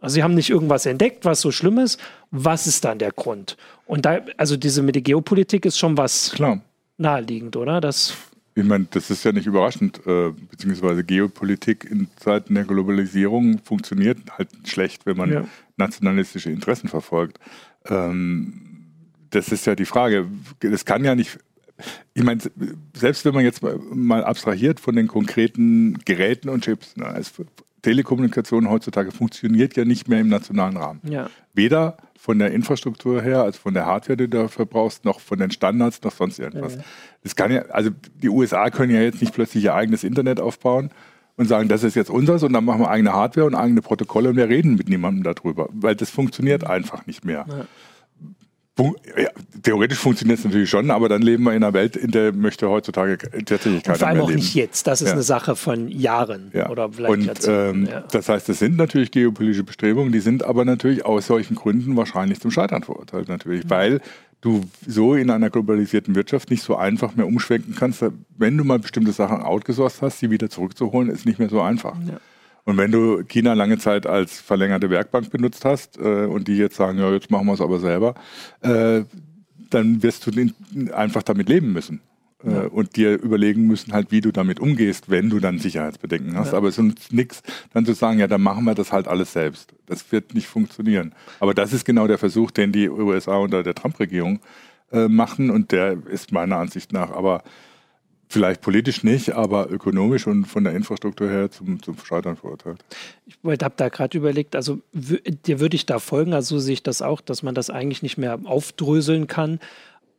also 0.00 0.14
sie 0.14 0.22
haben 0.22 0.34
nicht 0.34 0.50
irgendwas 0.50 0.86
entdeckt, 0.86 1.24
was 1.24 1.40
so 1.40 1.52
schlimm 1.52 1.78
ist. 1.78 2.00
Was 2.32 2.66
ist 2.66 2.84
dann 2.84 2.98
der 2.98 3.12
Grund? 3.12 3.56
Und 3.86 4.04
da, 4.04 4.20
also 4.36 4.56
diese 4.56 4.82
mit 4.82 4.96
der 4.96 5.02
Geopolitik 5.02 5.64
ist 5.64 5.78
schon 5.78 5.96
was 5.96 6.32
Klar. 6.32 6.60
naheliegend, 6.96 7.56
oder? 7.56 7.80
Das 7.80 8.16
ich 8.54 8.64
meine, 8.64 8.86
das 8.90 9.10
ist 9.10 9.24
ja 9.24 9.32
nicht 9.32 9.46
überraschend, 9.46 10.06
äh, 10.06 10.30
beziehungsweise 10.50 11.04
Geopolitik 11.04 11.84
in 11.90 12.08
Zeiten 12.16 12.54
der 12.54 12.64
Globalisierung 12.64 13.60
funktioniert 13.64 14.18
halt 14.36 14.50
schlecht, 14.66 15.06
wenn 15.06 15.16
man 15.16 15.32
ja. 15.32 15.44
nationalistische 15.76 16.50
Interessen 16.50 16.88
verfolgt. 16.88 17.38
Ähm, 17.86 18.86
das 19.30 19.50
ist 19.50 19.66
ja 19.66 19.74
die 19.74 19.86
Frage. 19.86 20.26
Das 20.60 20.84
kann 20.84 21.04
ja 21.04 21.14
nicht. 21.14 21.38
Ich 22.12 22.22
meine, 22.22 22.40
selbst 22.94 23.24
wenn 23.24 23.34
man 23.34 23.44
jetzt 23.44 23.62
mal 23.62 24.22
abstrahiert 24.22 24.78
von 24.78 24.94
den 24.94 25.08
konkreten 25.08 25.98
Geräten 26.04 26.50
und 26.50 26.64
Chips, 26.64 26.96
ne, 26.96 27.06
Telekommunikation 27.82 28.70
heutzutage 28.70 29.10
funktioniert 29.10 29.76
ja 29.76 29.84
nicht 29.84 30.08
mehr 30.08 30.20
im 30.20 30.28
nationalen 30.28 30.76
Rahmen. 30.76 31.00
Ja. 31.04 31.28
Weder 31.52 31.96
von 32.16 32.38
der 32.38 32.52
Infrastruktur 32.52 33.20
her, 33.20 33.42
also 33.42 33.58
von 33.58 33.74
der 33.74 33.86
Hardware, 33.86 34.16
die 34.16 34.30
du 34.30 34.42
dafür 34.42 34.66
brauchst, 34.66 35.04
noch 35.04 35.18
von 35.20 35.38
den 35.38 35.50
Standards, 35.50 36.00
noch 36.02 36.12
sonst 36.12 36.38
irgendwas. 36.38 36.76
Ja. 36.76 36.82
Das 37.24 37.34
kann 37.34 37.50
ja, 37.50 37.62
also 37.66 37.90
die 38.22 38.28
USA 38.28 38.70
können 38.70 38.94
ja 38.94 39.00
jetzt 39.00 39.20
nicht 39.20 39.34
plötzlich 39.34 39.64
ihr 39.64 39.74
eigenes 39.74 40.04
Internet 40.04 40.40
aufbauen 40.40 40.90
und 41.36 41.46
sagen, 41.46 41.68
das 41.68 41.82
ist 41.82 41.96
jetzt 41.96 42.10
unseres 42.10 42.44
und 42.44 42.52
dann 42.52 42.64
machen 42.64 42.80
wir 42.80 42.90
eigene 42.90 43.12
Hardware 43.12 43.46
und 43.46 43.54
eigene 43.54 43.82
Protokolle 43.82 44.30
und 44.30 44.36
wir 44.36 44.48
reden 44.48 44.76
mit 44.76 44.88
niemandem 44.88 45.24
darüber, 45.24 45.68
weil 45.72 45.96
das 45.96 46.10
funktioniert 46.10 46.64
einfach 46.64 47.06
nicht 47.06 47.24
mehr. 47.24 47.44
Ja. 47.48 47.66
Ja, 48.78 49.28
theoretisch 49.62 49.98
funktioniert 49.98 50.38
es 50.38 50.44
natürlich 50.46 50.70
schon, 50.70 50.90
aber 50.90 51.10
dann 51.10 51.20
leben 51.20 51.44
wir 51.44 51.52
in 51.52 51.62
einer 51.62 51.74
Welt, 51.74 51.94
in 51.94 52.10
der 52.10 52.32
möchte 52.32 52.70
heutzutage 52.70 53.18
tatsächlich 53.44 53.82
keiner 53.82 53.98
Vor 53.98 54.08
allem 54.08 54.16
mehr 54.16 54.24
auch 54.24 54.28
leben. 54.28 54.40
nicht 54.40 54.54
jetzt. 54.54 54.86
Das 54.86 55.02
ist 55.02 55.08
ja. 55.08 55.12
eine 55.12 55.22
Sache 55.22 55.56
von 55.56 55.88
Jahren 55.88 56.50
ja. 56.54 56.70
oder 56.70 56.90
vielleicht 56.90 57.12
Und, 57.12 57.24
Jahrzehnten. 57.26 57.86
Ähm, 57.86 58.02
das 58.10 58.30
heißt, 58.30 58.48
es 58.48 58.58
sind 58.58 58.76
natürlich 58.76 59.10
geopolitische 59.10 59.62
Bestrebungen, 59.64 60.10
die 60.10 60.20
sind 60.20 60.42
aber 60.42 60.64
natürlich 60.64 61.04
aus 61.04 61.26
solchen 61.26 61.54
Gründen 61.54 61.96
wahrscheinlich 61.96 62.40
zum 62.40 62.50
Scheitern 62.50 62.82
verurteilt 62.82 63.28
natürlich, 63.28 63.68
weil 63.68 64.00
du 64.40 64.62
so 64.86 65.14
in 65.14 65.30
einer 65.30 65.50
globalisierten 65.50 66.14
Wirtschaft 66.14 66.50
nicht 66.50 66.62
so 66.62 66.74
einfach 66.74 67.14
mehr 67.14 67.26
umschwenken 67.26 67.74
kannst. 67.74 68.02
Wenn 68.36 68.56
du 68.56 68.64
mal 68.64 68.78
bestimmte 68.78 69.12
Sachen 69.12 69.42
outgesourced 69.42 70.00
hast, 70.00 70.18
sie 70.18 70.30
wieder 70.30 70.48
zurückzuholen, 70.48 71.10
ist 71.10 71.26
nicht 71.26 71.38
mehr 71.38 71.50
so 71.50 71.60
einfach. 71.60 71.94
Ja. 72.08 72.20
Und 72.64 72.76
wenn 72.76 72.92
du 72.92 73.24
China 73.24 73.54
lange 73.54 73.78
Zeit 73.78 74.06
als 74.06 74.40
verlängerte 74.40 74.88
Werkbank 74.88 75.30
benutzt 75.30 75.64
hast 75.64 75.98
äh, 75.98 76.26
und 76.26 76.46
die 76.48 76.56
jetzt 76.56 76.76
sagen, 76.76 76.98
ja, 76.98 77.10
jetzt 77.12 77.30
machen 77.30 77.46
wir 77.46 77.54
es 77.54 77.60
aber 77.60 77.80
selber, 77.80 78.14
äh, 78.60 79.02
dann 79.70 80.02
wirst 80.02 80.26
du 80.26 80.50
einfach 80.92 81.22
damit 81.22 81.48
leben 81.48 81.72
müssen. 81.72 82.00
Äh, 82.44 82.52
ja. 82.52 82.62
und 82.66 82.96
dir 82.96 83.22
überlegen 83.22 83.68
müssen, 83.68 83.92
halt, 83.92 84.10
wie 84.10 84.20
du 84.20 84.32
damit 84.32 84.58
umgehst, 84.58 85.08
wenn 85.08 85.30
du 85.30 85.38
dann 85.38 85.58
Sicherheitsbedenken 85.58 86.36
hast. 86.36 86.52
Ja. 86.52 86.58
Aber 86.58 86.68
es 86.68 86.78
ist 86.78 87.12
nichts, 87.12 87.42
dann 87.72 87.86
zu 87.86 87.92
sagen, 87.92 88.18
ja, 88.18 88.26
dann 88.26 88.42
machen 88.42 88.64
wir 88.64 88.74
das 88.74 88.92
halt 88.92 89.06
alles 89.06 89.32
selbst. 89.32 89.74
Das 89.86 90.10
wird 90.10 90.34
nicht 90.34 90.48
funktionieren. 90.48 91.14
Aber 91.38 91.54
das 91.54 91.72
ist 91.72 91.84
genau 91.84 92.08
der 92.08 92.18
Versuch, 92.18 92.50
den 92.50 92.72
die 92.72 92.88
USA 92.88 93.36
unter 93.36 93.62
der 93.62 93.74
Trump-Regierung 93.74 94.40
äh, 94.90 95.08
machen 95.08 95.50
und 95.50 95.70
der 95.72 95.98
ist 96.06 96.32
meiner 96.32 96.56
Ansicht 96.56 96.92
nach 96.92 97.12
aber 97.12 97.44
Vielleicht 98.32 98.62
politisch 98.62 99.04
nicht, 99.04 99.34
aber 99.34 99.70
ökonomisch 99.70 100.26
und 100.26 100.46
von 100.46 100.64
der 100.64 100.72
Infrastruktur 100.72 101.28
her 101.28 101.50
zum, 101.50 101.82
zum 101.82 101.98
Scheitern 101.98 102.34
verurteilt. 102.38 102.82
Ich 103.26 103.36
habe 103.44 103.74
da 103.76 103.90
gerade 103.90 104.16
überlegt, 104.16 104.56
also 104.56 104.78
dir 104.94 105.60
würde 105.60 105.76
ich 105.76 105.84
da 105.84 105.98
folgen, 105.98 106.32
also 106.32 106.58
sehe 106.58 106.72
ich 106.72 106.82
das 106.82 107.02
auch, 107.02 107.20
dass 107.20 107.42
man 107.42 107.54
das 107.54 107.68
eigentlich 107.68 108.02
nicht 108.02 108.16
mehr 108.16 108.38
aufdröseln 108.44 109.26
kann. 109.26 109.60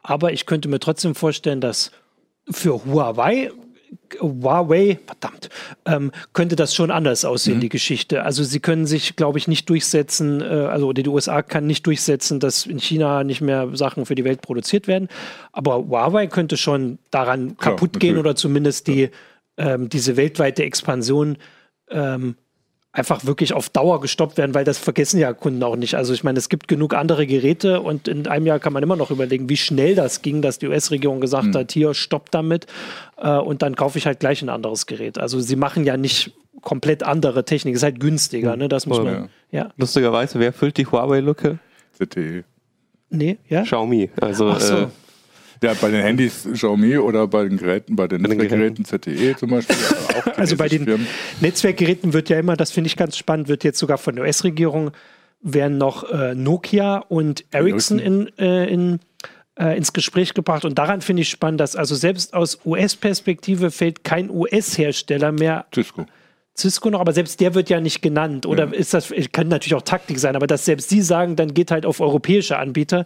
Aber 0.04 0.32
ich 0.32 0.46
könnte 0.46 0.70
mir 0.70 0.78
trotzdem 0.78 1.16
vorstellen, 1.16 1.60
dass 1.60 1.92
für 2.52 2.86
Huawei 2.86 3.50
Huawei, 4.20 5.00
verdammt, 5.06 5.50
ähm, 5.86 6.12
könnte 6.34 6.56
das 6.56 6.76
schon 6.76 6.92
anders 6.92 7.26
aussehen, 7.26 7.58
mhm. 7.58 7.62
die 7.62 7.70
Geschichte. 7.70 8.24
Also 8.24 8.44
sie 8.44 8.60
können 8.60 8.86
sich, 8.86 9.16
glaube 9.16 9.38
ich, 9.38 9.48
nicht 9.48 9.70
durchsetzen, 9.70 10.42
äh, 10.42 10.46
also 10.46 10.94
die 10.94 11.08
USA 11.08 11.42
kann 11.42 11.68
nicht 11.68 11.86
durchsetzen, 11.86 12.40
dass 12.40 12.66
in 12.66 12.80
China 12.80 13.24
nicht 13.24 13.42
mehr 13.42 13.70
Sachen 13.74 14.06
für 14.06 14.16
die 14.16 14.24
Welt 14.24 14.42
produziert 14.42 14.88
werden. 14.88 15.10
Aber 15.52 15.88
Huawei 15.88 16.28
könnte 16.28 16.58
schon 16.58 17.00
daran 17.12 17.58
Klar, 17.58 17.74
kaputt 17.74 17.94
natürlich. 17.96 18.14
gehen 18.14 18.20
oder 18.20 18.36
zumindest 18.36 18.88
die, 18.88 19.10
ähm, 19.58 19.90
diese 19.90 20.18
weltweite 20.18 20.64
Expansion 20.64 21.38
ähm, 21.90 22.36
einfach 22.94 23.26
wirklich 23.26 23.54
auf 23.54 23.70
Dauer 23.70 24.00
gestoppt 24.00 24.38
werden, 24.38 24.54
weil 24.54 24.64
das 24.64 24.78
vergessen 24.78 25.20
ja 25.20 25.34
Kunden 25.34 25.62
auch 25.64 25.76
nicht. 25.76 25.96
Also 25.96 26.14
ich 26.14 26.24
meine, 26.24 26.38
es 26.38 26.48
gibt 26.48 26.68
genug 26.68 26.94
andere 26.94 27.26
Geräte 27.26 27.82
und 27.82 28.08
in 28.08 28.28
einem 28.28 28.46
Jahr 28.46 28.60
kann 28.60 28.72
man 28.72 28.84
immer 28.84 28.96
noch 28.96 29.10
überlegen, 29.10 29.50
wie 29.50 29.58
schnell 29.58 29.96
das 29.96 30.22
ging, 30.22 30.44
dass 30.44 30.60
die 30.60 30.68
US-Regierung 30.68 31.20
gesagt 31.20 31.48
mhm. 31.48 31.56
hat, 31.56 31.72
hier 31.72 31.96
stoppt 31.96 32.36
damit 32.36 32.68
äh, 33.18 33.36
und 33.36 33.64
dann 33.64 33.76
kaufe 33.76 33.98
ich 33.98 34.06
halt 34.06 34.20
gleich 34.20 34.44
ein 34.44 34.50
anderes 34.50 34.86
Gerät. 34.86 35.18
Also 35.18 35.40
sie 35.40 35.56
machen 35.56 35.86
ja 35.86 35.98
nicht 35.98 36.34
komplett 36.62 37.02
andere 37.02 37.44
Technik, 37.46 37.76
ist 37.76 37.84
halt 37.84 38.00
günstiger, 38.00 38.56
ne? 38.56 38.70
Das 38.70 38.86
muss 38.86 39.00
oh, 39.00 39.04
man. 39.04 39.30
Ja. 39.52 39.64
ja. 39.64 39.70
Lustigerweise, 39.76 40.40
wer 40.40 40.54
füllt 40.54 40.78
die 40.78 40.86
Huawei-Lücke? 40.86 41.58
ZTE. 41.94 42.44
Nee, 43.10 43.38
ja. 43.50 43.64
Xiaomi. 43.64 44.12
Also 44.22 44.50
Ach 44.50 44.60
so. 44.60 44.78
Äh, 44.78 44.88
ja, 45.64 45.74
bei 45.74 45.90
den 45.90 46.02
Handys 46.02 46.48
Xiaomi 46.52 46.98
oder 46.98 47.28
bei 47.28 47.44
den 47.44 47.58
Geräten, 47.58 47.96
bei 47.96 48.08
den 48.08 48.22
Netzwerkgeräten 48.22 48.86
ZTE 48.86 49.36
zum 49.38 49.50
Beispiel. 49.50 49.76
also 50.36 50.56
bei 50.58 50.68
den 50.68 50.84
Firmen. 50.84 51.08
Netzwerkgeräten 51.42 52.14
wird 52.14 52.30
ja 52.30 52.40
immer, 52.40 52.56
das 52.56 52.72
finde 52.72 52.88
ich 52.88 52.98
ganz 52.98 53.18
spannend, 53.18 53.48
wird 53.48 53.64
jetzt 53.64 53.80
sogar 53.80 53.98
von 53.98 54.16
der 54.16 54.26
US-Regierung, 54.26 54.92
werden 55.42 55.78
noch 55.78 56.10
äh, 56.10 56.36
Nokia 56.36 56.98
und 56.98 57.46
Ericsson 57.52 58.00
in, 58.00 58.38
äh, 58.38 58.66
in 58.68 59.00
äh, 59.60 59.78
ins 59.78 59.94
Gespräch 59.94 60.34
gebracht. 60.34 60.66
Und 60.66 60.78
daran 60.78 61.02
finde 61.02 61.22
ich 61.22 61.30
spannend, 61.30 61.60
dass 61.60 61.76
also 61.76 61.96
selbst 61.96 62.34
aus 62.34 62.60
US-Perspektive 62.66 63.72
fällt 63.72 64.04
kein 64.04 64.30
US-Hersteller 64.30 65.32
mehr. 65.32 65.66
Cisco. 65.74 66.06
Cisco 66.56 66.92
noch, 66.92 67.00
aber 67.00 67.14
selbst 67.14 67.40
der 67.40 67.56
wird 67.56 67.70
ja 67.70 67.80
nicht 67.80 68.04
genannt. 68.04 68.46
Oder 68.46 68.66
ja. 68.68 68.74
ist 68.74 68.94
das, 68.94 69.12
kann 69.32 69.48
natürlich 69.48 69.74
auch 69.74 69.82
Taktik 69.82 70.20
sein, 70.20 70.36
aber 70.36 70.46
dass 70.46 70.66
selbst 70.66 70.88
sie 70.90 71.02
sagen, 71.02 71.36
dann 71.36 71.56
geht 71.56 71.72
halt 71.72 71.86
auf 71.86 72.00
europäische 72.00 72.60
Anbieter, 72.60 73.06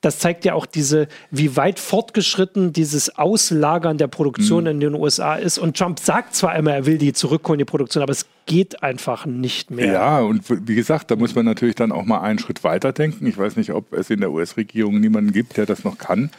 das 0.00 0.18
zeigt 0.18 0.44
ja 0.44 0.54
auch 0.54 0.66
diese, 0.66 1.06
wie 1.30 1.56
weit 1.56 1.78
fortgeschritten 1.78 2.72
dieses 2.72 3.16
Auslagern 3.16 3.98
der 3.98 4.08
Produktion 4.08 4.64
mhm. 4.64 4.70
in 4.70 4.80
den 4.80 4.94
USA 4.94 5.36
ist. 5.36 5.58
Und 5.58 5.76
Trump 5.76 6.00
sagt 6.00 6.34
zwar 6.34 6.56
immer, 6.56 6.72
er 6.72 6.86
will 6.86 6.98
die 6.98 7.12
zurückholen, 7.12 7.58
die 7.58 7.64
Produktion, 7.64 8.02
aber 8.02 8.12
es 8.12 8.26
geht 8.46 8.82
einfach 8.82 9.26
nicht 9.26 9.70
mehr. 9.70 9.92
Ja, 9.92 10.18
und 10.20 10.42
wie 10.66 10.74
gesagt, 10.74 11.12
da 11.12 11.16
muss 11.16 11.36
man 11.36 11.44
natürlich 11.44 11.76
dann 11.76 11.92
auch 11.92 12.04
mal 12.04 12.20
einen 12.20 12.40
Schritt 12.40 12.64
weiter 12.64 12.92
denken. 12.92 13.26
Ich 13.26 13.38
weiß 13.38 13.56
nicht, 13.56 13.72
ob 13.72 13.92
es 13.92 14.10
in 14.10 14.20
der 14.20 14.32
US-Regierung 14.32 14.98
niemanden 14.98 15.32
gibt, 15.32 15.56
der 15.56 15.66
das 15.66 15.84
noch 15.84 15.98
kann 15.98 16.30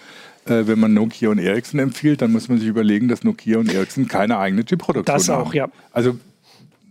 äh, 0.45 0.67
wenn 0.67 0.79
man 0.79 0.93
Nokia 0.93 1.29
und 1.29 1.37
Ericsson 1.37 1.79
empfiehlt, 1.79 2.21
dann 2.21 2.31
muss 2.31 2.49
man 2.49 2.57
sich 2.57 2.67
überlegen, 2.67 3.07
dass 3.07 3.23
Nokia 3.23 3.59
und 3.59 3.71
Ericsson 3.71 4.07
keine 4.07 4.37
eigene 4.39 4.65
Chip-Produktion 4.65 5.13
haben. 5.13 5.17
Das 5.17 5.29
auch, 5.29 5.53
ja. 5.53 5.67
Also 5.91 6.17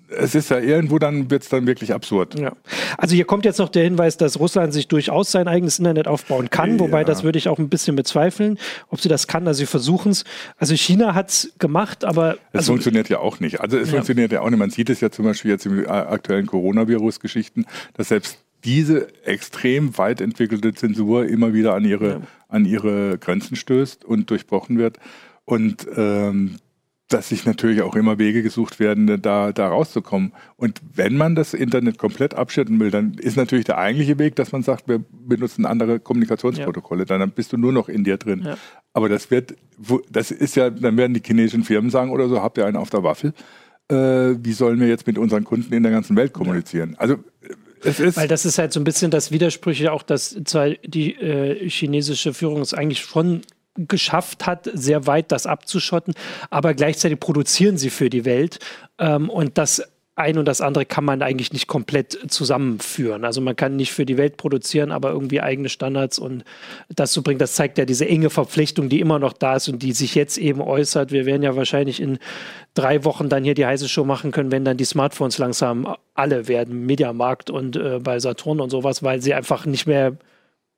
es 0.08 0.34
ist 0.34 0.50
ja 0.50 0.58
irgendwo, 0.58 0.98
dann 0.98 1.30
wird 1.30 1.42
es 1.42 1.48
dann 1.48 1.66
wirklich 1.66 1.92
absurd. 1.92 2.38
Ja. 2.38 2.52
Also 2.96 3.14
hier 3.14 3.24
kommt 3.24 3.44
jetzt 3.44 3.58
noch 3.58 3.68
der 3.68 3.84
Hinweis, 3.84 4.16
dass 4.16 4.38
Russland 4.38 4.72
sich 4.72 4.88
durchaus 4.88 5.30
sein 5.30 5.48
eigenes 5.48 5.78
Internet 5.78 6.08
aufbauen 6.08 6.50
kann, 6.50 6.72
ja. 6.72 6.80
wobei 6.80 7.04
das 7.04 7.24
würde 7.24 7.38
ich 7.38 7.48
auch 7.48 7.58
ein 7.58 7.68
bisschen 7.68 7.96
bezweifeln, 7.96 8.58
ob 8.88 9.00
sie 9.00 9.08
das 9.08 9.26
kann. 9.26 9.46
Also 9.46 9.58
sie 9.58 9.66
versuchen 9.66 10.12
es. 10.12 10.24
Also 10.56 10.74
China 10.74 11.14
hat 11.14 11.30
es 11.30 11.52
gemacht, 11.58 12.04
aber... 12.04 12.34
Es 12.52 12.60
also, 12.60 12.72
funktioniert 12.72 13.08
ja 13.08 13.18
auch 13.18 13.40
nicht. 13.40 13.60
Also 13.60 13.76
es 13.78 13.88
ja. 13.88 13.94
funktioniert 13.94 14.32
ja 14.32 14.40
auch 14.40 14.50
nicht. 14.50 14.58
Man 14.58 14.70
sieht 14.70 14.90
es 14.90 15.00
ja 15.00 15.10
zum 15.10 15.24
Beispiel 15.24 15.50
jetzt 15.50 15.66
in 15.66 15.86
aktuellen 15.86 16.46
Coronavirus-Geschichten, 16.46 17.66
dass 17.94 18.08
selbst 18.08 18.38
diese 18.64 19.08
extrem 19.24 19.96
weit 19.98 20.20
entwickelte 20.20 20.74
Zensur 20.74 21.26
immer 21.26 21.54
wieder 21.54 21.74
an 21.74 21.84
ihre, 21.84 22.22
an 22.48 22.64
ihre 22.64 23.18
Grenzen 23.18 23.56
stößt 23.56 24.04
und 24.04 24.30
durchbrochen 24.30 24.78
wird. 24.78 24.98
Und 25.44 25.86
ähm, 25.96 26.56
dass 27.08 27.30
sich 27.30 27.46
natürlich 27.46 27.80
auch 27.80 27.96
immer 27.96 28.18
Wege 28.18 28.42
gesucht 28.42 28.78
werden, 28.78 29.20
da, 29.22 29.52
da 29.52 29.68
rauszukommen. 29.68 30.32
Und 30.56 30.80
wenn 30.94 31.16
man 31.16 31.34
das 31.34 31.54
Internet 31.54 31.96
komplett 31.96 32.34
abschirten 32.34 32.78
will, 32.80 32.90
dann 32.90 33.14
ist 33.14 33.36
natürlich 33.36 33.64
der 33.64 33.78
eigentliche 33.78 34.18
Weg, 34.18 34.36
dass 34.36 34.52
man 34.52 34.62
sagt, 34.62 34.88
wir 34.88 35.02
benutzen 35.10 35.64
andere 35.64 36.00
Kommunikationsprotokolle. 36.00 37.06
Ja. 37.08 37.18
Dann 37.18 37.30
bist 37.30 37.52
du 37.52 37.56
nur 37.56 37.72
noch 37.72 37.88
in 37.88 38.04
dir 38.04 38.18
drin. 38.18 38.42
Ja. 38.44 38.58
Aber 38.92 39.08
das 39.08 39.30
wird, 39.30 39.54
das 40.10 40.30
ist 40.30 40.54
ja, 40.56 40.68
dann 40.68 40.98
werden 40.98 41.14
die 41.14 41.22
chinesischen 41.24 41.64
Firmen 41.64 41.90
sagen 41.90 42.10
oder 42.10 42.28
so, 42.28 42.42
habt 42.42 42.58
ihr 42.58 42.66
einen 42.66 42.76
auf 42.76 42.90
der 42.90 43.02
Waffel? 43.02 43.32
Äh, 43.88 44.36
wie 44.42 44.52
sollen 44.52 44.78
wir 44.78 44.88
jetzt 44.88 45.06
mit 45.06 45.16
unseren 45.16 45.44
Kunden 45.44 45.72
in 45.72 45.82
der 45.82 45.92
ganzen 45.92 46.14
Welt 46.14 46.34
kommunizieren? 46.34 46.90
Ja. 46.92 46.98
Also 46.98 47.16
Weil 48.14 48.28
das 48.28 48.44
ist 48.44 48.58
halt 48.58 48.74
so 48.74 48.80
ein 48.80 48.84
bisschen 48.84 49.10
das 49.10 49.32
Widersprüche 49.32 49.92
auch, 49.92 50.02
dass 50.02 50.36
zwar 50.44 50.70
die 50.84 51.14
äh, 51.14 51.70
chinesische 51.70 52.34
Führung 52.34 52.60
es 52.60 52.74
eigentlich 52.74 53.00
schon 53.00 53.40
geschafft 53.86 54.46
hat, 54.46 54.68
sehr 54.72 55.06
weit 55.06 55.30
das 55.32 55.46
abzuschotten, 55.46 56.14
aber 56.50 56.74
gleichzeitig 56.74 57.20
produzieren 57.20 57.78
sie 57.78 57.90
für 57.90 58.10
die 58.10 58.24
Welt 58.24 58.58
ähm, 58.98 59.30
und 59.30 59.58
das 59.58 59.82
ein 60.18 60.36
und 60.36 60.46
das 60.46 60.60
andere 60.60 60.84
kann 60.84 61.04
man 61.04 61.22
eigentlich 61.22 61.52
nicht 61.52 61.68
komplett 61.68 62.18
zusammenführen. 62.28 63.24
Also 63.24 63.40
man 63.40 63.54
kann 63.54 63.76
nicht 63.76 63.92
für 63.92 64.04
die 64.04 64.16
Welt 64.16 64.36
produzieren, 64.36 64.90
aber 64.90 65.10
irgendwie 65.10 65.40
eigene 65.40 65.68
Standards 65.68 66.18
und 66.18 66.44
das 66.94 67.12
zu 67.12 67.22
bringen, 67.22 67.38
das 67.38 67.54
zeigt 67.54 67.78
ja 67.78 67.84
diese 67.84 68.06
enge 68.06 68.28
Verpflichtung, 68.28 68.88
die 68.88 69.00
immer 69.00 69.20
noch 69.20 69.32
da 69.32 69.56
ist 69.56 69.68
und 69.68 69.82
die 69.82 69.92
sich 69.92 70.16
jetzt 70.16 70.36
eben 70.36 70.60
äußert. 70.60 71.12
Wir 71.12 71.24
werden 71.24 71.44
ja 71.44 71.54
wahrscheinlich 71.54 72.00
in 72.00 72.18
drei 72.74 73.04
Wochen 73.04 73.28
dann 73.28 73.44
hier 73.44 73.54
die 73.54 73.64
heiße 73.64 73.88
Show 73.88 74.04
machen 74.04 74.32
können, 74.32 74.50
wenn 74.50 74.64
dann 74.64 74.76
die 74.76 74.84
Smartphones 74.84 75.38
langsam 75.38 75.94
alle 76.14 76.48
werden, 76.48 76.84
Mediamarkt 76.84 77.48
und 77.48 77.76
äh, 77.76 78.00
bei 78.02 78.18
Saturn 78.18 78.60
und 78.60 78.70
sowas, 78.70 79.04
weil 79.04 79.22
sie 79.22 79.34
einfach 79.34 79.66
nicht 79.66 79.86
mehr 79.86 80.16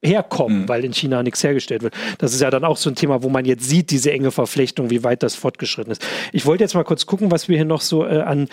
herkommen, 0.03 0.62
mhm. 0.62 0.68
weil 0.68 0.84
in 0.84 0.92
China 0.92 1.22
nichts 1.22 1.42
hergestellt 1.44 1.82
wird. 1.82 1.94
Das 2.18 2.32
ist 2.32 2.40
ja 2.40 2.51
dann 2.51 2.64
auch 2.64 2.76
so 2.76 2.90
ein 2.90 2.94
Thema, 2.94 3.22
wo 3.22 3.28
man 3.28 3.44
jetzt 3.44 3.68
sieht, 3.68 3.90
diese 3.90 4.12
enge 4.12 4.30
Verflechtung, 4.30 4.90
wie 4.90 5.05
weit 5.05 5.22
das 5.22 5.34
fortgeschritten 5.34 5.92
ist. 5.92 6.07
Ich 6.32 6.46
wollte 6.46 6.64
jetzt 6.64 6.74
mal 6.74 6.84
kurz 6.84 7.07
gucken, 7.07 7.30
was 7.30 7.48
wir 7.48 7.57
hier 7.57 7.66
noch 7.66 7.82
so 7.82 8.07
äh, 8.07 8.20
an. 8.20 8.48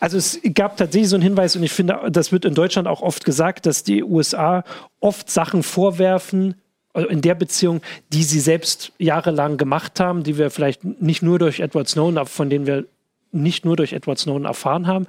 Also 0.00 0.16
es 0.16 0.40
gab 0.54 0.76
tatsächlich 0.76 1.08
so 1.08 1.16
einen 1.16 1.22
Hinweis 1.22 1.56
und 1.56 1.62
ich 1.62 1.72
finde, 1.72 1.98
das 2.10 2.32
wird 2.32 2.44
in 2.44 2.54
Deutschland 2.54 2.88
auch 2.88 3.02
oft 3.02 3.24
gesagt, 3.24 3.66
dass 3.66 3.82
die 3.82 4.02
USA 4.02 4.64
oft 5.00 5.28
Sachen 5.28 5.62
vorwerfen, 5.62 6.54
also 6.92 7.08
in 7.08 7.20
der 7.20 7.34
Beziehung, 7.34 7.82
die 8.12 8.22
sie 8.22 8.40
selbst 8.40 8.92
jahrelang 8.98 9.58
gemacht 9.58 10.00
haben, 10.00 10.22
die 10.22 10.38
wir 10.38 10.50
vielleicht 10.50 10.84
nicht 10.84 11.22
nur 11.22 11.38
durch 11.38 11.60
Edward 11.60 11.88
Snowden, 11.88 12.24
von 12.26 12.48
denen 12.48 12.66
wir 12.66 12.86
nicht 13.32 13.64
nur 13.64 13.76
durch 13.76 13.92
Edward 13.92 14.18
Snowden 14.18 14.46
erfahren 14.46 14.86
haben. 14.86 15.06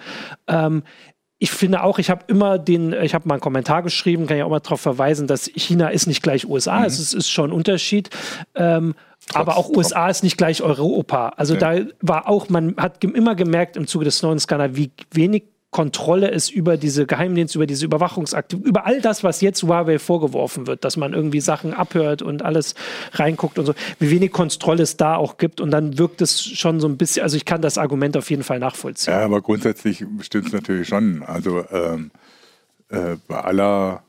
Ähm, 0.47 0.83
ich 1.39 1.51
finde 1.51 1.83
auch, 1.83 1.99
ich 1.99 2.09
habe 2.09 2.23
immer 2.27 2.57
den, 2.57 2.93
ich 2.93 3.13
habe 3.13 3.27
mal 3.27 3.35
einen 3.35 3.41
Kommentar 3.41 3.83
geschrieben, 3.83 4.25
kann 4.25 4.37
ja 4.37 4.45
auch 4.45 4.49
mal 4.49 4.59
darauf 4.59 4.81
verweisen, 4.81 5.27
dass 5.27 5.45
China 5.45 5.89
ist 5.89 6.07
nicht 6.07 6.23
gleich 6.23 6.47
USA, 6.47 6.79
mhm. 6.79 6.85
es 6.85 6.99
ist, 6.99 7.13
ist, 7.13 7.29
schon 7.29 7.51
ein 7.51 7.53
Unterschied. 7.53 8.09
Ähm, 8.55 8.95
aber 9.33 9.57
auch 9.57 9.69
USA 9.69 10.09
ist 10.09 10.23
nicht 10.23 10.37
gleich 10.37 10.63
Europa. 10.63 11.29
Also 11.37 11.55
okay. 11.55 11.85
da 12.01 12.07
war 12.13 12.27
auch, 12.27 12.49
man 12.49 12.75
hat 12.77 13.03
immer 13.03 13.35
gemerkt 13.35 13.75
im 13.75 13.85
Zuge 13.85 14.05
des 14.05 14.19
Snowden-Skandals, 14.19 14.75
wie 14.75 14.91
wenig 15.11 15.43
Kontrolle 15.71 16.29
ist 16.29 16.49
über 16.49 16.77
diese 16.77 17.05
Geheimdienste, 17.05 17.57
über 17.57 17.67
diese 17.67 17.85
Überwachungsakte, 17.85 18.55
über 18.55 18.85
all 18.85 19.01
das, 19.01 19.23
was 19.23 19.41
jetzt 19.41 19.63
Huawei 19.63 19.99
vorgeworfen 19.99 20.65
wird, 20.65 20.85
dass 20.85 20.95
man 20.95 21.13
irgendwie 21.13 21.41
Sachen 21.41 21.73
abhört 21.73 22.21
und 22.21 22.41
alles 22.41 22.73
reinguckt 23.11 23.59
und 23.59 23.65
so, 23.65 23.73
wie 23.99 24.09
wenig 24.09 24.31
Kontrolle 24.31 24.83
es 24.83 24.95
da 24.95 25.15
auch 25.15 25.37
gibt. 25.37 25.59
Und 25.59 25.71
dann 25.71 25.97
wirkt 25.97 26.21
es 26.21 26.41
schon 26.41 26.79
so 26.79 26.87
ein 26.87 26.97
bisschen, 26.97 27.23
also 27.23 27.35
ich 27.35 27.43
kann 27.43 27.61
das 27.61 27.77
Argument 27.77 28.15
auf 28.15 28.29
jeden 28.29 28.43
Fall 28.43 28.59
nachvollziehen. 28.59 29.13
Ja, 29.13 29.25
aber 29.25 29.41
grundsätzlich 29.41 30.05
stimmt 30.21 30.47
es 30.47 30.53
natürlich 30.53 30.87
schon. 30.87 31.21
Also 31.23 31.65
ähm, 31.69 32.11
äh, 32.89 33.17
bei 33.27 33.41
aller 33.41 34.03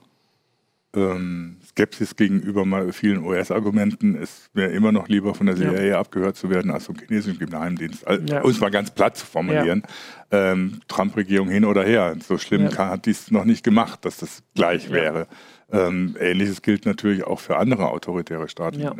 ähm, 0.94 1.57
Skepsis 1.78 2.16
gegenüber 2.16 2.64
mal 2.64 2.92
vielen 2.92 3.24
US-Argumenten 3.24 4.16
ist 4.16 4.50
mir 4.52 4.66
immer 4.66 4.90
noch 4.90 5.06
lieber 5.06 5.32
von 5.32 5.46
der 5.46 5.54
CIA 5.54 5.82
ja. 5.82 6.00
abgehört 6.00 6.34
zu 6.34 6.50
werden 6.50 6.72
als 6.72 6.86
vom 6.86 6.96
chinesischen 6.98 7.38
Geheimdienst. 7.38 8.04
Ja. 8.26 8.42
Um 8.42 8.50
es 8.50 8.58
mal 8.58 8.70
ganz 8.72 8.90
platt 8.90 9.16
zu 9.16 9.24
formulieren. 9.24 9.84
Ja. 10.32 10.52
Ähm, 10.52 10.80
Trump-Regierung 10.88 11.48
hin 11.48 11.64
oder 11.64 11.84
her. 11.84 12.16
So 12.26 12.36
schlimm 12.36 12.68
kann, 12.70 12.90
hat 12.90 13.06
dies 13.06 13.30
noch 13.30 13.44
nicht 13.44 13.62
gemacht, 13.62 14.04
dass 14.04 14.16
das 14.16 14.42
gleich 14.56 14.90
wäre. 14.90 15.28
Ähm, 15.70 16.16
Ähnliches 16.18 16.62
gilt 16.62 16.84
natürlich 16.84 17.22
auch 17.22 17.38
für 17.38 17.58
andere 17.58 17.90
autoritäre 17.90 18.48
Staaten. 18.48 18.80
Äh, 18.80 18.90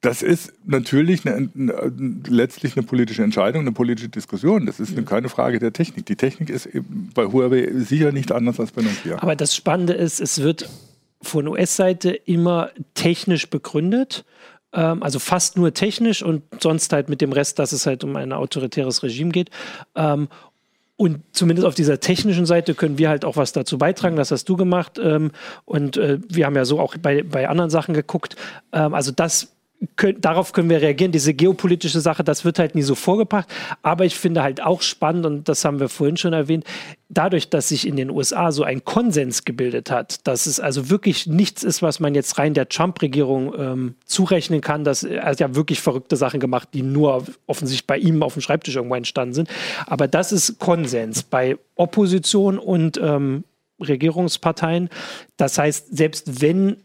das 0.00 0.22
ist 0.22 0.52
natürlich 0.64 1.26
eine, 1.26 1.50
eine, 1.54 1.92
letztlich 2.26 2.76
eine 2.76 2.86
politische 2.86 3.22
Entscheidung, 3.22 3.62
eine 3.62 3.72
politische 3.72 4.08
Diskussion. 4.08 4.64
Das 4.64 4.80
ist 4.80 4.96
eine, 4.96 5.04
keine 5.04 5.28
Frage 5.28 5.58
der 5.58 5.72
Technik. 5.72 6.06
Die 6.06 6.16
Technik 6.16 6.48
ist 6.48 6.68
bei 7.14 7.26
Huawei 7.26 7.68
sicher 7.74 8.10
nicht 8.10 8.32
anders 8.32 8.58
als 8.58 8.72
bei 8.72 8.82
Nokia. 8.82 9.22
Aber 9.22 9.36
das 9.36 9.54
Spannende 9.54 9.92
ist, 9.92 10.20
es 10.20 10.40
wird 10.40 10.68
von 11.20 11.46
US-Seite 11.48 12.12
immer 12.12 12.70
technisch 12.94 13.50
begründet. 13.50 14.24
Ähm, 14.72 15.02
also 15.02 15.18
fast 15.18 15.58
nur 15.58 15.74
technisch 15.74 16.22
und 16.22 16.42
sonst 16.60 16.92
halt 16.94 17.10
mit 17.10 17.20
dem 17.20 17.32
Rest, 17.32 17.58
dass 17.58 17.72
es 17.72 17.84
halt 17.84 18.02
um 18.02 18.16
ein 18.16 18.32
autoritäres 18.32 19.02
Regime 19.02 19.32
geht. 19.32 19.50
Ähm, 19.96 20.28
und 20.96 21.20
zumindest 21.32 21.66
auf 21.66 21.74
dieser 21.74 22.00
technischen 22.00 22.46
Seite 22.46 22.74
können 22.74 22.96
wir 22.96 23.10
halt 23.10 23.26
auch 23.26 23.36
was 23.36 23.52
dazu 23.52 23.76
beitragen. 23.76 24.16
Das 24.16 24.30
hast 24.30 24.48
du 24.48 24.56
gemacht. 24.56 24.98
Ähm, 25.02 25.30
und 25.66 25.98
äh, 25.98 26.18
wir 26.28 26.46
haben 26.46 26.56
ja 26.56 26.64
so 26.64 26.80
auch 26.80 26.96
bei, 26.96 27.22
bei 27.22 27.50
anderen 27.50 27.70
Sachen 27.70 27.92
geguckt. 27.94 28.36
Ähm, 28.72 28.94
also 28.94 29.10
das 29.10 29.48
können, 29.96 30.20
darauf 30.20 30.52
können 30.52 30.68
wir 30.68 30.82
reagieren. 30.82 31.12
Diese 31.12 31.32
geopolitische 31.32 32.00
Sache, 32.00 32.22
das 32.22 32.44
wird 32.44 32.58
halt 32.58 32.74
nie 32.74 32.82
so 32.82 32.94
vorgebracht. 32.94 33.48
Aber 33.82 34.04
ich 34.04 34.14
finde 34.14 34.42
halt 34.42 34.62
auch 34.62 34.82
spannend, 34.82 35.24
und 35.24 35.48
das 35.48 35.64
haben 35.64 35.80
wir 35.80 35.88
vorhin 35.88 36.16
schon 36.16 36.32
erwähnt, 36.32 36.64
dadurch, 37.08 37.48
dass 37.48 37.68
sich 37.68 37.86
in 37.86 37.96
den 37.96 38.10
USA 38.10 38.52
so 38.52 38.62
ein 38.62 38.84
Konsens 38.84 39.44
gebildet 39.44 39.90
hat, 39.90 40.26
dass 40.26 40.46
es 40.46 40.60
also 40.60 40.90
wirklich 40.90 41.26
nichts 41.26 41.62
ist, 41.62 41.82
was 41.82 41.98
man 41.98 42.14
jetzt 42.14 42.38
rein 42.38 42.52
der 42.54 42.68
Trump-Regierung 42.68 43.54
ähm, 43.58 43.94
zurechnen 44.04 44.60
kann, 44.60 44.84
dass 44.84 45.02
er 45.02 45.24
hat 45.24 45.40
ja 45.40 45.54
wirklich 45.54 45.80
verrückte 45.80 46.16
Sachen 46.16 46.40
gemacht, 46.40 46.68
die 46.74 46.82
nur 46.82 47.24
offensichtlich 47.46 47.86
bei 47.86 47.96
ihm 47.96 48.22
auf 48.22 48.34
dem 48.34 48.42
Schreibtisch 48.42 48.76
irgendwo 48.76 48.94
entstanden 48.94 49.34
sind. 49.34 49.48
Aber 49.86 50.08
das 50.08 50.30
ist 50.30 50.58
Konsens 50.58 51.22
bei 51.22 51.56
Opposition 51.74 52.58
und 52.58 52.98
ähm, 53.02 53.44
Regierungsparteien. 53.80 54.90
Das 55.36 55.56
heißt, 55.56 55.96
selbst 55.96 56.42
wenn 56.42 56.76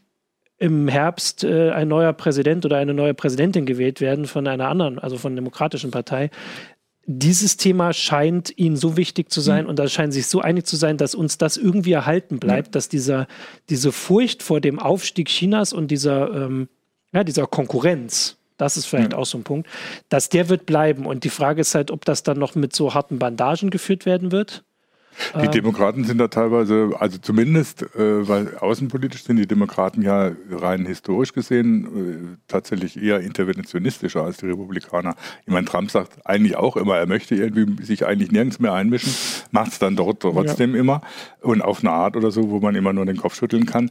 im 0.57 0.87
Herbst 0.87 1.43
äh, 1.43 1.71
ein 1.71 1.87
neuer 1.87 2.13
Präsident 2.13 2.65
oder 2.65 2.77
eine 2.77 2.93
neue 2.93 3.13
Präsidentin 3.13 3.65
gewählt 3.65 4.01
werden 4.01 4.25
von 4.25 4.47
einer 4.47 4.67
anderen, 4.69 4.99
also 4.99 5.17
von 5.17 5.33
der 5.33 5.41
demokratischen 5.41 5.91
Partei. 5.91 6.29
Dieses 7.07 7.57
Thema 7.57 7.93
scheint 7.93 8.57
ihnen 8.57 8.77
so 8.77 8.97
wichtig 8.97 9.29
zu 9.29 9.41
sein 9.41 9.65
mhm. 9.65 9.69
und 9.69 9.79
da 9.79 9.87
scheinen 9.87 10.11
sich 10.11 10.27
so 10.27 10.41
einig 10.41 10.65
zu 10.65 10.75
sein, 10.75 10.97
dass 10.97 11.13
uns 11.13 11.37
das 11.37 11.57
irgendwie 11.57 11.91
erhalten 11.91 12.39
bleibt, 12.39 12.69
ja. 12.69 12.71
dass 12.71 12.89
dieser, 12.89 13.27
diese 13.69 13.91
Furcht 13.91 14.41
vor 14.41 14.61
dem 14.61 14.79
Aufstieg 14.79 15.27
Chinas 15.27 15.73
und 15.73 15.91
dieser, 15.91 16.33
ähm, 16.33 16.69
ja, 17.13 17.23
dieser 17.23 17.45
Konkurrenz, 17.45 18.37
das 18.57 18.77
ist 18.77 18.85
vielleicht 18.85 19.11
ja. 19.11 19.17
auch 19.17 19.25
so 19.25 19.37
ein 19.37 19.43
Punkt, 19.43 19.69
dass 20.09 20.29
der 20.29 20.49
wird 20.49 20.65
bleiben. 20.65 21.05
Und 21.05 21.25
die 21.25 21.29
Frage 21.29 21.61
ist 21.61 21.75
halt, 21.75 21.91
ob 21.91 22.05
das 22.05 22.23
dann 22.23 22.39
noch 22.39 22.55
mit 22.55 22.73
so 22.73 22.93
harten 22.93 23.19
Bandagen 23.19 23.69
geführt 23.69 24.05
werden 24.05 24.31
wird 24.31 24.63
die 25.35 25.45
ähm. 25.45 25.51
Demokraten 25.51 26.03
sind 26.03 26.17
da 26.17 26.27
teilweise, 26.27 26.91
also 26.99 27.17
zumindest, 27.17 27.83
äh, 27.95 28.27
weil 28.27 28.57
außenpolitisch 28.57 29.23
sind 29.23 29.37
die 29.37 29.47
Demokraten 29.47 30.01
ja 30.01 30.31
rein 30.49 30.85
historisch 30.85 31.33
gesehen 31.33 31.85
äh, 31.85 32.37
tatsächlich 32.47 33.01
eher 33.01 33.19
interventionistischer 33.19 34.23
als 34.23 34.37
die 34.37 34.47
Republikaner. 34.47 35.15
Ich 35.45 35.53
meine, 35.53 35.65
Trump 35.65 35.91
sagt 35.91 36.25
eigentlich 36.25 36.55
auch 36.55 36.77
immer, 36.77 36.97
er 36.97 37.07
möchte 37.07 37.35
irgendwie 37.35 37.83
sich 37.83 38.05
eigentlich 38.05 38.31
nirgends 38.31 38.59
mehr 38.59 38.73
einmischen, 38.73 39.13
macht 39.51 39.73
es 39.73 39.79
dann 39.79 39.95
dort 39.95 40.21
trotzdem 40.21 40.73
ja. 40.73 40.79
immer 40.79 41.01
und 41.41 41.61
auf 41.61 41.79
eine 41.81 41.91
Art 41.91 42.15
oder 42.15 42.31
so, 42.31 42.49
wo 42.49 42.59
man 42.59 42.75
immer 42.75 42.93
nur 42.93 43.05
den 43.05 43.17
Kopf 43.17 43.35
schütteln 43.35 43.65
kann. 43.65 43.89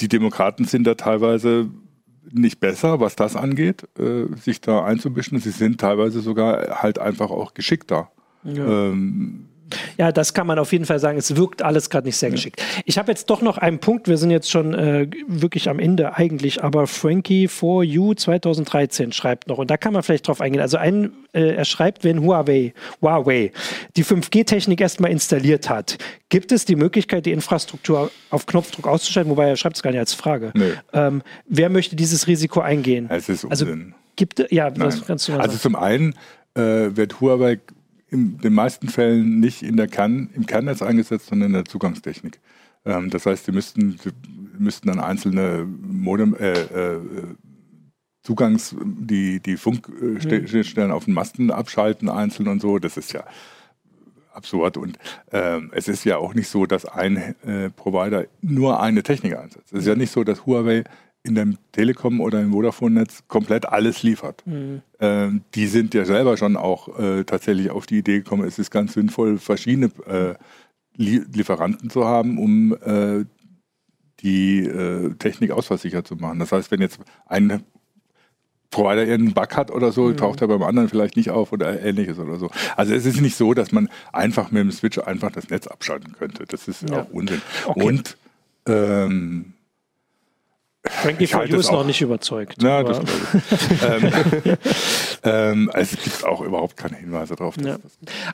Die 0.00 0.08
Demokraten 0.08 0.64
sind 0.64 0.86
da 0.86 0.94
teilweise 0.94 1.70
nicht 2.32 2.60
besser, 2.60 3.00
was 3.00 3.16
das 3.16 3.36
angeht, 3.36 3.88
äh, 3.98 4.26
sich 4.36 4.60
da 4.60 4.84
einzumischen. 4.84 5.38
Sie 5.38 5.50
sind 5.50 5.80
teilweise 5.80 6.20
sogar 6.20 6.82
halt 6.82 6.98
einfach 6.98 7.30
auch 7.30 7.54
geschickter. 7.54 8.10
Ja. 8.44 8.88
Ähm, 8.88 9.48
ja, 9.98 10.12
das 10.12 10.34
kann 10.34 10.46
man 10.46 10.58
auf 10.58 10.72
jeden 10.72 10.84
Fall 10.84 10.98
sagen. 10.98 11.18
Es 11.18 11.36
wirkt 11.36 11.62
alles 11.62 11.90
gerade 11.90 12.06
nicht 12.06 12.16
sehr 12.16 12.30
geschickt. 12.30 12.62
Ich 12.84 12.98
habe 12.98 13.10
jetzt 13.10 13.30
doch 13.30 13.42
noch 13.42 13.58
einen 13.58 13.78
Punkt. 13.78 14.08
Wir 14.08 14.16
sind 14.16 14.30
jetzt 14.30 14.50
schon 14.50 14.74
äh, 14.74 15.08
wirklich 15.26 15.68
am 15.68 15.78
Ende 15.78 16.16
eigentlich, 16.16 16.62
aber 16.62 16.86
Frankie 16.86 17.48
for 17.48 17.82
You 17.82 18.14
2013 18.14 19.12
schreibt 19.12 19.48
noch 19.48 19.58
und 19.58 19.70
da 19.70 19.76
kann 19.76 19.92
man 19.92 20.02
vielleicht 20.02 20.28
drauf 20.28 20.40
eingehen. 20.40 20.60
Also 20.60 20.76
ein, 20.76 21.12
äh, 21.32 21.54
er 21.54 21.64
schreibt, 21.64 22.04
wenn 22.04 22.22
Huawei, 22.22 22.74
Huawei 23.02 23.52
die 23.96 24.04
5G-Technik 24.04 24.80
erstmal 24.80 25.10
installiert 25.10 25.68
hat, 25.68 25.98
gibt 26.28 26.52
es 26.52 26.64
die 26.64 26.76
Möglichkeit, 26.76 27.26
die 27.26 27.32
Infrastruktur 27.32 28.10
auf 28.30 28.46
Knopfdruck 28.46 28.86
auszuschalten? 28.86 29.30
Wobei 29.30 29.48
er 29.48 29.56
schreibt 29.56 29.76
es 29.76 29.82
gar 29.82 29.90
nicht 29.90 30.00
als 30.00 30.14
Frage. 30.14 30.52
Nee. 30.54 30.72
Ähm, 30.92 31.22
wer 31.46 31.70
möchte 31.70 31.96
dieses 31.96 32.26
Risiko 32.26 32.60
eingehen? 32.60 33.06
Es 33.10 33.28
ist 33.28 33.44
also 33.44 33.64
Unsinn. 33.66 33.82
Also, 33.94 33.96
gibt 34.16 34.52
ja, 34.52 34.70
das 34.70 35.04
kannst 35.06 35.28
du 35.28 35.32
mal 35.32 35.40
Also 35.40 35.52
sagen. 35.52 35.62
zum 35.62 35.76
einen 35.76 36.14
äh, 36.54 36.96
wird 36.96 37.20
Huawei 37.20 37.58
in 38.08 38.38
den 38.38 38.54
meisten 38.54 38.88
Fällen 38.88 39.40
nicht 39.40 39.62
in 39.62 39.76
der 39.76 39.88
Kern, 39.88 40.30
im 40.34 40.46
Kernnetz 40.46 40.82
eingesetzt, 40.82 41.26
sondern 41.26 41.48
in 41.48 41.54
der 41.54 41.64
Zugangstechnik. 41.64 42.40
Ähm, 42.84 43.10
das 43.10 43.26
heißt, 43.26 43.46
sie 43.46 43.52
müssten, 43.52 43.98
sie 44.02 44.10
müssten 44.58 44.88
dann 44.88 45.00
einzelne 45.00 45.66
Modem, 45.66 46.34
äh, 46.36 46.52
äh, 46.52 47.00
Zugangs, 48.22 48.74
die, 48.82 49.38
die 49.38 49.56
Funkschnittstellen 49.56 50.90
auf 50.90 51.04
den 51.04 51.14
Masten 51.14 51.52
abschalten, 51.52 52.08
einzeln 52.08 52.48
und 52.48 52.60
so. 52.60 52.80
Das 52.80 52.96
ist 52.96 53.12
ja 53.12 53.24
absurd. 54.32 54.76
Und 54.76 54.98
ähm, 55.30 55.70
es 55.72 55.86
ist 55.86 56.04
ja 56.04 56.18
auch 56.18 56.34
nicht 56.34 56.48
so, 56.48 56.66
dass 56.66 56.84
ein 56.84 57.36
äh, 57.46 57.70
Provider 57.70 58.26
nur 58.42 58.80
eine 58.80 59.04
Technik 59.04 59.36
einsetzt. 59.36 59.72
Es 59.72 59.80
ist 59.80 59.86
ja 59.86 59.94
nicht 59.94 60.10
so, 60.10 60.24
dass 60.24 60.44
Huawei 60.44 60.82
in 61.26 61.34
dem 61.34 61.58
Telekom 61.72 62.20
oder 62.20 62.40
im 62.40 62.52
Vodafone-Netz 62.52 63.24
komplett 63.28 63.66
alles 63.68 64.02
liefert. 64.02 64.42
Mhm. 64.46 64.82
Ähm, 65.00 65.42
die 65.54 65.66
sind 65.66 65.94
ja 65.94 66.04
selber 66.04 66.36
schon 66.36 66.56
auch 66.56 66.98
äh, 66.98 67.24
tatsächlich 67.24 67.70
auf 67.70 67.86
die 67.86 67.98
Idee 67.98 68.18
gekommen, 68.18 68.46
es 68.46 68.58
ist 68.58 68.70
ganz 68.70 68.94
sinnvoll, 68.94 69.38
verschiedene 69.38 69.90
äh, 70.06 70.34
Lieferanten 70.96 71.90
zu 71.90 72.06
haben, 72.06 72.38
um 72.38 72.74
äh, 72.82 73.24
die 74.20 74.60
äh, 74.60 75.14
Technik 75.14 75.50
ausfallsicher 75.50 76.04
zu 76.04 76.16
machen. 76.16 76.38
Das 76.38 76.52
heißt, 76.52 76.70
wenn 76.70 76.80
jetzt 76.80 76.98
ein 77.26 77.62
Provider 78.70 79.06
irgendeinen 79.06 79.34
Bug 79.34 79.56
hat 79.56 79.70
oder 79.70 79.92
so, 79.92 80.04
mhm. 80.04 80.16
taucht 80.16 80.40
er 80.40 80.48
beim 80.48 80.62
anderen 80.62 80.88
vielleicht 80.88 81.16
nicht 81.16 81.30
auf 81.30 81.52
oder 81.52 81.80
ähnliches 81.82 82.18
oder 82.18 82.36
so. 82.36 82.50
Also 82.76 82.94
es 82.94 83.06
ist 83.06 83.20
nicht 83.20 83.36
so, 83.36 83.54
dass 83.54 83.72
man 83.72 83.88
einfach 84.12 84.50
mit 84.50 84.60
dem 84.60 84.70
Switch 84.72 84.98
einfach 84.98 85.30
das 85.30 85.50
Netz 85.50 85.66
abschalten 85.66 86.12
könnte. 86.12 86.44
Das 86.46 86.66
ist 86.68 86.88
ja. 86.88 87.02
auch 87.02 87.10
Unsinn. 87.10 87.42
Okay. 87.66 87.82
Und 87.82 88.16
ähm, 88.66 89.52
Frankie 90.90 91.26
for 91.26 91.44
You 91.44 91.58
ist 91.58 91.72
noch 91.72 91.84
nicht 91.84 92.00
überzeugt. 92.00 92.56
Na, 92.60 92.82
das 92.82 92.98
ähm, 92.98 94.12
ähm, 95.24 95.70
es 95.74 95.90
gibt 95.90 96.24
auch 96.24 96.40
überhaupt 96.40 96.76
keine 96.76 96.96
Hinweise 96.96 97.36
darauf. 97.36 97.56
Ja. 97.58 97.76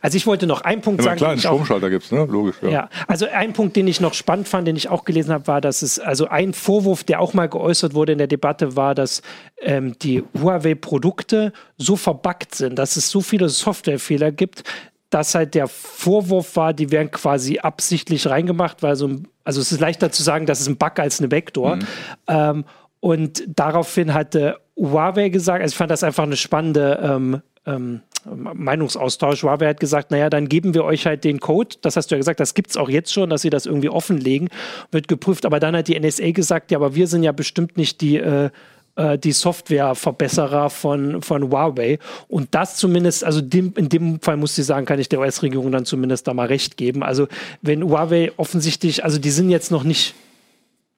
Also 0.01 0.17
ich 0.17 0.27
wollte 0.27 0.47
noch 0.47 0.63
einen 0.63 0.83
Punkt 0.83 1.01
ja, 1.01 1.05
sagen. 1.05 1.19
Klar, 1.19 1.31
einen 1.33 1.41
Stromschalter 1.41 1.91
gibt 1.91 2.05
es, 2.05 2.13
ne? 2.13 2.25
logisch. 2.25 2.57
Ja. 2.63 2.71
ja. 2.71 2.89
also 3.07 3.27
ein 3.27 3.53
Punkt, 3.53 3.77
den 3.77 3.87
ich 3.87 4.01
noch 4.01 4.15
spannend 4.15 4.49
fand, 4.49 4.67
den 4.69 4.77
ich 4.77 4.89
auch 4.89 5.05
gelesen 5.05 5.33
habe, 5.33 5.47
war, 5.47 5.61
dass 5.61 5.83
es, 5.83 5.99
also 5.99 6.29
ein 6.29 6.53
Vorwurf, 6.53 7.05
der 7.05 7.21
auch 7.21 7.35
mal 7.35 7.49
geäußert 7.49 7.95
wurde 7.95 8.13
in 8.13 8.19
der 8.19 8.27
Debatte, 8.27 8.77
war, 8.77 8.95
dass 8.95 9.23
ähm, 9.61 9.99
die 10.01 10.23
Huawei-Produkte 10.41 11.53
so 11.77 11.97
verbuggt 11.97 12.55
sind, 12.55 12.79
dass 12.79 12.97
es 12.97 13.11
so 13.11 13.21
viele 13.21 13.49
Softwarefehler 13.49 14.33
gibt, 14.33 14.65
dass 15.13 15.35
halt 15.35 15.55
der 15.55 15.69
Vorwurf 15.69 16.57
war, 16.57 16.73
die 16.73 16.91
werden 16.91 17.11
quasi 17.11 17.59
absichtlich 17.59 18.27
reingemacht, 18.27 18.83
weil 18.83 18.97
so 18.97 19.09
ein, 19.09 19.29
also 19.45 19.61
es 19.61 19.73
ist 19.73 19.81
leichter 19.81 20.13
zu 20.13 20.23
sagen, 20.23 20.47
das 20.47 20.61
ist 20.61 20.69
ein 20.69 20.77
Bug 20.77 20.99
als 20.99 21.19
eine 21.19 21.29
Backdoor. 21.29 21.77
Mhm. 21.77 21.87
Ähm, 22.29 22.65
und 23.01 23.43
daraufhin 23.49 24.15
hatte 24.15 24.59
Huawei 24.77 25.29
gesagt, 25.29 25.63
also 25.63 25.73
ich 25.73 25.77
fand 25.77 25.91
das 25.91 26.05
einfach 26.05 26.23
eine 26.23 26.37
spannende 26.37 27.01
ähm, 27.03 27.43
ähm, 27.67 28.03
Meinungsaustausch. 28.25 29.43
Huawei 29.43 29.69
hat 29.69 29.81
gesagt, 29.81 30.11
naja, 30.11 30.31
dann 30.31 30.49
geben 30.49 30.75
wir 30.75 30.85
euch 30.85 31.07
halt 31.07 31.25
den 31.25 31.41
Code. 31.41 31.77
Das 31.83 31.97
hast 31.97 32.11
du 32.11 32.15
ja 32.15 32.19
gesagt, 32.19 32.41
das 32.41 32.55
gibt 32.55 32.71
es 32.71 32.77
auch 32.77 32.89
jetzt 32.89 33.13
schon, 33.13 33.31
dass 33.31 33.43
sie 33.43 33.51
das 33.51 33.67
irgendwie 33.67 33.89
offenlegen. 33.89 34.49
Wird 34.93 35.09
geprüft. 35.09 35.45
Aber 35.47 35.59
dann 35.59 35.77
hat 35.77 35.89
die 35.89 35.99
NSA 35.99 36.31
gesagt, 36.31 36.71
ja, 36.71 36.79
aber 36.79 36.95
wir 36.95 37.09
sind 37.09 37.25
ja 37.25 37.33
bestimmt 37.33 37.77
nicht 37.77 38.01
die 38.01 38.19
äh, 38.19 38.51
äh, 38.97 39.19
die 39.19 39.33
Softwareverbesserer 39.33 40.71
von, 40.71 41.23
von 41.23 41.51
Huawei. 41.51 41.99
Und 42.29 42.55
das 42.55 42.77
zumindest, 42.77 43.25
also 43.25 43.41
dem, 43.41 43.73
in 43.77 43.89
dem 43.89 44.21
Fall 44.21 44.37
muss 44.37 44.57
ich 44.59 44.67
sagen, 44.67 44.87
kann 44.87 44.99
ich 44.99 45.09
der 45.09 45.21
US-Regierung 45.21 45.73
dann 45.73 45.85
zumindest 45.85 46.29
da 46.29 46.35
mal 46.35 46.47
recht 46.47 46.77
geben. 46.77 47.03
Also 47.03 47.29
wenn 47.61 47.83
Huawei 47.83 48.33
offensichtlich, 48.37 49.05
also 49.05 49.19
die 49.19 49.31
sind 49.31 49.51
jetzt 49.51 49.71
noch 49.71 49.85
nicht 49.85 50.15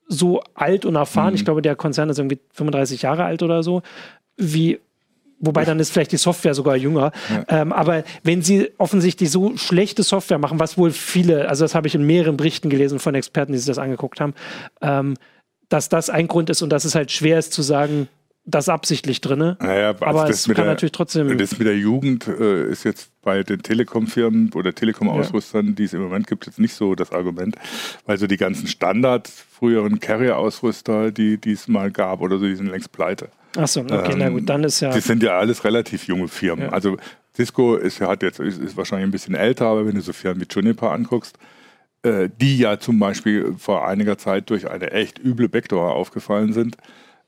so 0.09 0.43
alt 0.55 0.85
und 0.85 0.97
erfahren, 0.97 1.31
mhm. 1.31 1.37
ich 1.37 1.45
glaube, 1.45 1.63
der 1.63 1.77
Konzern 1.77 2.11
ist 2.11 2.19
irgendwie 2.19 2.39
35 2.53 3.03
Jahre 3.03 3.25
alt 3.25 3.43
oder 3.43 3.63
so, 3.63 3.83
wie 4.37 4.81
Wobei 5.41 5.65
dann 5.65 5.79
ist 5.79 5.91
vielleicht 5.91 6.13
die 6.13 6.17
Software 6.17 6.55
sogar 6.55 6.77
jünger. 6.77 7.13
Ja. 7.29 7.61
Ähm, 7.61 7.73
aber 7.73 8.05
wenn 8.23 8.41
sie 8.43 8.71
offensichtlich 8.79 9.31
so 9.31 9.57
schlechte 9.57 10.03
Software 10.03 10.39
machen, 10.39 10.59
was 10.59 10.79
wohl 10.79 10.91
viele, 10.91 11.49
also 11.49 11.65
das 11.65 11.75
habe 11.75 11.87
ich 11.87 11.95
in 11.95 12.07
mehreren 12.07 12.37
Berichten 12.37 12.71
gelesen 12.71 12.99
von 12.99 13.15
Experten, 13.15 13.53
die 13.53 13.59
sich 13.59 13.67
das 13.67 13.79
angeguckt 13.79 14.21
haben, 14.21 14.35
ähm, 14.81 15.15
dass 15.75 15.89
das 15.89 16.09
ein 16.09 16.29
Grund 16.29 16.51
ist 16.51 16.63
und 16.63 16.71
dass 16.71 16.85
es 16.85 16.95
halt 16.95 17.11
schwer 17.11 17.37
ist 17.37 17.53
zu 17.53 17.63
sagen, 17.63 18.07
das 18.45 18.69
absichtlich 18.69 19.21
drin. 19.21 19.57
Naja, 19.59 19.89
also 19.89 20.05
aber 20.05 20.31
es 20.31 20.45
kann 20.45 20.55
der, 20.55 20.67
natürlich 20.67 20.93
trotzdem. 20.93 21.37
Das 21.37 21.59
mit 21.59 21.67
der 21.67 21.77
Jugend 21.77 22.29
äh, 22.29 22.71
ist 22.71 22.85
jetzt 22.85 23.11
bei 23.23 23.43
den 23.43 23.61
Telekom-Firmen 23.61 24.53
oder 24.53 24.73
Telekom-Ausrüstern, 24.73 25.69
ja. 25.69 25.73
die 25.73 25.85
es 25.85 25.93
im 25.93 26.03
Moment 26.03 26.29
gibt, 26.29 26.47
jetzt 26.47 26.61
nicht 26.61 26.75
so 26.75 26.95
das 26.95 27.11
Argument, 27.11 27.57
weil 28.07 28.19
so 28.19 28.29
die 28.29 28.37
ganzen 28.37 28.69
Standard 28.69 29.27
früheren 29.29 29.99
Carrier-Ausrüster, 29.99 31.11
die, 31.11 31.41
es 31.45 31.67
mal 31.67 31.91
gab 31.91 32.21
oder 32.21 32.39
so, 32.39 32.45
die 32.45 32.55
sind 32.55 32.69
längst 32.69 32.93
pleite. 32.93 33.31
Achso, 33.57 33.81
okay, 33.81 34.13
ähm, 34.13 34.19
na 34.19 34.29
gut, 34.29 34.49
dann 34.49 34.63
ist 34.63 34.79
ja. 34.79 34.93
Die 34.93 35.01
sind 35.01 35.25
ja 35.25 35.39
alles 35.39 35.65
relativ 35.65 36.07
junge 36.07 36.29
Firmen. 36.29 36.67
Ja. 36.67 36.73
Also 36.73 36.99
Cisco 37.35 37.75
ist, 37.75 38.01
hat 38.01 38.23
jetzt, 38.23 38.39
ist, 38.39 38.61
ist 38.61 38.77
wahrscheinlich 38.77 39.09
ein 39.09 39.13
bisschen 39.13 39.35
älter, 39.35 39.67
aber 39.67 39.87
wenn 39.87 39.97
du 39.97 40.03
so 40.03 40.13
Firmen 40.13 40.41
wie 40.41 40.47
Juniper 40.49 40.93
anguckst, 40.93 41.37
äh, 42.05 42.29
die 42.41 42.59
ja 42.59 42.79
zum 42.79 42.99
Beispiel 42.99 43.55
vor 43.59 43.89
einiger 43.89 44.17
Zeit 44.19 44.51
durch 44.51 44.71
eine 44.71 44.93
echt 44.93 45.19
üble 45.19 45.49
Backdoor 45.49 45.95
aufgefallen 45.95 46.53
sind, 46.53 46.77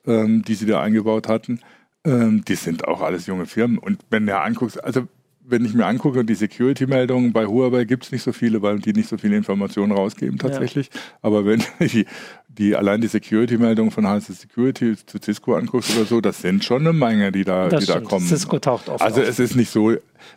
ähm, 0.07 0.43
die 0.43 0.55
sie 0.55 0.67
da 0.67 0.81
eingebaut 0.83 1.29
hatten. 1.29 1.61
Ähm, 2.05 2.45
die 2.47 2.55
sind 2.55 2.87
auch 2.87 3.01
alles 3.01 3.27
junge 3.27 3.47
Firmen. 3.47 3.79
Und 3.79 3.99
wenn 4.11 4.27
du 4.27 4.39
anguckst, 4.39 4.83
also 4.85 5.09
wenn 5.49 5.65
ich 5.65 5.75
mir 5.75 5.87
angucke, 5.87 6.25
die 6.25 6.35
Security-Meldungen 6.35 7.33
bei 7.33 7.47
Huawei 7.47 7.85
gibt 7.85 8.05
es 8.05 8.11
nicht 8.13 8.23
so 8.23 8.33
viele, 8.33 8.63
weil 8.63 8.81
die 8.81 8.93
nicht 8.93 9.09
so 9.09 9.17
viele 9.17 9.37
Informationen 9.37 9.93
rausgeben 9.93 10.39
tatsächlich. 10.39 10.91
Ja. 10.93 11.01
Aber 11.23 11.47
wenn 11.47 11.63
die, 11.81 12.05
die 12.49 12.75
allein 12.75 13.01
die 13.01 13.07
Security-Meldungen 13.07 13.93
von 13.93 14.07
HC 14.09 14.33
Security 14.33 14.97
zu 15.07 15.19
Cisco 15.23 15.55
anguckst 15.55 15.97
oder 15.97 16.05
so, 16.05 16.21
das 16.21 16.43
sind 16.43 16.65
schon 16.65 16.81
eine 16.83 16.93
Menge, 16.93 17.31
die 17.31 17.45
da, 17.45 17.69
die 17.69 17.87
da 17.87 18.01
kommen. 18.01 18.27
Cisco 18.27 18.59
taucht 18.59 18.89
oft 18.89 19.01
Also 19.03 19.21
auf. 19.21 19.29
es 19.29 19.39
ist 19.39 19.55
nicht 19.55 19.71
so, 19.71 19.93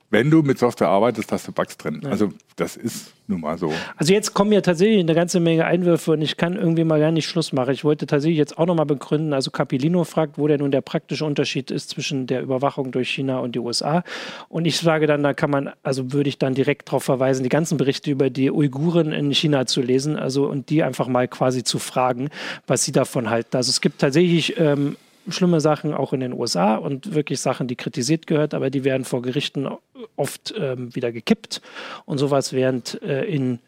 wenn 0.10 0.32
du 0.32 0.42
mit 0.42 0.58
Software 0.58 0.90
arbeitest, 0.90 1.32
hast 1.32 1.48
du 1.48 1.52
Bugs 1.52 1.78
drin. 1.78 2.02
Ja. 2.04 2.10
Also 2.10 2.34
das 2.56 2.76
ist 2.76 3.14
nun 3.28 3.42
mal 3.42 3.58
so. 3.60 3.72
Also 3.96 4.12
jetzt 4.12 4.34
kommen 4.34 4.52
ja 4.52 4.62
tatsächlich 4.62 5.00
eine 5.00 5.14
ganze 5.14 5.40
Menge 5.40 5.66
Einwürfe 5.66 6.14
und 6.14 6.22
ich 6.22 6.36
kann 6.36 6.56
irgendwie 6.56 6.84
mal 6.84 7.00
gar 7.00 7.12
nicht 7.12 7.28
Schluss 7.28 7.54
machen. 7.54 7.72
Ich 7.74 7.84
wollte 7.84 8.08
tatsächlich 8.08 8.38
jetzt 8.38 8.58
auch 8.58 8.66
nochmal 8.66 8.88
begründen, 8.88 9.34
also 9.34 9.52
Capilino 9.52 10.04
fragt, 10.04 10.40
wo 10.40 10.48
denn 10.48 10.62
nun 10.62 10.72
der 10.72 10.82
praktische 10.82 11.26
Unterschied 11.26 11.70
ist 11.70 11.92
zwischen 11.92 12.26
der 12.26 12.42
Überwachung 12.42 12.92
durch 12.92 13.10
China 13.10 13.40
und 13.40 13.54
die 13.54 13.60
USA. 13.60 14.04
Und 14.50 14.66
ich 14.66 14.78
sage 14.80 15.06
dann, 15.06 15.22
da 15.22 15.34
kann 15.34 15.52
man, 15.52 15.70
also 15.84 16.12
würde 16.12 16.30
ich 16.30 16.40
dann 16.40 16.56
direkt 16.56 16.88
darauf 16.88 17.04
verweisen, 17.04 17.44
die 17.44 17.50
ganzen 17.50 17.78
Berichte 17.78 18.10
über 18.10 18.32
die 18.32 18.50
Uiguren 18.52 19.12
in 19.12 19.32
China 19.32 19.68
zu 19.68 19.82
lesen, 19.82 20.18
also 20.18 20.48
und 20.48 20.70
die 20.72 20.82
einfach 20.82 21.08
mal 21.08 21.28
quasi 21.28 21.64
zu 21.64 21.78
fragen, 21.78 22.30
was 22.66 22.84
sie 22.84 22.92
davon 22.92 23.30
halten. 23.30 23.56
Also 23.56 23.70
es 23.70 23.80
gibt 23.80 24.00
tatsächlich 24.00 24.60
ähm, 24.60 24.98
schlimme 25.28 25.62
Sachen 25.62 25.94
auch 25.94 26.14
in 26.14 26.22
den 26.22 26.34
USA 26.34 26.76
und 26.76 27.14
wirklich 27.14 27.40
Sachen, 27.40 27.68
die 27.68 27.76
kritisiert 27.76 28.28
gehört, 28.28 28.54
aber 28.54 28.70
die 28.70 28.84
werden 28.84 29.06
vor 29.06 29.22
Gerichten 29.22 29.68
oft 30.16 30.54
ähm, 30.58 30.96
wieder 30.96 31.12
gekippt 31.12 31.62
und 32.06 32.18
sowas, 32.18 32.54
während 32.54 33.02
äh, 33.02 33.26
in 33.26 33.60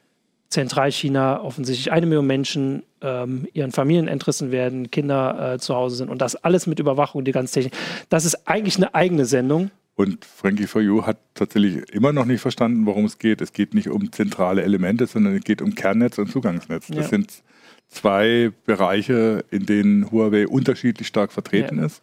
Zentralchina 0.50 1.42
offensichtlich 1.42 1.92
eine 1.92 2.06
Million 2.06 2.28
Menschen 2.28 2.84
ähm, 3.02 3.48
ihren 3.54 3.72
Familien 3.72 4.08
entrissen 4.08 4.52
werden, 4.52 4.92
Kinder 4.92 5.54
äh, 5.54 5.60
zu 5.60 5.76
Hause 5.76 5.96
sind 5.96 6.10
und 6.10 6.22
das 6.22 6.36
alles 6.36 6.68
mit 6.68 6.80
Überwachung, 6.80 7.24
die 7.24 7.32
ganze 7.32 7.54
Technik. 7.54 7.74
Das 8.10 8.26
ist 8.26 8.48
eigentlich 8.48 8.76
eine 8.76 8.94
eigene 8.94 9.26
Sendung. 9.26 9.72
Und 9.96 10.26
Frankie 10.26 10.68
For 10.68 10.82
You 10.82 11.06
hat 11.06 11.18
tatsächlich 11.36 11.90
immer 11.94 12.12
noch 12.12 12.26
nicht 12.26 12.42
verstanden, 12.42 12.86
worum 12.86 13.06
es 13.06 13.20
geht. 13.20 13.42
Es 13.42 13.54
geht 13.54 13.74
nicht 13.74 13.90
um 13.90 14.12
zentrale 14.12 14.64
Elemente, 14.64 15.06
sondern 15.06 15.36
es 15.36 15.44
geht 15.44 15.62
um 15.62 15.76
Kernnetz 15.76 16.18
und 16.18 16.32
Zugangsnetz. 16.32 16.88
Das 16.88 16.98
ja. 16.98 17.04
sind 17.04 17.44
zwei 17.92 18.52
Bereiche, 18.66 19.46
in 19.52 19.66
denen 19.66 20.12
Huawei 20.12 20.48
unterschiedlich 20.48 21.08
stark 21.08 21.32
vertreten 21.32 21.78
ja. 21.78 21.86
ist. 21.86 22.02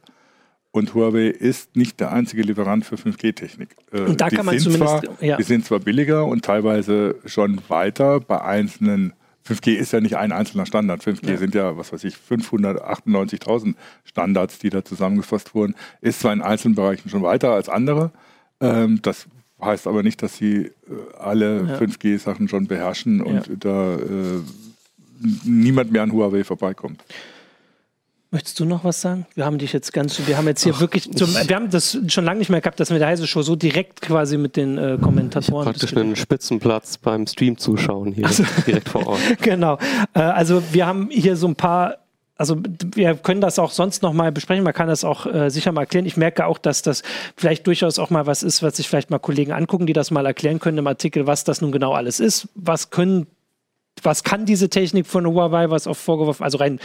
Und 0.70 0.94
Huawei 0.94 1.28
ist 1.28 1.76
nicht 1.76 1.98
der 1.98 2.12
einzige 2.12 2.42
Lieferant 2.42 2.84
für 2.84 2.96
5G-Technik. 2.96 3.70
Äh, 3.90 4.02
und 4.02 4.20
da 4.20 4.28
kann 4.28 4.46
man 4.46 4.58
zumindest. 4.58 5.04
Zwar, 5.04 5.22
ja. 5.22 5.36
Die 5.36 5.42
sind 5.42 5.64
zwar 5.64 5.80
billiger 5.80 6.26
und 6.26 6.44
teilweise 6.44 7.16
schon 7.24 7.60
weiter 7.68 8.20
bei 8.20 8.40
einzelnen. 8.40 9.14
5G 9.48 9.76
ist 9.76 9.94
ja 9.94 10.00
nicht 10.02 10.18
ein 10.18 10.30
einzelner 10.30 10.66
Standard. 10.66 11.02
5G 11.02 11.30
ja. 11.30 11.36
sind 11.38 11.54
ja, 11.54 11.78
was 11.78 11.90
weiß 11.90 12.04
ich, 12.04 12.16
598.000 12.16 13.76
Standards, 14.04 14.58
die 14.58 14.68
da 14.68 14.84
zusammengefasst 14.84 15.54
wurden. 15.54 15.74
Ist 16.02 16.20
zwar 16.20 16.34
in 16.34 16.42
einzelnen 16.42 16.74
Bereichen 16.74 17.08
schon 17.08 17.22
weiter 17.22 17.52
als 17.52 17.70
andere. 17.70 18.12
Ähm, 18.60 19.00
das 19.00 19.26
heißt 19.58 19.86
aber 19.86 20.02
nicht, 20.02 20.22
dass 20.22 20.36
sie 20.36 20.66
äh, 20.66 20.72
alle 21.18 21.66
ja. 21.66 21.78
5G-Sachen 21.78 22.48
schon 22.48 22.66
beherrschen 22.66 23.22
und 23.22 23.48
da 23.64 23.94
äh, 23.94 24.42
niemand 25.44 25.92
mehr 25.92 26.02
an 26.02 26.12
Huawei 26.12 26.44
vorbeikommt. 26.44 27.02
Möchtest 28.30 28.60
du 28.60 28.66
noch 28.66 28.84
was 28.84 29.00
sagen? 29.00 29.26
Wir 29.34 29.46
haben 29.46 29.56
dich 29.56 29.72
jetzt 29.72 29.90
ganz, 29.94 30.20
wir 30.26 30.36
haben 30.36 30.46
jetzt 30.46 30.62
hier 30.62 30.74
Ach, 30.76 30.80
wirklich, 30.80 31.10
zum, 31.12 31.34
wir 31.34 31.56
haben 31.56 31.70
das 31.70 31.98
schon 32.08 32.26
lange 32.26 32.40
nicht 32.40 32.50
mehr 32.50 32.60
gehabt, 32.60 32.78
dass 32.78 32.90
wir 32.90 32.98
der 32.98 33.08
Heise 33.08 33.26
Show 33.26 33.40
so 33.40 33.56
direkt 33.56 34.02
quasi 34.02 34.36
mit 34.36 34.56
den 34.56 34.76
äh, 34.76 34.98
Kommentatoren. 35.00 35.66
Ich 35.66 35.78
praktisch 35.78 35.96
einen 35.96 36.14
Spitzenplatz 36.14 36.98
beim 36.98 37.26
Stream 37.26 37.56
zuschauen 37.56 38.12
hier 38.12 38.26
also, 38.26 38.44
direkt 38.66 38.90
vor 38.90 39.06
Ort. 39.06 39.20
genau. 39.40 39.78
Äh, 40.12 40.20
also 40.20 40.62
wir 40.72 40.86
haben 40.86 41.08
hier 41.10 41.36
so 41.36 41.48
ein 41.48 41.56
paar 41.56 41.96
also 42.38 42.56
wir 42.94 43.16
können 43.16 43.40
das 43.40 43.58
auch 43.58 43.72
sonst 43.72 44.02
noch 44.02 44.12
mal 44.12 44.30
besprechen, 44.30 44.62
man 44.62 44.72
kann 44.72 44.86
das 44.86 45.02
auch 45.02 45.26
äh, 45.26 45.50
sicher 45.50 45.72
mal 45.72 45.82
erklären. 45.82 46.06
Ich 46.06 46.16
merke 46.16 46.46
auch, 46.46 46.58
dass 46.58 46.82
das 46.82 47.02
vielleicht 47.36 47.66
durchaus 47.66 47.98
auch 47.98 48.10
mal 48.10 48.26
was 48.26 48.44
ist, 48.44 48.62
was 48.62 48.76
sich 48.76 48.88
vielleicht 48.88 49.10
mal 49.10 49.18
Kollegen 49.18 49.50
angucken, 49.50 49.86
die 49.86 49.92
das 49.92 50.12
mal 50.12 50.24
erklären 50.24 50.60
können 50.60 50.78
im 50.78 50.86
Artikel, 50.86 51.26
was 51.26 51.42
das 51.42 51.60
nun 51.60 51.72
genau 51.72 51.92
alles 51.92 52.20
ist. 52.20 52.48
Was 52.54 52.90
können, 52.90 53.26
was 54.02 54.24
kann 54.24 54.46
diese 54.46 54.68
Technik 54.68 55.06
von 55.06 55.26
Huawei, 55.26 55.70
was 55.70 55.86
oft 55.86 56.00
vorgeworfen, 56.00 56.44
also 56.44 56.58
rein 56.58 56.80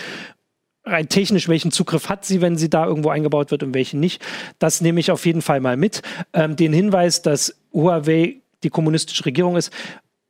rein 0.86 1.08
technisch, 1.08 1.48
welchen 1.48 1.72
Zugriff 1.72 2.10
hat 2.10 2.26
sie, 2.26 2.42
wenn 2.42 2.58
sie 2.58 2.70
da 2.70 2.86
irgendwo 2.86 3.10
eingebaut 3.10 3.52
wird 3.52 3.64
und 3.64 3.74
welchen 3.74 4.00
nicht. 4.00 4.22
Das 4.60 4.82
nehme 4.82 5.00
ich 5.00 5.12
auf 5.12 5.26
jeden 5.26 5.42
Fall 5.42 5.62
mal 5.62 5.78
mit. 5.78 6.02
Ähm, 6.34 6.56
den 6.56 6.74
Hinweis, 6.74 7.22
dass 7.22 7.56
Huawei 7.74 8.42
die 8.64 8.70
kommunistische 8.70 9.26
Regierung 9.26 9.56
ist, 9.56 9.72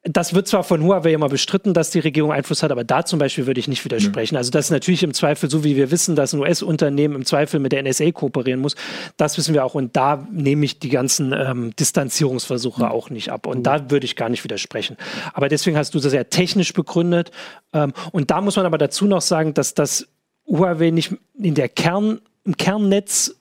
das 0.06 0.34
wird 0.34 0.50
zwar 0.50 0.66
von 0.66 0.84
Huawei 0.84 1.14
immer 1.14 1.30
bestritten, 1.30 1.74
dass 1.74 1.90
die 1.90 2.00
Regierung 2.00 2.34
Einfluss 2.34 2.62
hat, 2.62 2.72
aber 2.72 2.84
da 2.84 3.06
zum 3.06 3.20
Beispiel 3.20 3.48
würde 3.48 3.62
ich 3.62 3.70
nicht 3.70 3.86
widersprechen. 3.86 4.36
Also 4.36 4.52
das 4.52 4.66
ist 4.66 4.72
natürlich 4.72 5.02
im 5.02 5.14
Zweifel, 5.14 5.50
so 5.50 5.64
wie 5.64 5.78
wir 5.78 5.92
wissen, 5.92 6.18
dass 6.18 6.34
ein 6.34 6.42
US-Unternehmen 6.42 7.16
im 7.16 7.26
Zweifel 7.26 7.62
mit 7.62 7.72
der 7.72 7.84
NSA 7.84 8.12
kooperieren 8.12 8.60
muss, 8.60 8.76
das 9.16 9.38
wissen 9.38 9.54
wir 9.54 9.64
auch. 9.64 9.76
Und 9.76 9.96
da 9.96 10.28
nehme 10.30 10.66
ich 10.66 10.80
die 10.80 10.90
ganzen 10.90 11.32
ähm, 11.32 11.74
Distanzierungsversuche 11.78 12.92
auch 12.92 13.12
nicht 13.12 13.32
ab. 13.32 13.48
Und 13.48 13.64
da 13.64 13.90
würde 13.92 14.06
ich 14.06 14.18
gar 14.18 14.28
nicht 14.28 14.44
widersprechen. 14.44 14.98
Aber 15.34 15.48
deswegen 15.48 15.78
hast 15.78 15.96
du 15.96 16.00
das 16.00 16.12
sehr 16.12 16.30
technisch 16.30 16.74
begründet. 16.74 17.32
Ähm, 17.72 17.94
und 18.12 18.30
da 18.30 18.42
muss 18.42 18.58
man 18.58 18.66
aber 18.66 18.78
dazu 18.78 19.06
noch 19.06 19.22
sagen, 19.22 19.54
dass 19.54 19.74
das 19.74 20.10
Huawei 20.46 20.90
nicht 20.90 21.16
in 21.40 21.56
der 21.56 21.70
Kern, 21.70 22.20
im 22.44 22.58
Kernnetz 22.58 23.36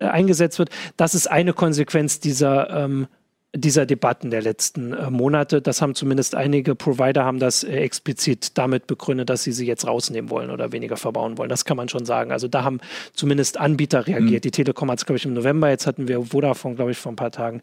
äh, 0.00 0.04
eingesetzt 0.04 0.58
wird, 0.58 0.68
das 0.98 1.14
ist 1.14 1.30
eine 1.30 1.54
Konsequenz 1.54 2.20
dieser, 2.20 2.68
ähm, 2.68 3.06
dieser 3.54 3.86
Debatten 3.86 4.30
der 4.30 4.42
letzten 4.42 4.92
äh, 4.92 5.10
Monate. 5.10 5.62
Das 5.62 5.80
haben 5.80 5.94
zumindest 5.94 6.34
einige 6.34 6.74
Provider 6.74 7.24
haben 7.24 7.38
das 7.38 7.62
äh, 7.62 7.76
explizit 7.76 8.58
damit 8.58 8.86
begründet, 8.86 9.30
dass 9.30 9.44
sie 9.44 9.52
sie 9.52 9.66
jetzt 9.66 9.86
rausnehmen 9.86 10.30
wollen 10.30 10.50
oder 10.50 10.72
weniger 10.72 10.96
verbauen 10.96 11.38
wollen. 11.38 11.48
Das 11.48 11.64
kann 11.64 11.76
man 11.76 11.88
schon 11.88 12.04
sagen. 12.04 12.32
Also 12.32 12.48
da 12.48 12.64
haben 12.64 12.80
zumindest 13.12 13.58
Anbieter 13.58 14.06
reagiert. 14.06 14.42
Mhm. 14.44 14.48
Die 14.48 14.50
Telekom 14.50 14.90
hat 14.90 14.98
es, 14.98 15.06
glaube 15.06 15.18
ich, 15.18 15.24
im 15.24 15.34
November, 15.34 15.68
jetzt 15.70 15.86
hatten 15.86 16.08
wir 16.08 16.20
Vodafone, 16.22 16.74
glaube 16.74 16.90
ich, 16.90 16.98
vor 16.98 17.12
ein 17.12 17.16
paar 17.16 17.30
Tagen. 17.30 17.62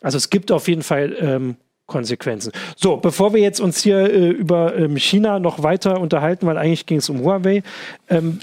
Also 0.00 0.16
es 0.16 0.30
gibt 0.30 0.50
auf 0.50 0.66
jeden 0.66 0.82
Fall 0.82 1.14
ähm, 1.20 1.56
Konsequenzen. 1.86 2.52
So, 2.76 2.96
bevor 2.96 3.34
wir 3.34 3.40
jetzt 3.40 3.60
uns 3.60 3.82
hier 3.82 3.98
äh, 4.10 4.28
über 4.30 4.76
ähm, 4.76 4.96
China 4.96 5.38
noch 5.38 5.62
weiter 5.62 6.00
unterhalten, 6.00 6.46
weil 6.46 6.56
eigentlich 6.56 6.86
ging 6.86 6.98
es 6.98 7.08
um 7.08 7.20
Huawei, 7.20 7.62
ähm, 8.08 8.38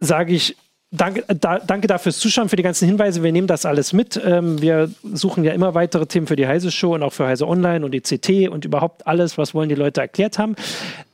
sage 0.00 0.34
ich 0.34 0.56
Danke, 0.92 1.24
da, 1.28 1.60
danke 1.60 1.86
dafür 1.86 2.10
fürs 2.10 2.18
Zuschauen, 2.18 2.48
für 2.48 2.56
die 2.56 2.64
ganzen 2.64 2.86
Hinweise. 2.86 3.22
Wir 3.22 3.30
nehmen 3.30 3.46
das 3.46 3.64
alles 3.64 3.92
mit. 3.92 4.20
Ähm, 4.24 4.60
wir 4.60 4.90
suchen 5.12 5.44
ja 5.44 5.52
immer 5.52 5.74
weitere 5.74 6.06
Themen 6.06 6.26
für 6.26 6.34
die 6.34 6.48
Heise 6.48 6.72
Show 6.72 6.94
und 6.94 7.04
auch 7.04 7.12
für 7.12 7.26
Heise 7.26 7.46
Online 7.46 7.84
und 7.84 7.92
die 7.92 8.00
CT 8.00 8.48
und 8.48 8.64
überhaupt 8.64 9.06
alles, 9.06 9.38
was 9.38 9.54
wollen 9.54 9.68
die 9.68 9.76
Leute 9.76 10.00
erklärt 10.00 10.38
haben. 10.38 10.56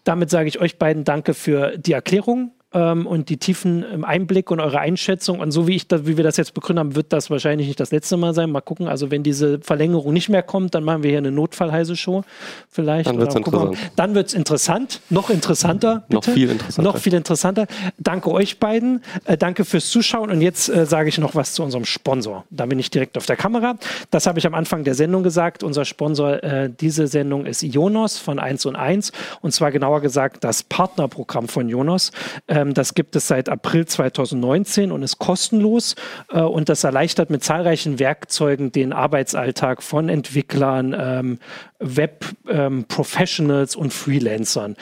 Damit 0.05 0.31
sage 0.31 0.49
ich 0.49 0.61
euch 0.61 0.79
beiden 0.79 1.05
Danke 1.05 1.35
für 1.35 1.77
die 1.77 1.93
Erklärung 1.93 2.53
ähm, 2.77 3.07
und 3.07 3.31
die 3.31 3.39
tiefen 3.39 4.05
Einblick 4.05 4.51
und 4.51 4.61
eure 4.61 4.79
Einschätzung. 4.79 5.41
Und 5.41 5.51
so 5.51 5.67
wie 5.67 5.77
ich 5.77 5.89
das, 5.89 6.07
wie 6.07 6.19
wir 6.19 6.25
das 6.25 6.37
jetzt 6.37 6.53
begründet 6.53 6.81
haben, 6.85 6.95
wird 6.95 7.13
das 7.13 7.31
wahrscheinlich 7.31 7.69
nicht 7.69 7.81
das 7.81 7.91
letzte 7.91 8.19
Mal 8.19 8.35
sein. 8.35 8.51
Mal 8.51 8.61
gucken. 8.61 8.87
Also 8.87 9.11
wenn 9.11 9.23
diese 9.23 9.59
Verlängerung 9.61 10.13
nicht 10.13 10.29
mehr 10.29 10.43
kommt, 10.43 10.75
dann 10.75 10.85
machen 10.85 11.03
wir 11.03 11.11
hier 11.11 11.19
eine 11.19 11.31
Notfallheise-Show 11.31 12.23
vielleicht. 12.69 13.09
Dann 13.09 13.19
wird 13.19 13.31
es 13.31 13.37
interessant. 13.37 13.79
Dann 13.97 14.15
wird 14.15 14.27
es 14.29 14.35
interessant, 14.35 15.01
noch 15.09 15.31
interessanter. 15.31 16.05
Bitte. 16.09 16.15
Noch 16.15 16.25
viel 16.35 16.51
interessanter. 16.51 16.93
Noch 16.93 16.99
viel 16.99 17.15
interessanter. 17.15 17.67
Danke 17.99 18.31
euch 18.31 18.61
beiden. 18.61 19.03
Äh, 19.25 19.39
danke 19.39 19.65
fürs 19.65 19.89
Zuschauen. 19.89 20.31
Und 20.31 20.43
jetzt 20.43 20.69
äh, 20.69 20.85
sage 20.85 21.09
ich 21.09 21.17
noch 21.17 21.35
was 21.35 21.55
zu 21.55 21.63
unserem 21.63 21.87
Sponsor. 21.87 22.45
Da 22.51 22.67
bin 22.67 22.79
ich 22.79 22.91
direkt 22.91 23.17
auf 23.17 23.25
der 23.25 23.37
Kamera. 23.37 23.77
Das 24.11 24.27
habe 24.27 24.39
ich 24.39 24.47
am 24.47 24.55
Anfang 24.55 24.85
der 24.85 24.95
Sendung 24.95 25.23
gesagt. 25.23 25.63
Unser 25.63 25.87
Sponsor 25.87 26.43
äh, 26.45 26.71
diese 26.79 27.07
Sendung 27.07 27.47
ist 27.47 27.63
Ionos 27.63 28.19
von 28.19 28.39
1 28.39 28.67
und 28.67 28.77
1. 28.77 29.13
Und 29.41 29.53
zwar 29.53 29.73
genauer 29.73 30.03
gesagt 30.03 30.45
das 30.45 30.63
Partnerprogramm 30.63 31.49
von. 31.49 31.67
Ähm, 31.67 32.66
ähm, 32.66 32.66
das 32.75 32.95
gibt 32.95 33.17
es 33.17 33.29
seit 33.29 33.49
April 33.49 33.87
2019 33.87 34.93
und 34.93 35.03
ist 35.03 35.19
kostenlos 35.19 35.95
äh, 36.31 36.41
und 36.41 36.69
das 36.69 36.85
erleichtert 36.85 37.31
mit 37.31 37.43
zahlreichen 37.45 37.99
Werkzeugen 37.99 38.73
den 38.73 38.93
Arbeitsalltag 38.93 39.83
von 39.83 40.09
Entwicklern, 40.09 40.95
ähm, 40.99 41.39
Web-Professionals 41.79 43.75
ähm, 43.75 43.83
und 43.83 43.93
Freelancern. 43.93 44.77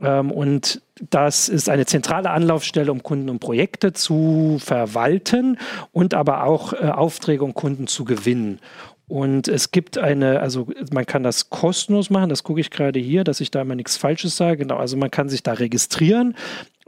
und 0.00 0.80
das 1.10 1.48
ist 1.48 1.68
eine 1.68 1.86
zentrale 1.86 2.30
Anlaufstelle, 2.30 2.92
um 2.92 3.02
Kunden 3.02 3.28
und 3.28 3.40
Projekte 3.40 3.92
zu 3.92 4.58
verwalten 4.60 5.58
und 5.92 6.14
aber 6.14 6.44
auch 6.44 6.72
äh, 6.72 6.76
Aufträge 6.76 7.44
und 7.44 7.54
Kunden 7.54 7.86
zu 7.86 8.04
gewinnen. 8.04 8.60
Und 9.08 9.48
es 9.48 9.70
gibt 9.70 9.96
eine, 9.96 10.40
also 10.40 10.68
man 10.92 11.06
kann 11.06 11.22
das 11.22 11.48
kostenlos 11.48 12.10
machen, 12.10 12.28
das 12.28 12.42
gucke 12.42 12.60
ich 12.60 12.70
gerade 12.70 12.98
hier, 12.98 13.24
dass 13.24 13.40
ich 13.40 13.50
da 13.50 13.62
immer 13.62 13.74
nichts 13.74 13.96
Falsches 13.96 14.36
sage. 14.36 14.58
Genau, 14.58 14.76
also 14.76 14.98
man 14.98 15.10
kann 15.10 15.30
sich 15.30 15.42
da 15.42 15.54
registrieren 15.54 16.36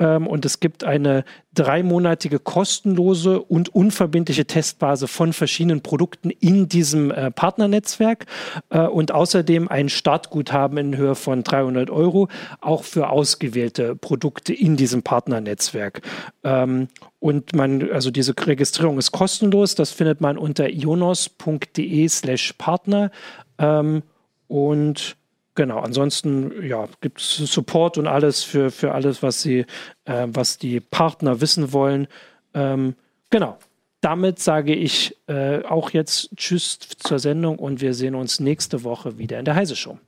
ähm, 0.01 0.27
und 0.27 0.45
es 0.45 0.59
gibt 0.59 0.83
eine 0.83 1.25
dreimonatige 1.55 2.39
kostenlose 2.39 3.41
und 3.41 3.69
unverbindliche 3.69 4.47
Testphase 4.47 5.07
von 5.07 5.33
verschiedenen 5.33 5.83
Produkten 5.83 6.31
in 6.31 6.69
diesem 6.69 7.11
äh, 7.11 7.31
Partnernetzwerk 7.31 8.27
äh, 8.71 8.81
und 8.81 9.13
außerdem 9.13 9.69
ein 9.69 9.89
Startguthaben 9.89 10.79
in 10.79 10.97
Höhe 10.97 11.15
von 11.15 11.45
300 11.45 11.91
Euro, 11.91 12.29
auch 12.61 12.85
für 12.85 13.11
ausgewählte 13.11 13.95
Produkte 13.95 14.55
in 14.55 14.77
diesem 14.77 15.03
Partnernetzwerk. 15.03 16.01
Ähm, 16.43 16.89
und 17.19 17.55
man, 17.55 17.91
also 17.93 18.11
diese 18.11 18.35
Registrierung 18.35 18.97
ist 18.99 19.13
kostenlos, 19.13 19.75
das 19.75 19.91
findet 19.91 20.23
man 20.23 20.39
unter 20.39 20.71
ionos.de 20.71 22.09
slash 22.09 22.55
Partner. 22.55 23.11
Ähm, 23.59 24.03
und 24.49 25.17
Genau, 25.61 25.81
ansonsten 25.81 26.67
ja, 26.67 26.89
gibt 27.03 27.21
es 27.21 27.37
Support 27.37 27.99
und 27.99 28.07
alles 28.07 28.43
für, 28.43 28.71
für 28.71 28.93
alles, 28.93 29.23
was 29.23 29.43
sie, 29.43 29.67
äh, 30.07 30.27
was 30.29 30.57
die 30.57 30.81
Partner 30.81 31.43
wissen 31.43 31.75
wollen. 31.75 32.09
Ähm, 32.55 32.95
genau. 33.29 33.59
Damit 34.01 34.39
sage 34.39 34.75
ich 34.75 35.19
äh, 35.27 35.63
auch 35.65 35.91
jetzt 35.91 36.35
Tschüss 36.35 36.79
zur 36.79 37.19
Sendung 37.19 37.59
und 37.59 37.83
wir 37.83 37.93
sehen 37.93 38.15
uns 38.15 38.41
nächste 38.41 38.85
Woche 38.85 39.19
wieder 39.19 39.39
in 39.39 39.45
der 39.45 39.55
Heise 39.55 39.77
Show. 39.77 39.99